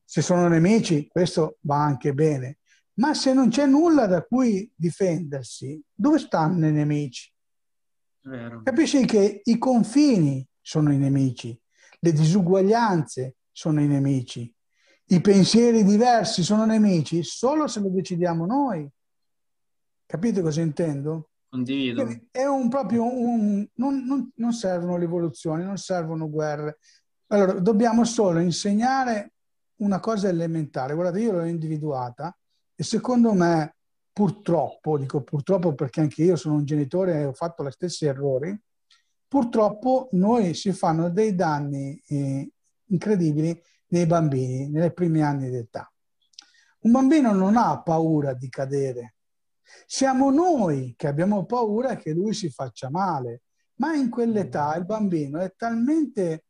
se 0.04 0.22
sono 0.22 0.48
nemici, 0.48 1.08
questo 1.08 1.58
va 1.60 1.82
anche 1.82 2.12
bene, 2.14 2.58
ma 2.94 3.14
se 3.14 3.32
non 3.32 3.48
c'è 3.48 3.66
nulla 3.66 4.06
da 4.06 4.22
cui 4.22 4.70
difendersi, 4.74 5.80
dove 5.92 6.18
stanno 6.18 6.66
i 6.66 6.72
nemici? 6.72 7.32
Vero. 8.22 8.62
Capisci 8.62 9.04
che 9.04 9.40
i 9.44 9.58
confini 9.58 10.46
sono 10.66 10.92
i 10.92 10.98
nemici, 10.98 11.56
le 12.00 12.12
disuguaglianze 12.12 13.36
sono 13.52 13.80
i 13.80 13.86
nemici, 13.86 14.52
i 15.10 15.20
pensieri 15.20 15.84
diversi 15.84 16.42
sono 16.42 16.64
nemici 16.64 17.22
solo 17.22 17.68
se 17.68 17.78
lo 17.78 17.88
decidiamo 17.88 18.46
noi. 18.46 18.90
Capite 20.04 20.42
cosa 20.42 20.62
intendo? 20.62 21.30
Condivido. 21.48 22.02
Quindi 22.02 22.26
è 22.32 22.46
un 22.46 22.68
proprio 22.68 23.04
un, 23.04 23.64
non, 23.74 24.04
non, 24.04 24.28
non 24.34 24.52
servono 24.52 24.96
rivoluzioni, 24.96 25.62
non 25.62 25.76
servono 25.76 26.28
guerre, 26.28 26.78
allora, 27.28 27.52
dobbiamo 27.60 28.04
solo 28.04 28.40
insegnare 28.40 29.34
una 29.76 30.00
cosa 30.00 30.28
elementare. 30.28 30.94
Guardate, 30.94 31.20
io 31.20 31.30
l'ho 31.30 31.44
individuata 31.44 32.36
e 32.74 32.82
secondo 32.82 33.32
me, 33.34 33.76
purtroppo, 34.12 34.98
dico 34.98 35.22
purtroppo 35.22 35.76
perché 35.76 36.00
anche 36.00 36.24
io 36.24 36.34
sono 36.34 36.56
un 36.56 36.64
genitore 36.64 37.20
e 37.20 37.24
ho 37.26 37.32
fatto 37.32 37.64
gli 37.64 37.70
stessi 37.70 38.06
errori, 38.06 38.58
purtroppo 39.28 40.08
noi 40.12 40.54
si 40.54 40.72
fanno 40.72 41.10
dei 41.10 41.34
danni 41.34 42.00
eh, 42.06 42.50
incredibili 42.86 43.60
nei 43.88 44.06
bambini, 44.06 44.68
nei 44.68 44.92
primi 44.92 45.22
anni 45.22 45.50
d'età. 45.50 45.90
Un 46.80 46.92
bambino 46.92 47.32
non 47.32 47.56
ha 47.56 47.80
paura 47.82 48.32
di 48.34 48.48
cadere. 48.48 49.14
Siamo 49.86 50.30
noi 50.30 50.94
che 50.96 51.08
abbiamo 51.08 51.44
paura 51.44 51.96
che 51.96 52.12
lui 52.12 52.32
si 52.32 52.48
faccia 52.50 52.90
male, 52.90 53.42
ma 53.76 53.94
in 53.94 54.08
quell'età 54.08 54.74
il 54.76 54.84
bambino 54.84 55.40
è 55.40 55.52
talmente 55.56 56.44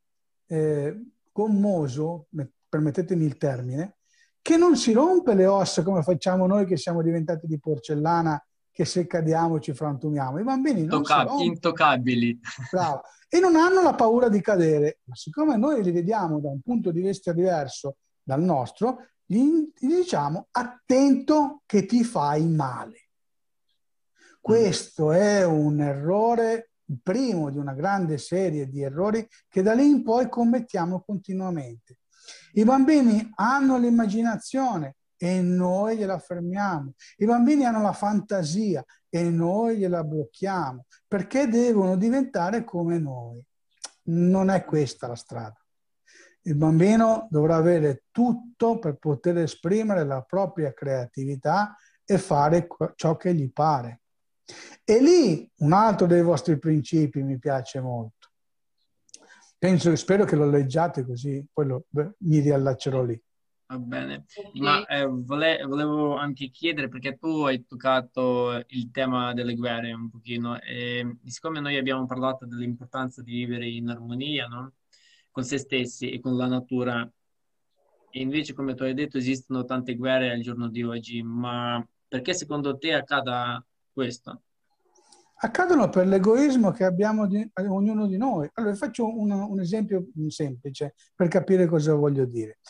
eh, 0.47 1.03
gommoso, 1.33 2.29
permettetemi 2.69 3.25
il 3.25 3.37
termine, 3.37 3.97
che 4.43 4.57
non 4.57 4.77
si 4.77 4.93
rompe 4.93 5.35
le 5.35 5.47
ossa 5.47 5.83
come 5.83 6.03
facciamo 6.03 6.47
noi 6.47 6.67
che 6.67 6.77
siamo 6.77 7.03
diventati 7.03 7.47
di 7.47 7.59
porcellana 7.59 8.41
che 8.77 8.85
se 8.85 9.07
cadiamo 9.07 9.59
ci 9.59 9.73
frantumiamo. 9.73 10.39
I 10.39 10.43
bambini 10.43 10.85
non 10.85 10.99
Intocca- 10.99 11.27
intoccabili. 11.39 12.39
Bravo. 12.71 13.05
E 13.27 13.41
non 13.41 13.57
hanno 13.57 13.81
la 13.81 13.95
paura 13.95 14.29
di 14.29 14.43
cadere. 14.43 14.99
Ma 15.05 15.15
siccome 15.15 15.57
noi 15.57 15.83
li 15.83 15.91
vediamo 15.93 16.41
da 16.41 16.51
un 16.51 16.61
punto 16.61 16.91
di 16.91 17.01
vista 17.01 17.33
diverso 17.33 17.97
dal 18.23 18.43
nostro, 18.43 18.99
gli, 19.25 19.73
gli 19.79 19.95
diciamo 19.95 20.49
attento 20.51 21.63
che 21.65 21.87
ti 21.87 22.05
fai 22.05 22.45
male. 22.45 23.09
Questo 24.39 25.11
è 25.11 25.43
un 25.43 25.81
errore 25.81 26.73
il 26.89 27.01
primo 27.03 27.51
di 27.51 27.57
una 27.57 27.73
grande 27.73 28.19
serie 28.19 28.69
di 28.69 28.83
errori 28.83 29.27
che 29.49 29.63
da 29.63 29.73
lì 29.73 29.87
in 29.87 30.03
poi 30.03 30.29
commettiamo 30.29 31.01
continuamente. 31.01 32.01
I 32.53 32.65
bambini 32.65 33.27
hanno 33.37 33.79
l'immaginazione 33.79 34.97
e 35.17 35.41
noi 35.41 35.97
gliela 35.97 36.19
fermiamo. 36.19 36.93
I 37.17 37.27
bambini 37.27 37.65
hanno 37.65 37.83
la 37.83 37.93
fantasia 37.93 38.85
e 39.09 39.23
noi 39.31 39.79
gliela 39.79 40.05
blocchiamo 40.05 40.85
perché 41.07 41.49
devono 41.49 41.97
diventare 41.97 42.65
come 42.65 42.99
noi. 42.99 43.43
Non 44.09 44.51
è 44.51 44.65
questa 44.65 45.07
la 45.07 45.17
strada. 45.17 45.61
Il 46.43 46.55
bambino 46.55 47.27
dovrà 47.31 47.57
avere 47.57 48.05
tutto 48.13 48.79
per 48.79 48.97
poter 48.97 49.39
esprimere 49.39 50.05
la 50.05 50.23
propria 50.23 50.73
creatività 50.73 51.75
e 52.05 52.19
fare 52.19 52.69
ciò 52.95 53.17
che 53.17 53.35
gli 53.35 53.51
pare. 53.51 54.03
E 54.85 55.01
lì 55.01 55.51
un 55.57 55.73
altro 55.73 56.07
dei 56.07 56.23
vostri 56.23 56.57
principi 56.57 57.23
mi 57.23 57.39
piace 57.39 57.81
molto. 57.81 58.29
Penso, 59.59 59.95
spero 59.97 60.25
che 60.25 60.37
lo 60.37 60.49
leggiate 60.49 61.05
così 61.05 61.45
poi 61.53 61.67
lo, 61.67 61.87
mi 62.19 62.39
riallaccerò 62.39 63.03
lì. 63.03 63.21
Va 63.69 63.79
bene, 63.79 64.27
ma 64.55 64.87
eh, 64.87 65.07
vole, 65.07 65.61
volevo 65.65 66.15
anche 66.15 66.51
chiedere 66.51 66.89
perché 66.89 67.17
tu 67.17 67.43
hai 67.43 67.67
toccato 67.67 68.63
il 68.69 68.91
tema 68.93 69.35
delle 69.35 69.57
guerre 69.57 69.93
un 69.93 70.09
pochino 70.09 70.61
e 70.61 71.17
siccome 71.25 71.59
noi 71.59 71.77
abbiamo 71.77 72.07
parlato 72.07 72.47
dell'importanza 72.47 73.23
di 73.23 73.33
vivere 73.33 73.67
in 73.67 73.89
armonia 73.89 74.47
no? 74.47 74.75
con 75.33 75.43
se 75.43 75.59
stessi 75.59 76.11
e 76.11 76.21
con 76.21 76.37
la 76.37 76.47
natura 76.47 77.11
e 78.17 78.21
invece 78.21 78.55
come 78.55 78.75
tu 78.75 78.83
hai 78.85 78.95
detto 78.95 79.19
esistono 79.19 79.67
tante 79.67 79.95
guerre 79.95 80.31
al 80.31 80.41
giorno 80.41 80.69
di 80.69 80.83
oggi, 80.83 81.23
ma 81.23 81.87
perché 82.09 82.33
secondo 82.33 82.79
te 82.79 82.95
accada 82.95 83.63
questo? 83.93 84.41
Accadono 85.39 85.91
per 85.91 86.07
l'egoismo 86.07 86.71
che 86.71 86.85
abbiamo 86.85 87.27
di, 87.27 87.47
ognuno 87.69 88.07
di 88.07 88.17
noi. 88.17 88.49
Allora, 88.55 88.75
faccio 88.75 89.07
un, 89.07 89.31
un 89.31 89.61
esempio 89.61 90.07
semplice 90.29 90.95
per 91.15 91.29
capire 91.29 91.67
cosa 91.67 91.93
voglio 91.93 92.25
dire. 92.25 92.61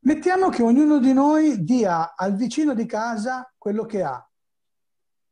Mettiamo 0.00 0.48
che 0.50 0.62
ognuno 0.62 0.98
di 0.98 1.12
noi 1.12 1.64
dia 1.64 2.14
al 2.14 2.34
vicino 2.34 2.74
di 2.74 2.86
casa 2.86 3.52
quello 3.56 3.84
che 3.84 4.02
ha. 4.02 4.30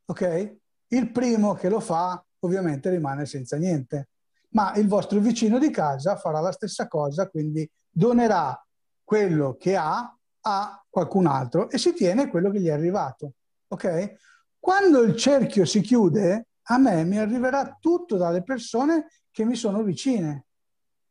Ok? 0.07 0.57
Il 0.89 1.11
primo 1.13 1.55
che 1.55 1.69
lo 1.69 1.81
fa 1.81 2.25
ovviamente 2.41 2.91
rimane 2.91 3.27
senza 3.27 3.57
niente, 3.57 4.09
ma 4.51 4.75
il 4.75 4.87
vostro 4.87 5.19
vicino 5.19 5.59
di 5.59 5.71
casa 5.71 6.17
farà 6.17 6.41
la 6.41 6.53
stessa 6.53 6.89
cosa, 6.89 7.29
quindi 7.29 7.69
donerà 7.91 8.61
quello 9.03 9.57
che 9.59 9.77
ha 9.77 10.17
a 10.47 10.85
qualcun 10.89 11.27
altro 11.27 11.71
e 11.71 11.79
si 11.79 11.93
tiene 11.93 12.29
quello 12.29 12.51
che 12.51 12.61
gli 12.61 12.69
è 12.69 12.73
arrivato. 12.73 13.33
Ok? 13.69 14.17
Quando 14.59 15.03
il 15.03 15.17
cerchio 15.17 15.65
si 15.65 15.81
chiude, 15.81 16.49
a 16.69 16.79
me 16.79 17.05
mi 17.05 17.19
arriverà 17.19 17.77
tutto 17.81 18.17
dalle 18.17 18.43
persone 18.43 19.09
che 19.31 19.45
mi 19.45 19.57
sono 19.57 19.83
vicine. 19.83 20.47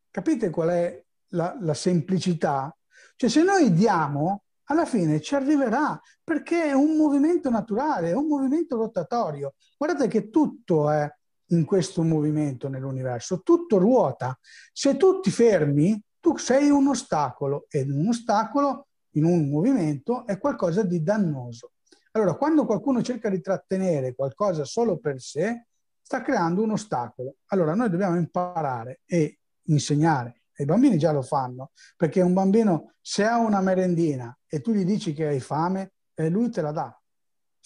Capite 0.10 0.50
qual 0.50 0.70
è 0.70 1.04
la, 1.30 1.56
la 1.60 1.74
semplicità? 1.74 2.76
Cioè 3.16 3.30
se 3.30 3.44
noi 3.44 3.74
diamo, 3.74 4.44
alla 4.66 4.86
fine 4.86 5.22
ci 5.22 5.36
arriverà, 5.36 6.00
perché 6.24 6.66
è 6.66 6.74
un 6.74 6.96
movimento 6.96 7.50
naturale, 7.50 8.10
è 8.10 8.16
un 8.16 8.28
movimento 8.28 8.78
rotatorio. 8.78 9.56
Guardate 9.78 10.08
che 10.08 10.30
tutto 10.30 10.90
è 10.90 11.10
in 11.48 11.66
questo 11.66 12.04
movimento 12.04 12.70
nell'universo, 12.70 13.42
tutto 13.42 13.78
ruota. 13.78 14.38
Se 14.72 14.98
tu 14.98 15.20
ti 15.20 15.30
fermi, 15.30 16.02
tu 16.20 16.38
sei 16.38 16.70
un 16.70 16.88
ostacolo 16.88 17.66
ed 17.70 17.90
un 17.92 18.08
ostacolo 18.08 18.88
in 19.16 19.26
un 19.26 19.50
movimento 19.50 20.26
è 20.26 20.40
qualcosa 20.40 20.84
di 20.84 21.04
dannoso. 21.04 21.74
Allora, 22.12 22.36
quando 22.36 22.66
qualcuno 22.66 23.02
cerca 23.02 23.30
di 23.30 23.42
trattenere 23.42 24.16
qualcosa 24.16 24.64
solo 24.66 24.98
per 24.98 25.20
sé, 25.20 25.68
sta 26.02 26.22
creando 26.22 26.62
un 26.62 26.72
ostacolo. 26.72 27.36
Allora, 27.48 27.76
noi 27.76 27.90
dobbiamo 27.90 28.18
imparare 28.18 29.02
e 29.06 29.40
insegnare. 29.64 30.43
E 30.56 30.64
I 30.64 30.66
bambini 30.66 30.98
già 30.98 31.12
lo 31.12 31.22
fanno, 31.22 31.72
perché 31.98 32.22
un 32.22 32.34
bambino, 32.34 32.94
se 33.02 33.24
ha 33.26 33.38
una 33.38 33.62
merendina 33.62 34.38
e 34.48 34.62
tu 34.62 34.72
gli 34.72 34.86
dici 34.86 35.14
che 35.14 35.28
hai 35.28 35.40
fame, 35.40 35.94
eh, 36.14 36.30
lui 36.30 36.50
te 36.50 36.62
la 36.62 36.72
dà 36.72 36.98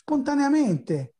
spontaneamente. 0.07 1.15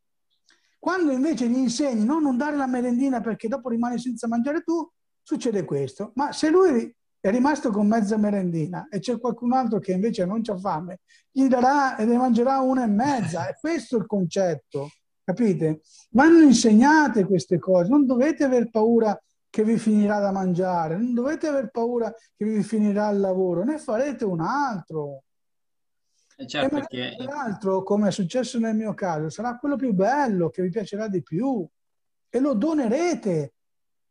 Quando 0.80 1.12
invece 1.12 1.50
gli 1.50 1.58
insegni 1.58 2.06
no, 2.06 2.20
non 2.20 2.38
dare 2.38 2.56
la 2.56 2.68
merendina 2.68 3.20
perché 3.20 3.50
dopo 3.50 3.68
rimani 3.68 4.00
senza 4.00 4.30
mangiare 4.30 4.62
tu, 4.62 4.90
succede 5.22 5.66
questo. 5.66 6.14
Ma 6.16 6.32
se 6.32 6.50
lui 6.50 6.96
è 7.20 7.30
rimasto 7.30 7.70
con 7.70 7.86
mezza 7.86 8.16
merendina 8.16 8.88
e 8.90 9.00
c'è 9.00 9.20
qualcun 9.20 9.52
altro 9.52 9.80
che 9.80 9.92
invece 9.92 10.26
non 10.26 10.42
ha 10.46 10.58
fame, 10.58 11.02
gli 11.30 11.48
darà 11.48 11.98
e 11.98 12.06
ne 12.06 12.16
mangerà 12.16 12.62
una 12.62 12.86
e 12.86 12.88
mezza. 12.88 13.50
È 13.50 13.56
questo 13.60 13.98
il 13.98 14.06
concetto, 14.06 14.92
capite? 15.22 15.82
Vanno 16.12 16.40
insegnate 16.40 17.26
queste 17.26 17.60
cose, 17.60 17.90
non 17.90 18.06
dovete 18.06 18.46
aver 18.46 18.70
paura 18.70 19.22
che 19.58 19.64
vi 19.64 19.80
finirà 19.80 20.20
da 20.20 20.32
mangiare, 20.32 20.98
non 20.98 21.16
dovete 21.16 21.48
aver 21.48 21.72
paura 21.72 22.14
che 22.36 22.46
vi 22.46 22.62
finirà 22.62 23.10
il 23.10 23.20
lavoro, 23.20 23.64
ne 23.64 23.80
farete 23.80 24.24
un 24.24 24.40
altro. 24.40 25.24
certo 26.46 26.78
e 26.78 26.86
che... 26.86 27.16
l'altro, 27.18 27.82
come 27.82 28.10
è 28.10 28.12
successo 28.12 28.60
nel 28.60 28.76
mio 28.76 28.94
caso, 28.94 29.32
sarà 29.32 29.58
quello 29.58 29.76
più 29.76 29.94
bello, 29.94 30.52
che 30.52 30.62
vi 30.62 30.70
piacerà 30.70 31.08
di 31.08 31.24
più 31.24 31.68
e 32.30 32.40
lo 32.40 32.54
donerete. 32.54 33.54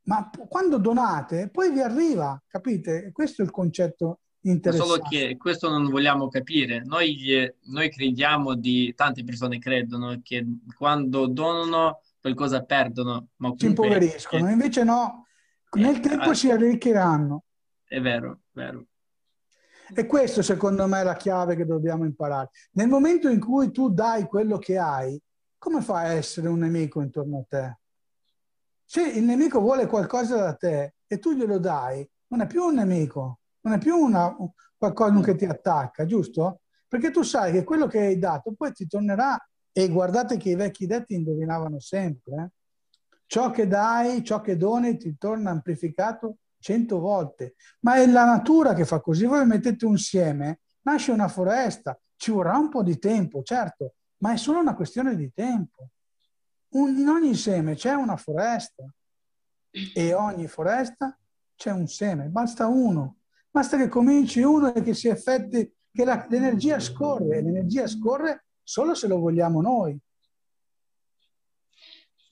Ma 0.07 0.29
quando 0.49 0.79
donate, 0.79 1.49
poi 1.49 1.71
vi 1.71 1.81
arriva, 1.81 2.43
capite? 2.49 3.13
Questo 3.13 3.43
è 3.43 3.45
il 3.45 3.53
concetto 3.53 4.23
interessante. 4.41 4.95
Solo 4.95 5.03
che 5.09 5.37
questo 5.37 5.69
non 5.69 5.89
vogliamo 5.89 6.27
capire. 6.27 6.83
Noi, 6.85 7.53
noi 7.67 7.89
crediamo 7.89 8.57
di, 8.57 8.93
tante 8.97 9.23
persone 9.23 9.61
credono 9.61 10.19
che 10.25 10.45
quando 10.77 11.29
donano 11.29 12.01
qualcosa 12.21 12.65
perdono. 12.65 13.29
Ma 13.37 13.55
si 13.57 13.67
impoveriscono, 13.67 14.51
invece 14.51 14.83
no, 14.83 15.26
nel 15.77 15.97
eh, 15.97 16.01
tempo 16.01 16.35
si 16.35 16.51
arricchiranno. 16.51 17.45
È 17.85 18.01
vero, 18.01 18.41
vero. 18.53 18.87
E 19.95 20.07
questo 20.07 20.43
secondo 20.43 20.87
me 20.87 21.01
è 21.01 21.05
la 21.05 21.15
chiave 21.15 21.55
che 21.55 21.65
dobbiamo 21.65 22.05
imparare. 22.05 22.51
Nel 22.73 22.89
momento 22.89 23.29
in 23.29 23.39
cui 23.39 23.71
tu 23.71 23.91
dai 23.91 24.25
quello 24.25 24.59
che 24.59 24.79
hai, 24.79 25.21
come 25.59 25.81
fai 25.81 26.07
a 26.07 26.13
essere 26.13 26.49
un 26.49 26.59
nemico 26.59 27.01
intorno 27.01 27.39
a 27.39 27.45
te? 27.49 27.79
Se 28.85 29.03
il 29.03 29.23
nemico 29.23 29.61
vuole 29.61 29.87
qualcosa 29.87 30.37
da 30.37 30.55
te 30.55 30.95
e 31.07 31.19
tu 31.19 31.33
glielo 31.33 31.59
dai, 31.59 32.09
non 32.29 32.41
è 32.41 32.47
più 32.47 32.65
un 32.65 32.75
nemico, 32.75 33.41
non 33.61 33.75
è 33.75 33.79
più 33.79 33.97
una, 33.97 34.35
qualcosa 34.77 35.21
che 35.21 35.37
ti 35.37 35.45
attacca, 35.45 36.05
giusto? 36.05 36.61
Perché 36.89 37.11
tu 37.11 37.23
sai 37.23 37.53
che 37.53 37.65
quello 37.65 37.87
che 37.87 37.99
hai 37.99 38.19
dato 38.19 38.55
poi 38.57 38.73
ti 38.73 38.87
tornerà 38.87 39.37
e 39.73 39.89
guardate 39.89 40.37
che 40.37 40.51
i 40.51 40.55
vecchi 40.55 40.87
detti 40.87 41.15
indovinavano 41.15 41.79
sempre. 41.81 42.35
Eh? 42.35 42.49
Ciò 43.27 43.51
che 43.51 43.67
dai, 43.67 44.25
ciò 44.25 44.41
che 44.41 44.57
doni 44.57 44.97
ti 44.97 45.17
torna 45.19 45.51
amplificato 45.51 46.39
cento 46.59 46.99
volte. 46.99 47.55
Ma 47.81 47.97
è 47.97 48.07
la 48.07 48.25
natura 48.25 48.75
che 48.75 48.85
fa 48.85 49.01
così. 49.01 49.25
Voi 49.25 49.47
mettete 49.47 49.85
un 49.87 49.99
seme, 49.99 50.61
nasce 50.83 51.13
una 51.13 51.29
foresta, 51.29 51.99
ci 52.17 52.31
vorrà 52.31 52.57
un 52.57 52.69
po' 52.69 52.83
di 52.83 52.99
tempo, 52.99 53.43
certo, 53.43 53.95
ma 54.19 54.33
è 54.33 54.37
solo 54.37 54.61
una 54.61 54.75
questione 54.75 55.15
di 55.15 55.31
tempo. 55.33 55.91
Un, 56.69 56.97
in 56.97 57.09
ogni 57.09 57.35
seme 57.35 57.75
c'è 57.75 57.93
una 57.93 58.17
foresta 58.17 58.85
e 59.95 60.15
ogni 60.15 60.49
foresta 60.49 61.17
c'è 61.55 61.71
un 61.71 61.87
seme, 61.87 62.29
basta 62.29 62.67
uno. 62.67 63.19
Basta 63.51 63.77
che 63.77 63.89
cominci 63.89 64.43
uno 64.43 64.75
e 64.75 64.83
che 64.83 64.93
si 64.93 65.09
effetti, 65.09 65.73
che 65.91 66.05
la, 66.05 66.27
l'energia 66.29 66.79
scorre, 66.79 67.41
l'energia 67.41 67.87
scorre 67.87 68.47
solo 68.63 68.95
se 68.95 69.07
lo 69.07 69.19
vogliamo 69.19 69.63
noi. 69.63 69.99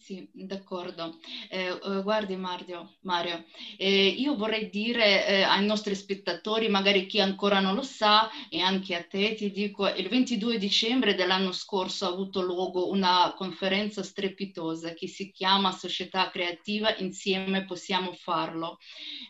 Sì, 0.05 0.29
d'accordo. 0.35 1.19
Eh, 1.49 1.69
eh, 1.83 2.03
guardi 2.03 2.37
Mario, 2.37 2.97
Mario 3.05 3.43
eh, 3.79 4.09
io 4.09 4.37
vorrei 4.37 4.69
dire 4.69 5.27
eh, 5.27 5.43
ai 5.45 5.65
nostri 5.65 5.95
spettatori, 5.95 6.69
magari 6.69 7.07
chi 7.07 7.21
ancora 7.23 7.59
non 7.59 7.75
lo 7.75 7.81
sa, 7.81 8.29
e 8.51 8.61
anche 8.61 8.97
a 8.97 9.03
te, 9.03 9.33
ti 9.35 9.51
dico, 9.51 9.89
il 9.89 10.09
22 10.11 10.59
dicembre 10.59 11.15
dell'anno 11.15 11.53
scorso 11.53 12.05
ha 12.05 12.11
avuto 12.11 12.43
luogo 12.43 12.91
una 12.91 13.33
conferenza 13.35 14.03
strepitosa 14.03 14.93
che 14.93 15.09
si 15.09 15.31
chiama 15.33 15.73
Società 15.73 16.29
Creativa 16.29 16.95
Insieme 16.99 17.65
Possiamo 17.65 18.13
Farlo, 18.13 18.77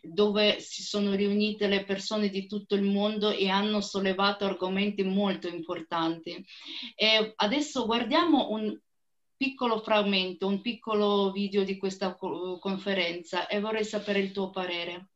dove 0.02 0.58
si 0.58 0.82
sono 0.82 1.14
riunite 1.14 1.68
le 1.68 1.84
persone 1.84 2.30
di 2.30 2.48
tutto 2.48 2.74
il 2.74 2.82
mondo 2.82 3.30
e 3.30 3.48
hanno 3.48 3.80
sollevato 3.80 4.44
argomenti 4.44 5.04
molto 5.04 5.46
importanti. 5.46 6.44
E 6.96 7.32
adesso 7.36 7.86
guardiamo 7.86 8.50
un 8.50 8.76
piccolo 9.36 9.80
frammento, 9.80 10.46
un 10.46 10.60
piccolo 10.60 11.30
video 11.32 11.64
di 11.64 11.76
questa 11.76 12.14
conferenza 12.14 13.46
e 13.46 13.60
vorrei 13.60 13.84
sapere 13.84 14.20
il 14.20 14.32
tuo 14.32 14.50
parere. 14.50 15.08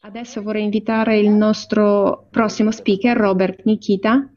Adesso 0.00 0.40
vorrei 0.40 0.62
invitare 0.62 1.18
il 1.18 1.30
nostro 1.30 2.28
prossimo 2.30 2.70
speaker, 2.70 3.16
Robert 3.16 3.64
Nikita. 3.64 4.30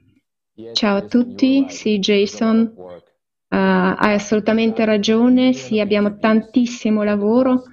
Ciao 0.74 0.98
a 0.98 1.06
tutti, 1.06 1.70
sì 1.70 2.00
Jason, 2.00 2.74
uh, 2.76 2.96
hai 3.50 4.14
assolutamente 4.16 4.84
ragione, 4.84 5.54
sì 5.54 5.80
abbiamo 5.80 6.18
tantissimo 6.18 7.04
lavoro 7.04 7.64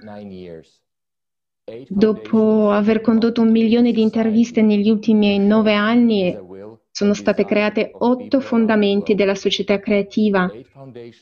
Dopo 1.89 2.71
aver 2.71 3.01
condotto 3.01 3.41
un 3.41 3.51
milione 3.51 3.91
di 3.91 4.01
interviste 4.01 4.61
negli 4.61 4.89
ultimi 4.89 5.37
nove 5.37 5.73
anni, 5.73 6.33
sono 6.89 7.13
state 7.13 7.43
create 7.43 7.91
otto 7.93 8.39
fondamenti 8.39 9.15
della 9.15 9.35
società 9.35 9.77
creativa 9.77 10.49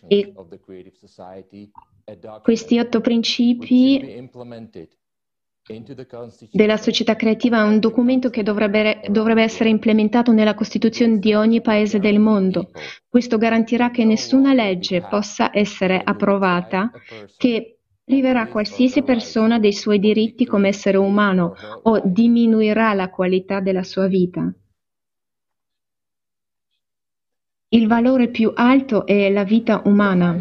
e 0.07 0.33
questi 2.43 2.77
otto 2.77 3.01
principi 3.01 4.29
della 6.51 6.77
società 6.77 7.15
creativa 7.15 7.61
è 7.61 7.63
un 7.63 7.79
documento 7.79 8.29
che 8.29 8.43
dovrebbe, 8.43 9.01
dovrebbe, 9.09 9.41
essere 9.41 9.69
implementato 9.69 10.31
nella 10.31 10.53
Costituzione 10.53 11.17
di 11.17 11.33
ogni 11.33 11.59
paese 11.61 11.97
del 11.97 12.19
mondo. 12.19 12.69
Questo 13.09 13.39
garantirà 13.39 13.89
che 13.89 14.05
nessuna 14.05 14.53
legge 14.53 15.01
possa 15.01 15.49
essere 15.51 15.99
approvata 16.03 16.91
che 17.35 17.74
priverà 18.05 18.47
qualsiasi 18.47 19.01
persona 19.01 19.57
dei 19.57 19.73
suoi 19.73 19.97
diritti 19.97 20.45
come 20.45 20.67
essere 20.67 20.97
umano 20.97 21.55
o 21.81 22.01
diminuirà 22.05 22.93
la 22.93 23.09
qualità 23.09 23.59
della 23.59 23.81
sua 23.81 24.05
vita. 24.07 24.53
Il 27.69 27.87
valore 27.87 28.29
più 28.29 28.51
alto 28.55 29.07
è 29.07 29.29
la 29.31 29.43
vita 29.43 29.81
umana. 29.85 30.39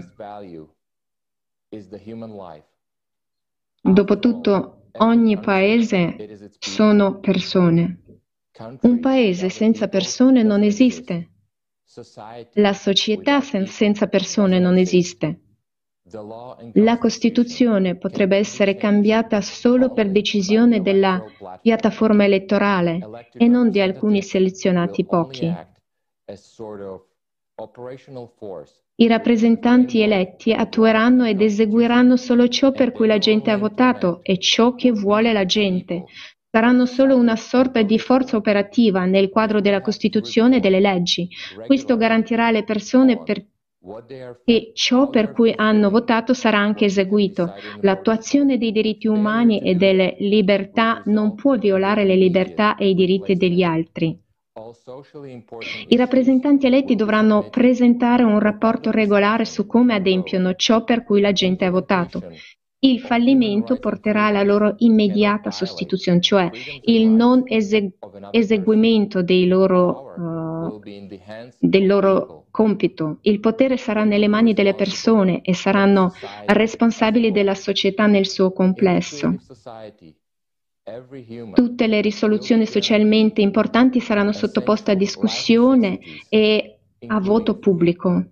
Dopotutto, 3.81 4.89
ogni 4.99 5.41
paese 5.41 6.51
sono 6.59 7.19
persone. 7.19 8.03
Un 8.83 9.01
paese 9.01 9.49
senza 9.49 9.89
persone 9.89 10.43
non 10.43 10.63
esiste. 10.63 11.31
La 12.53 12.75
società 12.75 13.41
senza 13.41 14.07
persone 14.07 14.59
non 14.59 14.77
esiste. 14.77 15.44
La 16.75 16.99
Costituzione 16.99 17.97
potrebbe 17.97 18.37
essere 18.37 18.77
cambiata 18.77 19.41
solo 19.41 19.91
per 19.95 20.11
decisione 20.11 20.83
della 20.83 21.25
piattaforma 21.63 22.25
elettorale 22.25 23.31
e 23.33 23.49
non 23.49 23.71
di 23.71 23.81
alcuni 23.81 24.21
selezionati 24.21 25.07
pochi. 25.07 25.51
I 28.97 29.07
rappresentanti 29.07 30.01
eletti 30.01 30.53
attueranno 30.53 31.25
ed 31.25 31.41
eseguiranno 31.41 32.19
solo 32.19 32.49
ciò 32.49 32.71
per 32.71 32.93
cui 32.93 33.07
la 33.07 33.19
gente 33.19 33.51
ha 33.51 33.57
votato 33.57 34.21
e 34.23 34.39
ciò 34.39 34.75
che 34.75 34.93
vuole 34.93 35.33
la 35.33 35.47
gente. 35.47 36.05
Saranno 36.51 36.85
solo 36.85 37.17
una 37.17 37.35
sorta 37.35 37.81
di 37.81 37.99
forza 37.99 38.37
operativa 38.37 39.07
nel 39.07 39.31
quadro 39.31 39.63
della 39.63 39.81
Costituzione 39.81 40.57
e 40.57 40.61
delle 40.61 40.81
leggi. 40.81 41.29
Questo 41.65 41.97
garantirà 41.97 42.49
alle 42.49 42.63
persone 42.63 43.23
per 43.23 43.43
e 44.45 44.71
ciò 44.75 45.11
per 45.11 45.33
cui 45.33 45.53
hanno 45.55 45.91
votato 45.91 46.33
sarà 46.33 46.59
anche 46.59 46.87
eseguito. 46.87 47.53
L'attuazione 47.81 48.57
dei 48.57 48.73
diritti 48.73 49.07
umani 49.07 49.61
e 49.61 49.75
delle 49.75 50.17
libertà 50.21 51.03
non 51.07 51.35
può 51.35 51.57
violare 51.57 52.05
le 52.05 52.17
libertà 52.17 52.77
e 52.77 52.89
i 52.89 52.95
diritti 52.95 53.35
degli 53.35 53.63
altri. 53.63 54.19
I 55.89 55.97
rappresentanti 55.97 56.67
eletti 56.67 56.95
dovranno 56.95 57.49
presentare 57.51 58.23
un 58.23 58.39
rapporto 58.39 58.91
regolare 58.91 59.45
su 59.45 59.67
come 59.67 59.95
adempiono 59.95 60.55
ciò 60.55 60.85
per 60.85 61.03
cui 61.03 61.21
la 61.21 61.33
gente 61.33 61.65
ha 61.65 61.71
votato. 61.71 62.23
Il 62.79 63.01
fallimento 63.01 63.79
porterà 63.79 64.27
alla 64.27 64.43
loro 64.43 64.75
immediata 64.79 65.51
sostituzione, 65.51 66.21
cioè 66.21 66.51
il 66.83 67.09
non 67.09 67.43
eseguimento 68.31 69.23
dei 69.23 69.49
loro, 69.49 70.13
uh, 70.17 70.81
del 71.59 71.87
loro 71.87 72.44
compito. 72.55 73.19
Il 73.23 73.41
potere 73.41 73.77
sarà 73.77 74.05
nelle 74.05 74.29
mani 74.29 74.55
delle 74.55 74.75
persone 74.75 75.43
e 75.43 75.55
saranno 75.55 76.13
responsabili 76.47 77.33
della 77.33 77.57
società 77.57 78.07
nel 78.07 78.29
suo 78.29 78.53
complesso. 78.53 79.35
Tutte 81.53 81.87
le 81.89 82.01
risoluzioni 82.01 82.65
socialmente 82.65 83.41
importanti 83.41 83.99
saranno 83.99 84.31
sottoposte 84.31 84.93
a 84.93 84.95
discussione 84.95 85.99
e 86.29 86.79
a 87.09 87.19
voto 87.19 87.59
pubblico. 87.59 88.25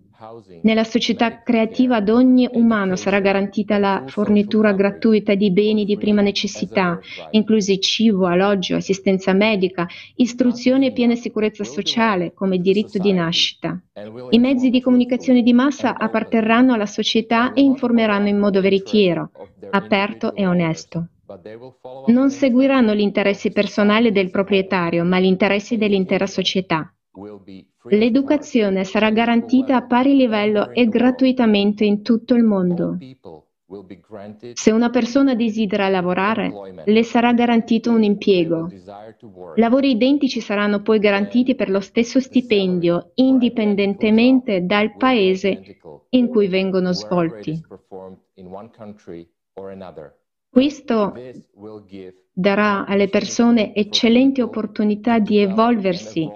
Nella 0.63 0.85
società 0.85 1.43
creativa 1.43 1.97
ad 1.97 2.09
ogni 2.09 2.49
umano 2.53 2.95
sarà 2.95 3.19
garantita 3.19 3.79
la 3.79 4.05
fornitura 4.07 4.73
gratuita 4.73 5.35
di 5.35 5.51
beni 5.51 5.85
di 5.85 5.97
prima 5.97 6.23
necessità, 6.23 7.01
inclusi 7.31 7.81
cibo, 7.81 8.27
alloggio, 8.27 8.77
assistenza 8.77 9.33
medica, 9.33 9.89
istruzione 10.15 10.87
e 10.87 10.93
piena 10.93 11.17
sicurezza 11.17 11.65
sociale 11.65 12.33
come 12.35 12.59
diritto 12.59 12.99
di 12.99 13.13
nascita. 13.13 13.81
I 14.31 14.39
mezzi 14.39 14.71
di 14.71 14.81
comunicazione 14.81 15.43
di 15.43 15.53
massa 15.53 15.99
apparterranno 15.99 16.75
alla 16.75 16.87
società 16.87 17.53
e 17.53 17.63
informeranno 17.63 18.29
in 18.29 18.39
modo 18.39 18.61
veritiero, 18.61 19.31
aperto 19.71 20.35
e 20.35 20.47
onesto. 20.47 21.07
Non 22.07 22.31
seguiranno 22.31 22.95
gli 22.95 23.01
interessi 23.01 23.51
personali 23.51 24.13
del 24.13 24.31
proprietario, 24.31 25.03
ma 25.05 25.19
gli 25.19 25.25
interessi 25.25 25.77
dell'intera 25.77 26.27
società. 26.27 26.93
L'educazione 27.91 28.85
sarà 28.85 29.11
garantita 29.11 29.77
a 29.77 29.87
pari 29.87 30.17
livello 30.17 30.71
e 30.71 30.87
gratuitamente 30.87 31.85
in 31.85 32.03
tutto 32.03 32.35
il 32.35 32.43
mondo. 32.43 32.97
Se 34.55 34.71
una 34.71 34.91
persona 34.91 35.35
desidera 35.35 35.89
lavorare, 35.89 36.83
le 36.85 37.03
sarà 37.03 37.33
garantito 37.33 37.91
un 37.91 38.03
impiego. 38.03 38.69
Lavori 39.57 39.91
identici 39.91 40.41
saranno 40.41 40.83
poi 40.83 40.99
garantiti 40.99 41.55
per 41.55 41.71
lo 41.71 41.81
stesso 41.81 42.21
stipendio, 42.21 43.13
indipendentemente 43.15 44.65
dal 44.65 44.95
paese 44.97 45.79
in 46.11 46.29
cui 46.29 46.49
vengono 46.49 46.93
svolti. 46.93 47.61
Questo 50.53 51.15
darà 52.31 52.85
alle 52.85 53.09
persone 53.09 53.75
eccellenti 53.75 54.43
opportunità 54.43 55.19
di 55.19 55.39
evolversi 55.39 56.29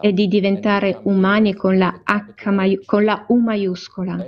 e 0.00 0.12
di 0.14 0.26
diventare 0.26 0.98
umani 1.02 1.52
con 1.52 1.76
la, 1.76 2.00
H, 2.02 2.82
con 2.86 3.04
la 3.04 3.26
U 3.28 3.36
maiuscola. 3.36 4.26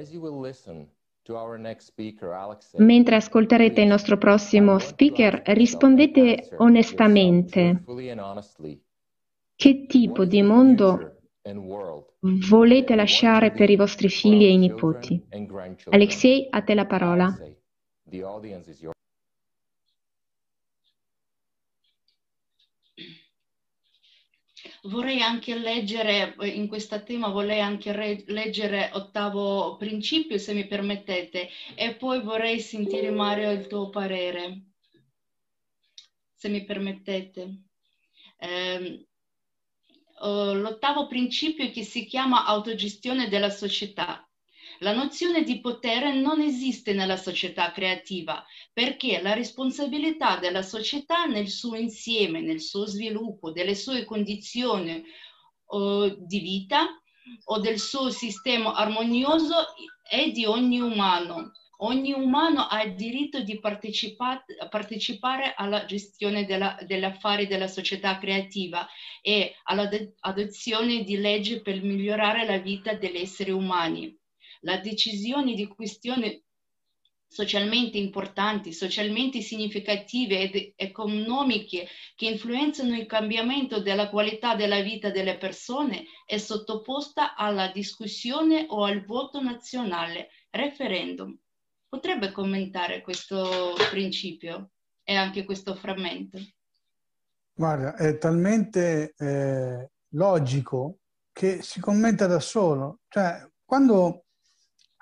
Mentre 2.77 3.17
ascolterete 3.17 3.81
il 3.81 3.87
nostro 3.87 4.19
prossimo 4.19 4.79
speaker, 4.79 5.41
rispondete 5.47 6.51
onestamente 6.59 7.83
che 9.57 9.87
tipo 9.87 10.27
di 10.27 10.43
mondo 10.43 11.17
volete 12.21 12.95
lasciare 12.95 13.53
per 13.53 13.71
i 13.71 13.77
vostri 13.77 14.11
figli 14.11 14.45
e 14.45 14.53
i 14.53 14.59
nipoti. 14.59 15.25
Alexei, 15.89 16.47
a 16.51 16.61
te 16.61 16.75
la 16.75 16.85
parola. 16.85 17.35
Vorrei 24.85 25.21
anche 25.21 25.59
leggere, 25.59 26.35
eh, 26.37 26.49
in 26.49 26.67
questo 26.67 27.03
tema 27.03 27.29
vorrei 27.29 27.61
anche 27.61 27.93
re- 27.93 28.25
leggere 28.29 28.91
ottavo 28.95 29.77
principio, 29.77 30.39
se 30.39 30.55
mi 30.55 30.67
permettete, 30.67 31.49
e 31.75 31.95
poi 31.97 32.23
vorrei 32.23 32.61
sentire 32.61 33.11
Mario 33.11 33.51
il 33.51 33.67
tuo 33.67 33.91
parere, 33.91 34.71
se 36.33 36.49
mi 36.49 36.65
permettete. 36.65 37.65
Eh, 38.39 39.07
l'ottavo 40.23 41.07
principio 41.07 41.71
che 41.71 41.83
si 41.83 42.07
chiama 42.07 42.47
autogestione 42.47 43.29
della 43.29 43.51
società. 43.51 44.30
La 44.83 44.95
nozione 44.95 45.43
di 45.43 45.61
potere 45.61 46.15
non 46.15 46.41
esiste 46.41 46.95
nella 46.95 47.19
società 47.19 47.71
creativa 47.71 48.43
perché 48.73 49.21
la 49.21 49.35
responsabilità 49.35 50.39
della 50.39 50.63
società 50.63 51.27
nel 51.27 51.49
suo 51.49 51.77
insieme, 51.77 52.41
nel 52.41 52.63
suo 52.63 52.87
sviluppo, 52.87 53.53
delle 53.53 53.75
sue 53.75 54.07
condizioni 54.07 55.05
uh, 55.67 56.17
di 56.25 56.39
vita 56.39 56.99
o 57.45 57.59
del 57.59 57.79
suo 57.79 58.09
sistema 58.09 58.73
armonioso 58.73 59.67
è 60.03 60.31
di 60.31 60.47
ogni 60.47 60.81
umano. 60.81 61.53
Ogni 61.83 62.15
umano 62.15 62.67
ha 62.67 62.83
il 62.83 62.95
diritto 62.95 63.43
di 63.43 63.61
partecipare 63.61 65.55
alla 65.57 65.85
gestione 65.85 66.47
della, 66.47 66.79
degli 66.87 67.05
affari 67.05 67.47
della 67.47 67.69
società 67.69 68.19
creativa 68.19 68.89
e 69.21 69.57
all'adozione 69.65 71.05
di 71.05 71.19
leggi 71.19 71.61
per 71.61 71.83
migliorare 71.83 72.47
la 72.47 72.57
vita 72.57 72.95
degli 72.95 73.19
esseri 73.19 73.51
umani 73.51 74.19
la 74.61 74.79
decisione 74.79 75.55
di 75.55 75.67
questioni 75.67 76.43
socialmente 77.31 77.97
importanti, 77.97 78.73
socialmente 78.73 79.41
significative 79.41 80.41
ed 80.41 80.73
economiche 80.75 81.87
che 82.17 82.27
influenzano 82.27 82.97
il 82.97 83.07
cambiamento 83.07 83.81
della 83.81 84.11
qualità 84.11 84.57
della 84.57 84.81
vita 84.81 85.11
delle 85.11 85.39
persone 85.39 86.07
è 86.27 86.39
sottoposta 86.39 87.37
alla 87.37 87.71
discussione 87.71 88.67
o 88.69 88.83
al 88.83 89.05
voto 89.05 89.41
nazionale, 89.41 90.31
referendum. 90.51 91.39
Potrebbe 91.89 92.33
commentare 92.33 93.01
questo 93.01 93.75
principio 93.91 94.71
e 95.05 95.15
anche 95.15 95.45
questo 95.45 95.77
frammento? 95.77 96.39
Guarda, 97.53 97.95
è 97.95 98.19
talmente 98.19 99.15
eh, 99.17 99.91
logico 100.15 100.99
che 101.33 101.63
si 101.63 101.79
commenta 101.79 102.27
da 102.27 102.41
solo. 102.41 103.01
Cioè, 103.09 103.49
quando 103.65 104.25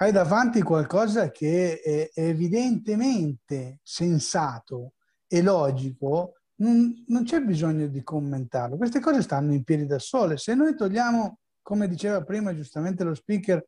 hai 0.01 0.13
davanti 0.13 0.63
qualcosa 0.63 1.31
che 1.31 1.81
è 1.81 2.11
evidentemente 2.15 3.81
sensato 3.83 4.93
e 5.27 5.43
logico, 5.43 6.35
non, 6.57 7.05
non, 7.09 7.25
c'è 7.25 7.41
bisogno 7.41 7.89
di 7.89 8.03
commentarlo. 8.03 8.77
Queste 8.77 9.01
cose 9.01 9.23
stanno 9.23 9.53
in 9.53 9.65
piedi 9.65 9.87
da 9.87 9.99
sole. 9.99 10.37
Se 10.37 10.55
noi 10.55 10.77
togliamo, 10.77 11.39
come 11.63 11.89
diceva 11.89 12.23
prima 12.23 12.55
giustamente 12.55 13.03
lo 13.03 13.15
speaker, 13.15 13.65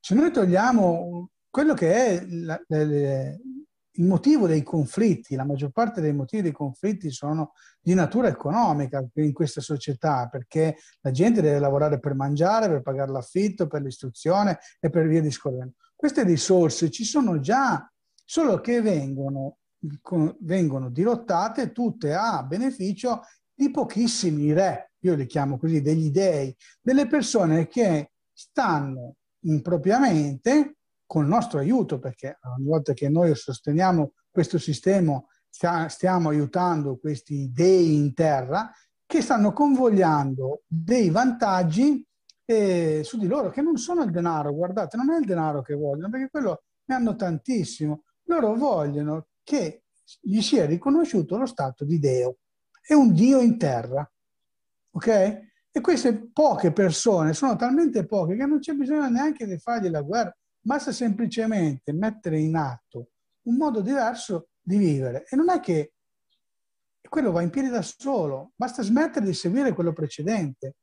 se 0.00 0.14
noi 0.14 0.30
togliamo 0.30 1.30
quello 1.50 1.74
che 1.74 1.94
è 1.94 2.26
la, 2.26 2.60
la, 2.66 2.78
il 3.96 4.04
motivo 4.06 4.46
dei 4.46 4.62
conflitti, 4.62 5.36
la 5.36 5.44
maggior 5.44 5.70
parte 5.70 6.00
dei 6.00 6.12
motivi 6.12 6.42
dei 6.42 6.52
conflitti 6.52 7.10
sono 7.10 7.52
di 7.80 7.94
natura 7.94 8.28
economica 8.28 9.06
in 9.14 9.32
questa 9.32 9.60
società, 9.60 10.28
perché 10.28 10.76
la 11.00 11.10
gente 11.10 11.40
deve 11.40 11.58
lavorare 11.58 12.00
per 12.00 12.14
mangiare, 12.14 12.68
per 12.68 12.82
pagare 12.82 13.12
l'affitto, 13.12 13.66
per 13.66 13.82
l'istruzione 13.82 14.58
e 14.80 14.90
per 14.90 15.06
via 15.06 15.20
discorrendo. 15.20 15.74
Queste 15.94 16.24
risorse 16.24 16.90
ci 16.90 17.04
sono 17.04 17.38
già, 17.38 17.88
solo 18.24 18.60
che 18.60 18.80
vengono, 18.80 19.58
vengono 20.40 20.90
dirottate 20.90 21.70
tutte 21.70 22.14
a 22.14 22.42
beneficio 22.42 23.20
di 23.54 23.70
pochissimi 23.70 24.52
re, 24.52 24.92
io 25.00 25.14
li 25.14 25.26
chiamo 25.26 25.58
così, 25.58 25.80
degli 25.80 26.10
dei, 26.10 26.54
delle 26.80 27.06
persone 27.06 27.68
che 27.68 28.10
stanno 28.32 29.14
impropriamente 29.44 30.78
con 31.06 31.22
il 31.22 31.28
nostro 31.28 31.58
aiuto, 31.58 31.98
perché 31.98 32.38
ogni 32.56 32.66
volta 32.66 32.92
che 32.92 33.08
noi 33.08 33.34
sosteniamo 33.34 34.12
questo 34.30 34.58
sistema 34.58 35.22
stiamo 35.50 36.30
aiutando 36.30 36.98
questi 36.98 37.50
dei 37.52 37.94
in 37.94 38.12
terra 38.12 38.72
che 39.06 39.20
stanno 39.20 39.52
convogliando 39.52 40.62
dei 40.66 41.10
vantaggi 41.10 42.04
eh, 42.46 43.02
su 43.04 43.18
di 43.18 43.26
loro, 43.26 43.50
che 43.50 43.62
non 43.62 43.76
sono 43.76 44.02
il 44.02 44.10
denaro, 44.10 44.52
guardate, 44.52 44.96
non 44.96 45.10
è 45.10 45.18
il 45.18 45.24
denaro 45.24 45.62
che 45.62 45.74
vogliono, 45.74 46.10
perché 46.10 46.28
quello 46.30 46.64
ne 46.86 46.94
hanno 46.94 47.14
tantissimo. 47.14 48.04
Loro 48.24 48.54
vogliono 48.54 49.28
che 49.42 49.84
gli 50.20 50.40
sia 50.40 50.66
riconosciuto 50.66 51.36
lo 51.36 51.46
stato 51.46 51.84
di 51.84 51.98
Deo. 51.98 52.38
È 52.80 52.92
un 52.92 53.12
Dio 53.12 53.40
in 53.40 53.56
terra. 53.56 54.08
Ok? 54.90 55.06
E 55.06 55.80
queste 55.80 56.30
poche 56.32 56.72
persone 56.72 57.32
sono 57.32 57.56
talmente 57.56 58.06
poche 58.06 58.36
che 58.36 58.46
non 58.46 58.58
c'è 58.58 58.74
bisogno 58.74 59.08
neanche 59.08 59.46
di 59.46 59.58
fargli 59.58 59.88
la 59.88 60.02
guerra. 60.02 60.36
Basta 60.66 60.92
semplicemente 60.92 61.92
mettere 61.92 62.38
in 62.38 62.56
atto 62.56 63.08
un 63.42 63.56
modo 63.56 63.82
diverso 63.82 64.48
di 64.62 64.78
vivere. 64.78 65.26
E 65.28 65.36
non 65.36 65.50
è 65.50 65.60
che 65.60 65.92
quello 67.06 67.32
va 67.32 67.42
in 67.42 67.50
piedi 67.50 67.68
da 67.68 67.82
solo, 67.82 68.52
basta 68.56 68.82
smettere 68.82 69.26
di 69.26 69.34
seguire 69.34 69.74
quello 69.74 69.92
precedente. 69.92 70.76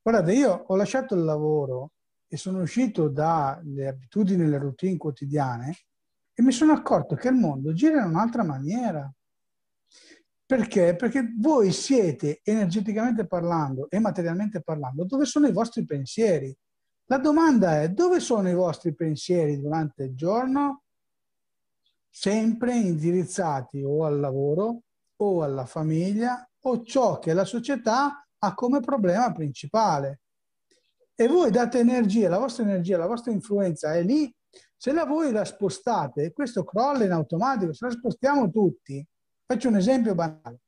Guardate, 0.00 0.32
io 0.32 0.64
ho 0.66 0.74
lasciato 0.74 1.14
il 1.14 1.24
lavoro 1.24 1.92
e 2.26 2.38
sono 2.38 2.62
uscito 2.62 3.08
dalle 3.08 3.88
abitudini 3.88 4.44
e 4.44 4.46
le 4.46 4.58
routine 4.58 4.96
quotidiane 4.96 5.76
e 6.32 6.42
mi 6.42 6.52
sono 6.52 6.72
accorto 6.72 7.14
che 7.14 7.28
il 7.28 7.34
mondo 7.34 7.74
gira 7.74 8.00
in 8.00 8.08
un'altra 8.08 8.42
maniera. 8.42 9.12
Perché? 10.46 10.96
Perché 10.96 11.34
voi 11.38 11.72
siete 11.72 12.40
energeticamente 12.42 13.26
parlando 13.26 13.90
e 13.90 13.98
materialmente 13.98 14.62
parlando 14.62 15.04
dove 15.04 15.26
sono 15.26 15.46
i 15.46 15.52
vostri 15.52 15.84
pensieri. 15.84 16.56
La 17.10 17.18
domanda 17.18 17.82
è 17.82 17.88
dove 17.88 18.20
sono 18.20 18.48
i 18.48 18.54
vostri 18.54 18.94
pensieri 18.94 19.60
durante 19.60 20.04
il 20.04 20.14
giorno? 20.14 20.84
Sempre 22.08 22.76
indirizzati 22.76 23.82
o 23.82 24.04
al 24.04 24.20
lavoro 24.20 24.82
o 25.16 25.42
alla 25.42 25.66
famiglia 25.66 26.48
o 26.60 26.84
ciò 26.84 27.18
che 27.18 27.32
la 27.32 27.44
società 27.44 28.24
ha 28.38 28.54
come 28.54 28.78
problema 28.78 29.32
principale. 29.32 30.20
E 31.16 31.26
voi 31.26 31.50
date 31.50 31.80
energia, 31.80 32.28
la 32.28 32.38
vostra 32.38 32.62
energia, 32.62 32.96
la 32.96 33.08
vostra 33.08 33.32
influenza 33.32 33.92
è 33.92 34.04
lì. 34.04 34.32
Se 34.76 34.92
la 34.92 35.04
voi 35.04 35.32
la 35.32 35.44
spostate, 35.44 36.32
questo 36.32 36.62
crolla 36.62 37.02
in 37.02 37.10
automatico, 37.10 37.72
se 37.72 37.86
la 37.86 37.90
spostiamo 37.90 38.50
tutti. 38.50 39.04
Faccio 39.44 39.66
un 39.66 39.76
esempio 39.76 40.14
banale. 40.14 40.60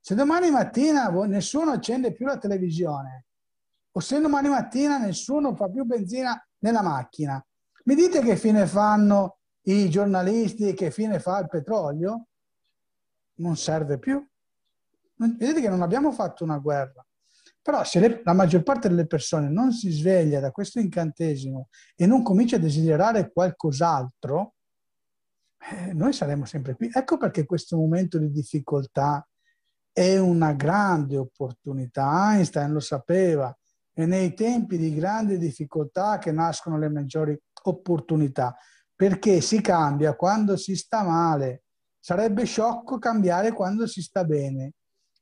Se 0.00 0.14
domani 0.14 0.50
mattina 0.50 1.10
nessuno 1.26 1.70
accende 1.70 2.14
più 2.14 2.24
la 2.24 2.38
televisione, 2.38 3.26
o 3.92 4.00
se 4.00 4.20
domani 4.20 4.48
mattina 4.48 4.98
nessuno 4.98 5.54
fa 5.54 5.68
più 5.68 5.84
benzina 5.84 6.40
nella 6.58 6.82
macchina, 6.82 7.44
mi 7.84 7.94
dite 7.94 8.20
che 8.20 8.36
fine 8.36 8.66
fanno 8.66 9.38
i 9.62 9.88
giornalisti 9.90 10.72
che 10.74 10.90
fine 10.90 11.20
fa 11.20 11.38
il 11.40 11.48
petrolio? 11.48 12.26
Non 13.34 13.56
serve 13.56 13.98
più. 13.98 14.24
Vedete 15.16 15.60
che 15.60 15.68
non 15.68 15.82
abbiamo 15.82 16.12
fatto 16.12 16.44
una 16.44 16.58
guerra. 16.58 17.04
Però 17.60 17.84
se 17.84 18.00
le, 18.00 18.22
la 18.24 18.32
maggior 18.32 18.64
parte 18.64 18.88
delle 18.88 19.06
persone 19.06 19.48
non 19.48 19.72
si 19.72 19.90
sveglia 19.90 20.40
da 20.40 20.50
questo 20.50 20.80
incantesimo 20.80 21.68
e 21.94 22.06
non 22.06 22.22
comincia 22.22 22.56
a 22.56 22.58
desiderare 22.58 23.30
qualcos'altro, 23.30 24.54
eh, 25.70 25.92
noi 25.92 26.12
saremo 26.12 26.44
sempre 26.44 26.74
qui. 26.74 26.90
Ecco 26.92 27.18
perché 27.18 27.46
questo 27.46 27.76
momento 27.76 28.18
di 28.18 28.32
difficoltà 28.32 29.24
è 29.92 30.18
una 30.18 30.52
grande 30.54 31.16
opportunità. 31.16 32.32
Einstein 32.32 32.72
lo 32.72 32.80
sapeva, 32.80 33.56
è 33.92 34.04
nei 34.06 34.34
tempi 34.34 34.78
di 34.78 34.94
grande 34.94 35.38
difficoltà 35.38 36.18
che 36.18 36.32
nascono 36.32 36.78
le 36.78 36.88
maggiori 36.88 37.38
opportunità, 37.64 38.56
perché 38.94 39.40
si 39.40 39.60
cambia 39.60 40.14
quando 40.14 40.56
si 40.56 40.74
sta 40.76 41.02
male. 41.02 41.64
Sarebbe 42.00 42.44
sciocco 42.44 42.98
cambiare 42.98 43.52
quando 43.52 43.86
si 43.86 44.02
sta 44.02 44.24
bene. 44.24 44.72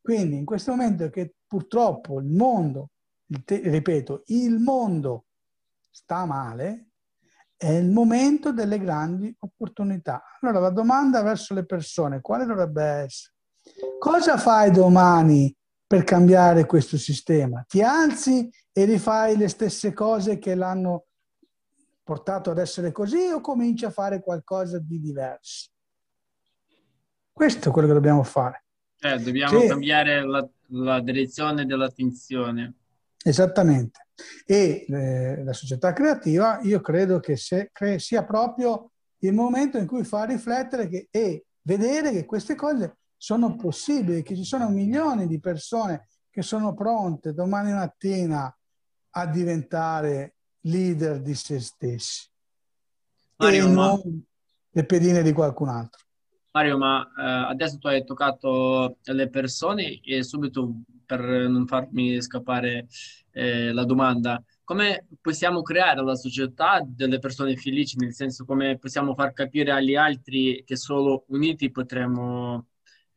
Quindi 0.00 0.36
in 0.36 0.44
questo 0.44 0.70
momento 0.70 1.10
che 1.10 1.34
purtroppo 1.46 2.20
il 2.20 2.26
mondo, 2.26 2.90
ripeto, 3.26 4.22
il 4.26 4.58
mondo 4.58 5.26
sta 5.90 6.24
male, 6.24 6.90
è 7.56 7.68
il 7.72 7.90
momento 7.90 8.52
delle 8.52 8.78
grandi 8.78 9.34
opportunità. 9.40 10.22
Allora 10.40 10.60
la 10.60 10.70
domanda 10.70 11.20
verso 11.22 11.52
le 11.52 11.66
persone, 11.66 12.22
quale 12.22 12.46
dovrebbe 12.46 12.82
essere? 12.82 13.34
Cosa 13.98 14.38
fai 14.38 14.70
domani 14.70 15.54
per 15.86 16.04
cambiare 16.04 16.64
questo 16.64 16.96
sistema? 16.96 17.62
Ti 17.68 17.82
alzi 17.82 18.48
e 18.72 18.84
rifai 18.84 19.36
le 19.36 19.48
stesse 19.48 19.92
cose 19.92 20.38
che 20.38 20.54
l'hanno 20.54 21.06
portato 22.02 22.50
ad 22.50 22.58
essere 22.58 22.92
così 22.92 23.28
o 23.32 23.40
cominci 23.40 23.84
a 23.84 23.90
fare 23.90 24.20
qualcosa 24.20 24.78
di 24.78 25.00
diverso? 25.00 25.70
Questo 27.32 27.68
è 27.68 27.72
quello 27.72 27.88
che 27.88 27.94
dobbiamo 27.94 28.22
fare. 28.22 28.64
Eh, 29.00 29.18
dobbiamo 29.18 29.60
sì. 29.60 29.66
cambiare 29.66 30.26
la, 30.26 30.46
la 30.68 31.00
direzione 31.00 31.64
dell'attenzione. 31.64 32.74
Esattamente. 33.22 34.08
E 34.44 34.84
eh, 34.88 35.42
la 35.42 35.52
società 35.52 35.92
creativa 35.92 36.60
io 36.62 36.80
credo 36.80 37.20
che 37.20 37.36
se, 37.36 37.70
cre- 37.72 37.98
sia 37.98 38.24
proprio 38.24 38.90
il 39.18 39.32
momento 39.32 39.78
in 39.78 39.86
cui 39.86 40.04
fa 40.04 40.24
riflettere 40.24 40.88
che, 40.88 41.08
e 41.10 41.46
vedere 41.62 42.12
che 42.12 42.24
queste 42.26 42.54
cose 42.54 42.96
sono 43.16 43.56
possibili, 43.56 44.22
che 44.22 44.36
ci 44.36 44.44
sono 44.44 44.68
milioni 44.68 45.26
di 45.26 45.40
persone 45.40 46.08
che 46.30 46.42
sono 46.42 46.74
pronte 46.74 47.34
domani 47.34 47.72
mattina 47.72 48.54
a 49.11 49.26
diventare 49.26 50.34
leader 50.61 51.20
di 51.20 51.34
se 51.34 51.61
stessi 51.61 52.28
Mario, 53.36 53.64
e 53.64 53.68
non 53.68 53.74
ma... 53.74 54.00
le 54.70 54.84
pedine 54.84 55.22
di 55.22 55.32
qualcun 55.32 55.68
altro. 55.68 56.04
Mario, 56.52 56.78
ma 56.78 57.02
eh, 57.02 57.50
adesso 57.50 57.78
tu 57.78 57.86
hai 57.86 58.04
toccato 58.04 58.98
le 59.02 59.28
persone 59.28 60.00
e 60.00 60.22
subito 60.24 60.82
per 61.06 61.20
non 61.20 61.66
farmi 61.66 62.20
scappare 62.20 62.86
eh, 63.32 63.72
la 63.72 63.84
domanda, 63.84 64.42
come 64.64 65.06
possiamo 65.20 65.62
creare 65.62 66.02
la 66.02 66.14
società 66.14 66.80
delle 66.84 67.18
persone 67.18 67.56
felici, 67.56 67.96
nel 67.96 68.14
senso 68.14 68.44
come 68.44 68.78
possiamo 68.78 69.14
far 69.14 69.32
capire 69.32 69.72
agli 69.72 69.94
altri 69.94 70.62
che 70.64 70.76
solo 70.76 71.24
uniti 71.28 71.70
potremo 71.70 72.66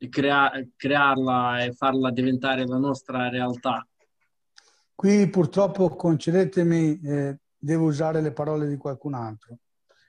crea- 0.10 0.52
crearla 0.76 1.64
e 1.64 1.74
farla 1.74 2.12
diventare 2.12 2.66
la 2.66 2.78
nostra 2.78 3.30
realtà? 3.30 3.88
Qui 4.96 5.30
purtroppo, 5.30 5.90
concedetemi, 5.90 7.02
eh, 7.02 7.38
devo 7.58 7.86
usare 7.86 8.22
le 8.22 8.32
parole 8.32 8.68
di 8.68 8.78
qualcun 8.78 9.14
altro, 9.14 9.58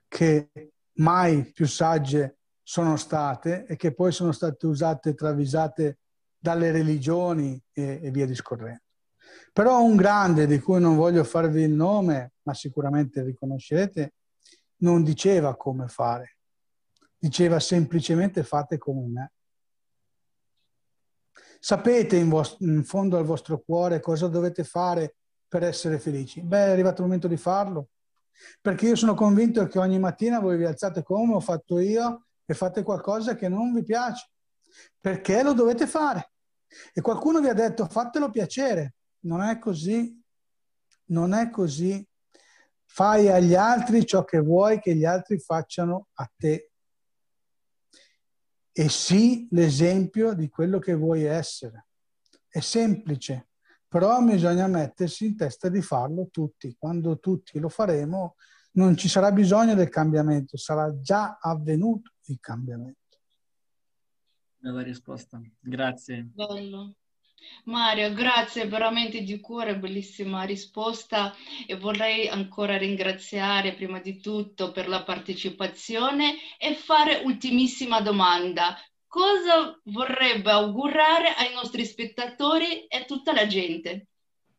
che 0.08 0.72
mai 0.94 1.50
più 1.52 1.66
sagge 1.66 2.38
sono 2.62 2.96
state 2.96 3.66
e 3.66 3.76
che 3.76 3.94
poi 3.94 4.12
sono 4.12 4.32
state 4.32 4.66
usate 4.66 5.10
e 5.10 5.14
travisate 5.14 5.98
dalle 6.38 6.70
religioni 6.72 7.60
e, 7.72 8.00
e 8.02 8.10
via 8.10 8.26
discorrendo. 8.26 8.82
Però 9.52 9.82
un 9.82 9.96
grande 9.96 10.46
di 10.46 10.58
cui 10.58 10.80
non 10.80 10.96
voglio 10.96 11.24
farvi 11.24 11.62
il 11.62 11.72
nome, 11.72 12.32
ma 12.42 12.54
sicuramente 12.54 13.22
riconoscerete, 13.22 14.14
non 14.78 15.02
diceva 15.02 15.56
come 15.56 15.88
fare, 15.88 16.36
diceva 17.16 17.60
semplicemente 17.60 18.42
fate 18.42 18.78
come 18.78 19.06
me. 19.06 19.32
Sapete 21.64 22.16
in, 22.16 22.28
vos- 22.28 22.58
in 22.58 22.84
fondo 22.84 23.16
al 23.16 23.24
vostro 23.24 23.58
cuore 23.58 23.98
cosa 23.98 24.28
dovete 24.28 24.64
fare 24.64 25.16
per 25.48 25.62
essere 25.62 25.98
felici? 25.98 26.42
Beh, 26.42 26.66
è 26.66 26.68
arrivato 26.68 26.96
il 26.96 27.06
momento 27.06 27.26
di 27.26 27.38
farlo. 27.38 27.88
Perché 28.60 28.88
io 28.88 28.96
sono 28.96 29.14
convinto 29.14 29.66
che 29.66 29.78
ogni 29.78 29.98
mattina 29.98 30.40
voi 30.40 30.58
vi 30.58 30.66
alzate 30.66 31.02
come 31.02 31.32
ho 31.32 31.40
fatto 31.40 31.78
io 31.78 32.26
e 32.44 32.52
fate 32.52 32.82
qualcosa 32.82 33.34
che 33.34 33.48
non 33.48 33.72
vi 33.72 33.82
piace. 33.82 34.28
Perché 35.00 35.42
lo 35.42 35.54
dovete 35.54 35.86
fare. 35.86 36.32
E 36.92 37.00
qualcuno 37.00 37.40
vi 37.40 37.48
ha 37.48 37.54
detto 37.54 37.86
fatelo 37.86 38.28
piacere. 38.28 38.96
Non 39.20 39.40
è 39.40 39.58
così. 39.58 40.22
Non 41.06 41.32
è 41.32 41.48
così. 41.48 42.06
Fai 42.84 43.30
agli 43.30 43.54
altri 43.54 44.04
ciò 44.04 44.22
che 44.24 44.38
vuoi 44.38 44.80
che 44.80 44.94
gli 44.94 45.06
altri 45.06 45.38
facciano 45.38 46.08
a 46.12 46.30
te. 46.36 46.72
E 48.76 48.88
sii 48.88 49.46
l'esempio 49.52 50.34
di 50.34 50.48
quello 50.48 50.80
che 50.80 50.94
vuoi 50.94 51.22
essere. 51.22 51.86
È 52.48 52.58
semplice, 52.58 53.50
però 53.86 54.20
bisogna 54.20 54.66
mettersi 54.66 55.26
in 55.26 55.36
testa 55.36 55.68
di 55.68 55.80
farlo 55.80 56.28
tutti. 56.28 56.74
Quando 56.76 57.20
tutti 57.20 57.60
lo 57.60 57.68
faremo, 57.68 58.34
non 58.72 58.96
ci 58.96 59.08
sarà 59.08 59.30
bisogno 59.30 59.74
del 59.74 59.88
cambiamento, 59.88 60.56
sarà 60.56 60.92
già 61.00 61.38
avvenuto 61.40 62.14
il 62.24 62.40
cambiamento. 62.40 63.18
Bella 64.56 64.82
risposta, 64.82 65.40
grazie. 65.60 66.24
Bello. 66.32 66.96
Mario, 67.64 68.12
grazie 68.12 68.66
veramente 68.66 69.22
di 69.22 69.40
cuore, 69.40 69.78
bellissima 69.78 70.42
risposta 70.44 71.32
e 71.66 71.76
vorrei 71.76 72.28
ancora 72.28 72.76
ringraziare 72.76 73.74
prima 73.74 74.00
di 74.00 74.20
tutto 74.20 74.72
per 74.72 74.88
la 74.88 75.02
partecipazione 75.02 76.34
e 76.58 76.74
fare 76.74 77.22
ultimissima 77.24 78.00
domanda. 78.00 78.76
Cosa 79.06 79.78
vorrebbe 79.84 80.50
augurare 80.50 81.28
ai 81.36 81.54
nostri 81.54 81.84
spettatori 81.84 82.86
e 82.86 82.98
a 82.98 83.04
tutta 83.04 83.32
la 83.32 83.46
gente? 83.46 84.08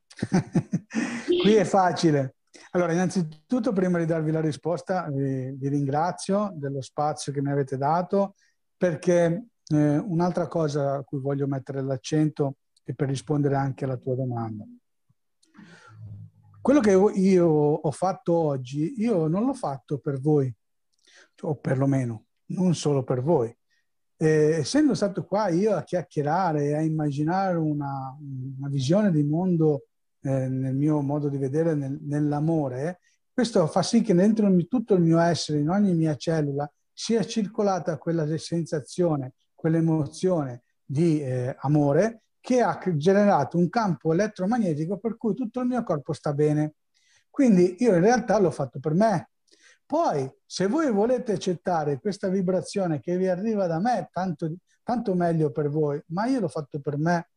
Qui 1.28 1.54
è 1.54 1.66
facile. 1.66 2.36
Allora, 2.72 2.94
innanzitutto, 2.94 3.72
prima 3.72 4.00
di 4.00 4.06
darvi 4.06 4.32
la 4.32 4.42
risposta, 4.42 5.08
vi, 5.10 5.52
vi 5.58 5.68
ringrazio 5.70 6.52
dello 6.56 6.82
spazio 6.82 7.32
che 7.32 7.42
mi 7.42 7.52
avete 7.52 7.78
dato 7.78 8.36
perché 8.78 9.46
eh, 9.68 9.98
un'altra 9.98 10.48
cosa 10.48 10.96
a 10.96 11.04
cui 11.04 11.20
voglio 11.20 11.48
mettere 11.48 11.82
l'accento 11.82 12.56
è 12.86 12.94
per 12.94 13.10
rispondere 13.10 13.56
anche 13.56 13.84
alla 13.84 13.98
tua 13.98 14.16
domanda. 14.16 14.64
Quello 16.62 16.80
che 16.80 16.92
io 16.92 17.48
ho 17.48 17.92
fatto 17.92 18.34
oggi, 18.34 18.94
io 18.98 19.28
non 19.28 19.46
l'ho 19.46 19.54
fatto 19.54 19.98
per 19.98 20.20
voi, 20.20 20.54
o 21.42 21.56
perlomeno 21.56 22.26
non 22.48 22.74
solo 22.76 23.04
per 23.04 23.22
voi. 23.22 23.56
Eh, 24.18 24.60
essendo 24.60 24.94
stato 24.94 25.26
qua 25.26 25.50
io 25.50 25.76
a 25.76 25.84
chiacchierare 25.84 26.68
e 26.68 26.76
a 26.76 26.82
immaginare 26.82 27.58
una, 27.58 28.16
una 28.20 28.70
visione 28.70 29.12
di 29.12 29.24
mondo 29.24 29.88
eh, 30.22 30.48
nel 30.48 30.76
mio 30.76 31.02
modo 31.02 31.28
di 31.28 31.38
vedere, 31.38 31.76
nel, 31.76 32.00
nell'amore, 32.02 33.00
questo 33.32 33.68
fa 33.68 33.84
sì 33.84 34.02
che 34.02 34.14
dentro 34.14 34.50
tutto 34.68 34.94
il 34.94 35.02
mio 35.02 35.20
essere, 35.20 35.60
in 35.60 35.70
ogni 35.70 35.94
mia 35.94 36.16
cellula, 36.16 36.72
sia 36.94 37.26
circolata 37.26 37.98
quella 37.98 38.26
sensazione 38.38 39.34
quell'emozione 39.54 40.64
di 40.86 41.22
eh, 41.22 41.56
amore 41.60 42.25
che 42.46 42.62
ha 42.62 42.80
generato 42.96 43.58
un 43.58 43.70
campo 43.70 44.14
elettromagnetico 44.14 45.00
per 45.00 45.18
cui 45.18 45.34
tutto 45.34 45.62
il 45.62 45.66
mio 45.66 45.82
corpo 45.82 46.14
sta 46.14 46.32
bene. 46.32 46.76
Quindi 47.32 47.78
io 47.80 47.96
in 47.96 48.02
realtà 48.02 48.38
l'ho 48.38 48.52
fatto 48.52 48.80
per 48.80 48.94
me. 48.94 49.32
Poi, 49.84 50.32
se 50.46 50.68
voi 50.68 50.92
volete 50.92 51.32
accettare 51.32 52.00
questa 52.00 52.28
vibrazione 52.28 53.00
che 53.00 53.18
vi 53.18 53.28
arriva 53.28 53.66
da 53.66 53.80
me, 53.80 54.10
tanto, 54.12 54.58
tanto 54.84 55.16
meglio 55.16 55.50
per 55.50 55.70
voi, 55.70 56.00
ma 56.10 56.28
io 56.28 56.40
l'ho 56.40 56.48
fatto 56.48 56.80
per 56.80 57.00
me. 57.00 57.30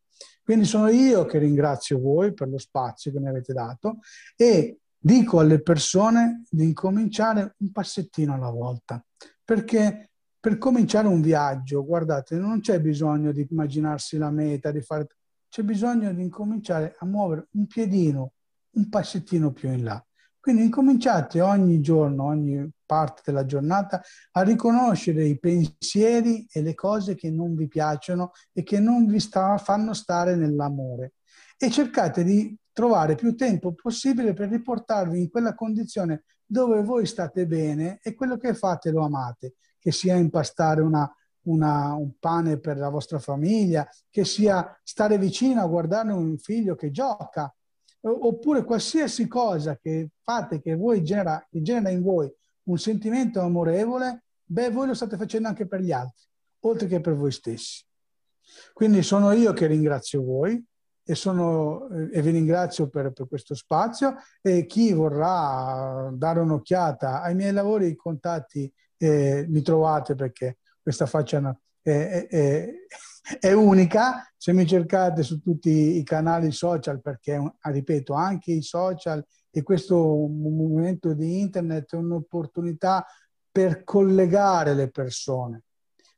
Quindi 0.43 0.67
sono 0.67 0.89
io 0.89 1.25
che 1.25 1.39
ringrazio 1.39 1.99
voi 1.99 2.35
per 2.35 2.51
lo 2.51 2.59
spazio 2.59 3.11
che 3.11 3.19
mi 3.19 3.29
avete 3.29 3.55
dato 3.55 4.01
e 4.37 4.81
dico 4.99 5.41
alle 5.41 5.63
persone 5.63 6.43
di 6.51 6.65
incominciare 6.65 7.55
un 7.57 7.73
passettino 7.73 8.35
alla 8.35 8.51
volta, 8.51 9.03
perché 9.43 10.08
per 10.41 10.59
cominciare 10.59 11.09
un 11.09 11.20
viaggio, 11.20 11.84
guardate, 11.84 12.36
non 12.36 12.61
c'è 12.61 12.80
bisogno 12.80 13.32
di 13.32 13.47
immaginarsi 13.51 14.18
la 14.18 14.30
meta, 14.30 14.70
di 14.70 14.80
fare... 14.80 15.07
c'è 15.49 15.62
bisogno 15.62 16.12
di 16.12 16.22
incominciare 16.22 16.95
a 16.99 17.07
muovere 17.07 17.49
un 17.53 17.66
piedino, 17.66 18.32
un 18.76 18.89
passettino 18.89 19.53
più 19.53 19.70
in 19.70 19.84
là. 19.84 20.03
Quindi 20.39 20.62
incominciate 20.62 21.41
ogni 21.41 21.80
giorno, 21.80 22.24
ogni 22.24 22.70
parte 22.86 23.22
della 23.26 23.45
giornata 23.45 24.01
a 24.32 24.43
riconoscere 24.43 25.24
i 25.24 25.39
pensieri 25.39 26.47
e 26.51 26.62
le 26.62 26.74
cose 26.74 27.14
che 27.14 27.30
non 27.30 27.55
vi 27.55 27.68
piacciono 27.68 28.30
e 28.53 28.62
che 28.62 28.78
non 28.78 29.07
vi 29.07 29.20
sta, 29.20 29.59
fanno 29.59 29.93
stare 29.93 30.36
nell'amore 30.36 31.14
e 31.59 31.70
cercate 31.70 32.22
di 32.22 32.57
trovare 32.72 33.16
più 33.16 33.34
tempo 33.34 33.74
possibile 33.74 34.32
per 34.32 34.49
riportarvi 34.49 35.18
in 35.18 35.28
quella 35.28 35.55
condizione 35.55 36.22
dove 36.47 36.82
voi 36.82 37.05
state 37.05 37.47
bene 37.47 37.99
e 38.01 38.14
quello 38.14 38.39
che 38.39 38.55
fate 38.55 38.91
lo 38.91 39.05
amate 39.05 39.57
che 39.89 39.95
sia 39.95 40.16
impastare 40.16 40.82
una, 40.82 41.11
una, 41.47 41.95
un 41.95 42.12
pane 42.18 42.59
per 42.59 42.76
la 42.76 42.91
vostra 42.91 43.18
famiglia, 43.18 43.89
che 44.11 44.26
sia 44.26 44.78
stare 44.82 45.16
vicino 45.16 45.62
a 45.62 45.66
guardare 45.66 46.12
un 46.12 46.36
figlio 46.36 46.74
che 46.74 46.91
gioca, 46.91 47.51
oppure 48.03 48.64
qualsiasi 48.64 49.26
cosa 49.26 49.78
che 49.78 50.11
fate 50.22 50.61
che, 50.61 50.76
voi 50.76 51.03
genera, 51.03 51.43
che 51.51 51.62
genera 51.62 51.89
in 51.89 52.03
voi 52.03 52.30
un 52.64 52.76
sentimento 52.76 53.41
amorevole, 53.41 54.24
beh, 54.45 54.68
voi 54.68 54.89
lo 54.89 54.95
state 54.95 55.16
facendo 55.16 55.49
anche 55.49 55.66
per 55.66 55.80
gli 55.80 55.91
altri, 55.91 56.26
oltre 56.61 56.86
che 56.86 57.01
per 57.01 57.14
voi 57.14 57.32
stessi. 57.32 57.82
Quindi 58.74 59.03
sono 59.03 59.32
io 59.32 59.55
che 59.55 59.66
ringrazio 59.66 60.22
voi 60.22 60.62
e, 61.03 61.14
sono, 61.14 61.89
eh, 61.89 62.11
e 62.12 62.20
vi 62.20 62.30
ringrazio 62.30 62.91
per, 62.91 63.12
per, 63.12 63.26
questo 63.26 63.55
spazio 63.55 64.16
e 64.43 64.66
chi 64.66 64.93
vorrà 64.93 66.11
dare 66.12 66.41
un'occhiata 66.41 67.22
ai 67.22 67.34
miei 67.34 67.53
lavori, 67.53 67.86
i 67.86 67.97
contatti 67.97 68.70
eh, 68.99 69.46
mi 69.49 69.62
trovate 69.62 70.14
perché 70.14 70.59
questa 70.82 71.07
faccia 71.07 71.57
è, 71.80 72.26
è, 72.28 72.70
è, 73.40 73.53
unica. 73.53 74.22
Se 74.36 74.53
mi 74.53 74.66
cercate 74.66 75.22
su 75.22 75.40
tutti 75.40 75.96
i 75.96 76.03
canali 76.03 76.53
social, 76.53 77.01
perché 77.01 77.40
ripeto, 77.61 78.12
anche 78.14 78.53
i 78.53 78.62
social 78.62 79.24
e 79.51 79.62
questo 79.62 79.96
movimento 79.96 81.12
di 81.14 81.40
internet 81.40 81.94
è 81.94 81.96
un'opportunità 81.96 83.05
per 83.51 83.82
collegare 83.84 84.74
le 84.74 84.90
persone. 84.90 85.64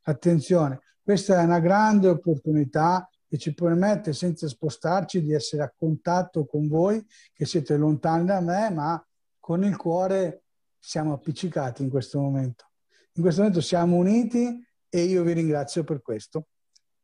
Attenzione, 0.03 0.81
questa 1.03 1.41
è 1.41 1.45
una 1.45 1.61
grande 1.61 2.09
opportunità 2.09 3.09
che 3.27 3.39
ci 3.39 3.55
permette 3.55 4.13
senza 4.13 4.49
spostarci 4.49 5.23
di 5.23 5.33
essere 5.33 5.63
a 5.63 5.73
contatto 5.75 6.47
con 6.47 6.67
voi 6.67 7.05
che 7.33 7.47
siete 7.47 7.77
lontani 7.77 8.25
da 8.25 8.41
me, 8.41 8.71
ma 8.71 9.07
con 9.39 9.63
il 9.65 9.77
cuore 9.77 10.43
siamo 10.79 11.13
appiccicati 11.13 11.83
in 11.83 11.91
questo 11.91 12.21
momento. 12.21 12.70
In 13.15 13.23
questo 13.23 13.41
momento 13.41 13.61
siamo 13.61 13.97
uniti 13.97 14.65
e 14.89 15.03
io 15.03 15.23
vi 15.23 15.33
ringrazio 15.33 15.85
per 15.85 16.01
questo. 16.03 16.47